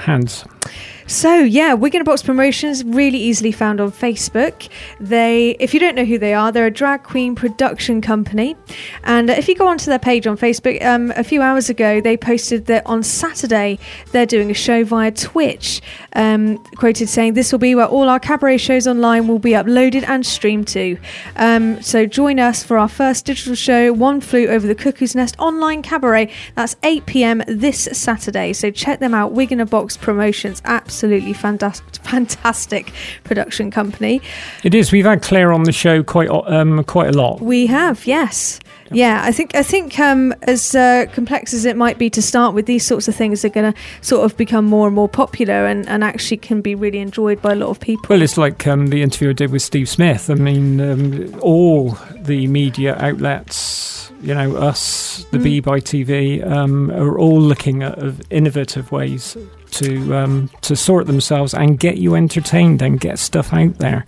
So 1.08 1.36
yeah, 1.36 1.74
Wig 1.74 1.94
in 1.94 2.02
a 2.02 2.04
Box 2.04 2.24
Promotions 2.24 2.84
really 2.84 3.20
easily 3.20 3.52
found 3.52 3.80
on 3.80 3.92
Facebook. 3.92 4.68
They, 5.00 5.52
if 5.60 5.72
you 5.72 5.80
don't 5.80 5.96
know 5.96 6.04
who 6.04 6.18
they 6.18 6.34
are, 6.34 6.52
they're 6.52 6.66
a 6.66 6.72
drag 6.72 7.04
queen 7.04 7.36
production 7.36 8.02
company, 8.02 8.56
and 9.04 9.30
if 9.30 9.48
you 9.48 9.54
go 9.54 9.68
onto 9.68 9.86
their 9.86 10.00
page 10.00 10.26
on 10.26 10.36
Facebook, 10.36 10.84
um, 10.84 11.12
a 11.16 11.24
few 11.24 11.44
hours 11.44 11.70
ago 11.70 12.02
they 12.02 12.18
posted 12.18 12.66
that 12.66 12.84
on 12.88 13.04
Saturday 13.04 13.78
they're 14.14 14.26
doing 14.26 14.50
a 14.50 14.56
show 14.56 14.84
via 14.84 15.12
Twitch. 15.12 15.80
Um, 16.14 16.58
quoted 16.76 17.08
saying, 17.08 17.36
"This 17.36 17.52
will 17.52 17.60
be 17.60 17.76
where 17.76 17.86
all 17.86 18.10
our 18.10 18.20
cabaret 18.20 18.58
shows 18.58 18.88
online 18.88 19.28
will 19.28 19.40
be 19.40 19.52
uploaded 19.52 20.08
and 20.08 20.26
streamed 20.26 20.68
to." 20.70 20.98
Um, 21.36 21.84
so 21.84 22.08
join 22.08 22.40
us 22.40 22.64
for 22.64 22.80
our 22.80 22.90
first 22.90 23.26
digital 23.26 23.54
show, 23.54 23.94
One 23.94 24.22
Flew 24.22 24.48
Over 24.48 24.66
the 24.66 24.76
Cuckoo's 24.76 25.14
Nest 25.14 25.36
online 25.38 25.84
cabaret. 25.84 26.32
That's 26.56 26.76
8 26.82 27.06
p.m. 27.06 27.44
this 27.48 27.88
Saturday. 27.92 28.54
So 28.54 28.72
check 28.72 29.00
them 29.00 29.14
out. 29.14 29.34
Wig 29.34 29.52
in 29.52 29.60
a 29.60 29.66
Box 29.68 29.98
Promotions, 29.98 30.55
absolutely 30.66 31.34
fantastic, 31.34 31.96
fantastic 32.04 32.92
production 33.24 33.72
company. 33.72 34.22
It 34.64 34.74
is. 34.74 34.92
We've 34.92 35.06
had 35.06 35.22
Claire 35.22 35.52
on 35.52 35.64
the 35.64 35.72
show 35.72 36.04
quite 36.04 36.30
um, 36.30 36.84
quite 36.86 37.10
a 37.10 37.18
lot. 37.18 37.42
We 37.42 37.68
have, 37.68 38.06
yes. 38.06 38.60
Yeah, 38.92 39.22
I 39.24 39.32
think 39.32 39.56
I 39.56 39.64
think 39.64 40.00
um, 40.00 40.34
as 40.44 40.76
uh, 40.76 41.08
complex 41.12 41.54
as 41.54 41.66
it 41.66 41.76
might 41.76 41.98
be 41.98 42.10
to 42.12 42.22
start 42.22 42.54
with, 42.54 42.68
these 42.68 42.86
sorts 42.86 43.08
of 43.08 43.16
things 43.16 43.44
are 43.44 43.50
going 43.50 43.74
to 43.74 43.80
sort 44.02 44.26
of 44.26 44.38
become 44.38 44.66
more 44.66 44.86
and 44.88 44.96
more 44.96 45.10
popular 45.10 45.66
and, 45.66 45.88
and 45.90 46.04
actually 46.04 46.38
can 46.38 46.62
be 46.62 46.76
really 46.76 47.00
enjoyed 47.00 47.42
by 47.42 47.54
a 47.54 47.56
lot 47.56 47.70
of 47.70 47.80
people. 47.80 48.06
Well, 48.10 48.22
it's 48.22 48.38
like 48.38 48.68
um, 48.68 48.88
the 48.88 49.02
interview 49.02 49.32
I 49.32 49.34
did 49.34 49.52
with 49.52 49.64
Steve 49.64 49.90
Smith. 49.90 50.30
I 50.30 50.36
mean, 50.36 50.80
um, 50.80 51.40
all 51.42 51.98
the 52.16 52.48
media 52.48 52.96
outlets, 53.00 54.12
you 54.22 54.36
know, 54.36 54.56
us, 54.56 55.26
the 55.32 55.40
Mm. 55.40 55.44
B 55.44 55.60
by 55.62 55.80
TV, 55.80 56.46
um, 56.46 56.92
are 56.92 57.18
all 57.18 57.42
looking 57.42 57.82
at 57.84 57.98
innovative 58.30 58.92
ways 58.92 59.36
to 59.76 60.16
um, 60.16 60.50
to 60.62 60.76
sort 60.76 61.08
themselves 61.08 61.54
and 61.54 61.80
get 61.80 61.98
you 61.98 62.16
entertained 62.16 62.82
and 62.82 63.00
get 63.00 63.20
stuff 63.20 63.54
out 63.54 63.78
there. 63.78 64.06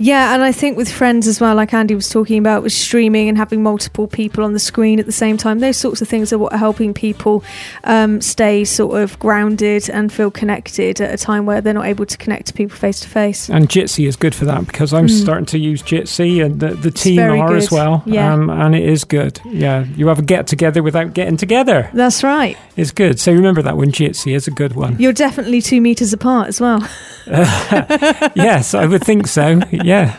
Yeah, 0.00 0.32
and 0.32 0.44
I 0.44 0.52
think 0.52 0.76
with 0.76 0.88
friends 0.92 1.26
as 1.26 1.40
well, 1.40 1.56
like 1.56 1.74
Andy 1.74 1.96
was 1.96 2.08
talking 2.08 2.38
about, 2.38 2.62
with 2.62 2.72
streaming 2.72 3.28
and 3.28 3.36
having 3.36 3.64
multiple 3.64 4.06
people 4.06 4.44
on 4.44 4.52
the 4.52 4.60
screen 4.60 5.00
at 5.00 5.06
the 5.06 5.10
same 5.12 5.36
time, 5.36 5.58
those 5.58 5.76
sorts 5.76 6.00
of 6.00 6.06
things 6.08 6.32
are 6.32 6.38
what 6.38 6.52
are 6.52 6.58
helping 6.58 6.94
people 6.94 7.42
um, 7.82 8.20
stay 8.20 8.64
sort 8.64 9.00
of 9.02 9.18
grounded 9.18 9.90
and 9.90 10.12
feel 10.12 10.30
connected 10.30 11.00
at 11.00 11.12
a 11.12 11.16
time 11.16 11.46
where 11.46 11.60
they're 11.60 11.74
not 11.74 11.86
able 11.86 12.06
to 12.06 12.16
connect 12.16 12.46
to 12.46 12.52
people 12.52 12.76
face 12.76 13.00
to 13.00 13.08
face. 13.08 13.50
And 13.50 13.68
Jitsi 13.68 14.06
is 14.06 14.14
good 14.14 14.36
for 14.36 14.44
that 14.44 14.68
because 14.68 14.94
I'm 14.94 15.08
Mm. 15.08 15.20
starting 15.20 15.46
to 15.46 15.58
use 15.58 15.82
Jitsi 15.82 16.44
and 16.44 16.60
the, 16.60 16.74
the 16.74 16.92
team 16.92 17.18
are 17.18 17.56
as 17.56 17.68
well. 17.72 18.04
Yeah. 18.06 18.32
Um, 18.32 18.50
and 18.50 18.76
it 18.76 18.84
is 18.88 19.02
good. 19.02 19.40
Yeah. 19.46 19.84
You 19.96 20.06
have 20.06 20.20
a 20.20 20.22
get 20.22 20.46
together 20.46 20.80
without 20.80 21.12
getting 21.12 21.36
together. 21.36 21.90
That's 21.92 22.22
right. 22.22 22.56
It's 22.76 22.92
good. 22.92 23.18
So 23.18 23.32
remember 23.32 23.62
that 23.62 23.76
one. 23.76 23.90
Jitsi 23.90 24.32
is 24.36 24.46
a 24.46 24.52
good 24.52 24.76
one. 24.76 24.94
You're 25.00 25.07
definitely 25.12 25.60
two 25.60 25.80
meters 25.80 26.12
apart 26.12 26.48
as 26.48 26.60
well. 26.60 26.80
yes, 27.28 28.74
I 28.74 28.86
would 28.86 29.04
think 29.04 29.26
so. 29.26 29.60
Yeah. 29.70 30.16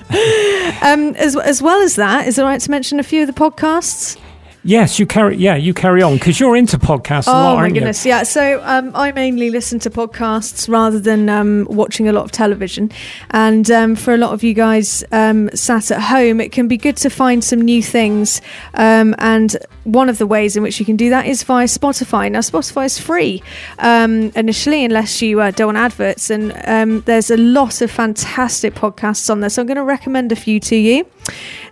Um, 0.84 1.16
as 1.16 1.36
as 1.36 1.62
well 1.62 1.82
as 1.82 1.96
that, 1.96 2.28
is 2.28 2.38
it 2.38 2.44
right 2.44 2.62
to 2.62 2.72
mention 2.72 3.00
a 3.00 3.04
few 3.04 3.22
of 3.22 3.28
the 3.28 3.34
podcasts? 3.34 4.18
Yes, 4.64 5.00
you 5.00 5.06
carry. 5.06 5.38
Yeah, 5.38 5.56
you 5.56 5.74
carry 5.74 6.02
on 6.02 6.16
because 6.16 6.40
you're 6.40 6.56
into 6.56 6.78
podcasts 6.78 7.28
a 7.28 7.32
Oh 7.32 7.34
lot, 7.34 7.56
my 7.58 7.70
goodness, 7.70 8.06
yeah. 8.06 8.24
So 8.24 8.62
um, 8.66 8.92
I 8.94 9.12
mainly 9.14 9.50
listen 9.50 9.80
to 9.80 9.90
podcasts 9.90 10.68
rather 10.68 11.00
than 11.00 11.30
um, 11.30 11.66
watching 11.70 12.10
a 12.10 12.12
lot 12.12 12.26
of 12.26 12.32
television. 12.32 12.92
And 13.32 13.72
um, 13.72 13.96
for 13.96 14.14
a 14.14 14.18
lot 14.18 14.34
of 14.34 14.44
you 14.44 14.54
guys 14.54 15.04
um, 15.14 15.50
sat 15.56 15.92
at 15.92 16.02
home, 16.02 16.42
it 16.42 16.52
can 16.52 16.68
be 16.68 16.76
good 16.76 16.98
to 16.98 17.10
find 17.10 17.44
some 17.44 17.62
new 17.62 17.82
things. 17.82 18.42
Um, 18.74 19.16
and 19.20 19.56
one 19.86 20.10
of 20.10 20.18
the 20.18 20.28
ways 20.28 20.58
in 20.58 20.64
which 20.64 20.80
you 20.80 20.86
can 20.86 20.98
do 20.98 21.10
that 21.10 21.26
is 21.26 21.44
via 21.44 21.66
Spotify. 21.66 22.30
Now, 22.30 22.40
Spotify 22.40 22.86
is 22.86 23.00
free 23.00 23.42
um, 23.80 24.32
initially, 24.36 24.84
unless 24.84 25.22
you 25.22 25.40
uh, 25.40 25.52
don't 25.52 25.68
want 25.68 25.78
adverts. 25.78 26.30
And 26.30 26.54
um, 26.66 27.02
there's 27.02 27.32
a 27.32 27.38
lot 27.38 27.82
of 27.82 27.90
fantastic 27.90 28.76
podcasts 28.76 29.30
on 29.30 29.40
there. 29.40 29.50
So 29.50 29.62
I'm 29.62 29.68
going 29.68 29.78
to 29.78 29.84
recommend 29.84 30.34
a 30.34 30.36
few 30.36 30.60
to 30.60 30.76
you. 30.76 31.06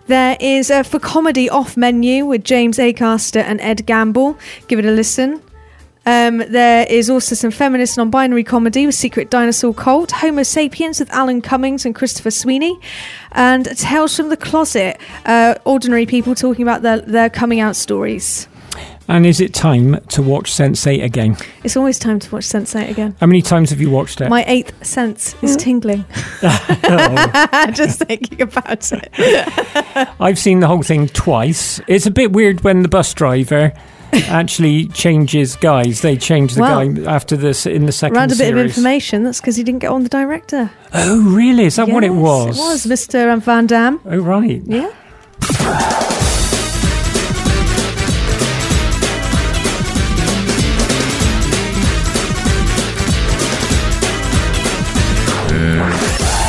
There 0.06 0.36
is 0.40 0.70
a 0.70 0.84
for 0.84 0.98
comedy 0.98 1.50
off 1.50 1.76
menu 1.76 2.24
with 2.24 2.44
James 2.44 2.78
Acaster 2.78 3.42
and 3.42 3.60
Ed 3.60 3.84
Gamble. 3.86 4.38
Give 4.66 4.78
it 4.78 4.84
a 4.84 4.90
listen. 4.90 5.42
Um, 6.06 6.38
there 6.38 6.86
is 6.88 7.10
also 7.10 7.34
some 7.34 7.50
feminist 7.50 7.98
non 7.98 8.08
binary 8.08 8.42
comedy 8.42 8.86
with 8.86 8.94
Secret 8.94 9.28
Dinosaur 9.28 9.74
Cult, 9.74 10.10
Homo 10.12 10.42
Sapiens 10.42 11.00
with 11.00 11.10
Alan 11.12 11.42
Cummings 11.42 11.84
and 11.84 11.94
Christopher 11.94 12.30
Sweeney, 12.30 12.80
and 13.32 13.66
Tales 13.76 14.16
from 14.16 14.30
the 14.30 14.36
Closet, 14.38 14.98
uh, 15.26 15.56
ordinary 15.66 16.06
people 16.06 16.34
talking 16.34 16.62
about 16.62 16.80
their, 16.80 17.00
their 17.00 17.28
coming 17.28 17.60
out 17.60 17.76
stories. 17.76 18.48
And 19.08 19.24
is 19.24 19.40
it 19.40 19.54
time 19.54 19.98
to 20.08 20.22
watch 20.22 20.52
Sense8 20.52 21.02
again? 21.02 21.36
It's 21.64 21.78
always 21.78 21.98
time 21.98 22.18
to 22.20 22.30
watch 22.30 22.44
Sense8 22.44 22.90
again. 22.90 23.16
How 23.20 23.26
many 23.26 23.40
times 23.40 23.70
have 23.70 23.80
you 23.80 23.90
watched 23.90 24.20
it? 24.20 24.28
My 24.28 24.44
eighth 24.46 24.84
sense 24.86 25.34
is 25.40 25.54
hmm? 25.54 25.58
tingling. 25.58 26.04
Just 27.72 28.02
oh. 28.02 28.04
thinking 28.04 28.42
about 28.42 28.92
it. 28.92 30.10
I've 30.20 30.38
seen 30.38 30.60
the 30.60 30.66
whole 30.66 30.82
thing 30.82 31.08
twice. 31.08 31.80
It's 31.88 32.04
a 32.04 32.10
bit 32.10 32.32
weird 32.32 32.62
when 32.64 32.82
the 32.82 32.88
bus 32.88 33.14
driver 33.14 33.72
actually 34.12 34.88
changes 34.88 35.56
guys. 35.56 36.02
They 36.02 36.18
change 36.18 36.54
the 36.54 36.60
Well, 36.60 36.92
guy 36.92 37.10
after 37.10 37.34
this 37.36 37.64
in 37.64 37.86
the 37.86 37.92
second 37.92 38.18
Around 38.18 38.32
a 38.32 38.36
bit 38.36 38.52
of 38.52 38.58
information, 38.58 39.24
that's 39.24 39.40
because 39.40 39.56
he 39.56 39.64
didn't 39.64 39.80
get 39.80 39.90
on 39.90 40.02
the 40.02 40.10
director. 40.10 40.70
Oh, 40.92 41.22
really? 41.22 41.64
Is 41.64 41.76
that 41.76 41.88
what 41.88 42.04
it 42.04 42.10
was? 42.10 42.58
It 42.58 42.60
was 42.60 42.86
Mr. 42.86 43.32
Um, 43.32 43.40
Van 43.40 43.66
Damme. 43.66 44.00
Oh, 44.04 44.18
right. 44.18 44.62
Yeah. 44.66 46.14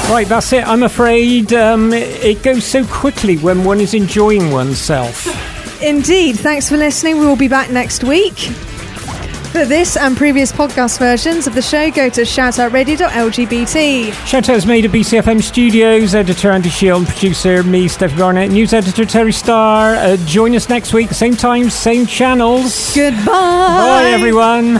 Right, 0.10 0.28
that's 0.28 0.52
it. 0.54 0.68
I'm 0.68 0.82
afraid 0.82 1.54
um, 1.54 1.94
it 1.94 2.42
goes 2.42 2.64
so 2.66 2.84
quickly 2.86 3.38
when 3.38 3.64
one 3.64 3.80
is 3.80 3.94
enjoying 3.94 4.50
oneself. 4.52 5.28
Indeed. 5.84 6.40
Thanks 6.40 6.68
for 6.68 6.78
listening. 6.78 7.20
We 7.20 7.28
will 7.28 7.36
be 7.36 7.48
back 7.48 7.70
next 7.70 8.04
week. 8.04 8.34
For 9.52 9.66
this 9.66 9.98
and 9.98 10.18
previous 10.18 10.52
podcast 10.52 10.98
versions 11.00 11.46
of 11.46 11.54
the 11.54 11.62
show, 11.62 11.92
go 11.92 12.10
to 12.10 12.22
shoutoutradio.lgbt. 12.22 14.10
Shoutouts 14.12 14.56
is 14.56 14.66
made 14.66 14.86
at 14.86 14.92
BCFM 14.92 15.42
Studios, 15.44 16.16
editor 16.16 16.52
Andy 16.52 16.70
Shilton, 16.70 17.06
producer 17.08 17.64
me, 17.64 17.88
Steph 17.88 18.16
Garnett, 18.18 18.52
news 18.52 18.74
editor 18.74 19.06
Terry 19.06 19.32
Starr. 19.34 19.96
Uh, 19.96 20.18
join 20.26 20.56
us 20.56 20.70
next 20.70 20.94
week, 20.94 21.12
same 21.12 21.36
time, 21.36 21.70
same 21.70 22.06
channels. 22.06 22.96
Goodbye. 22.96 23.26
Bye, 23.26 24.10
everyone. 24.12 24.80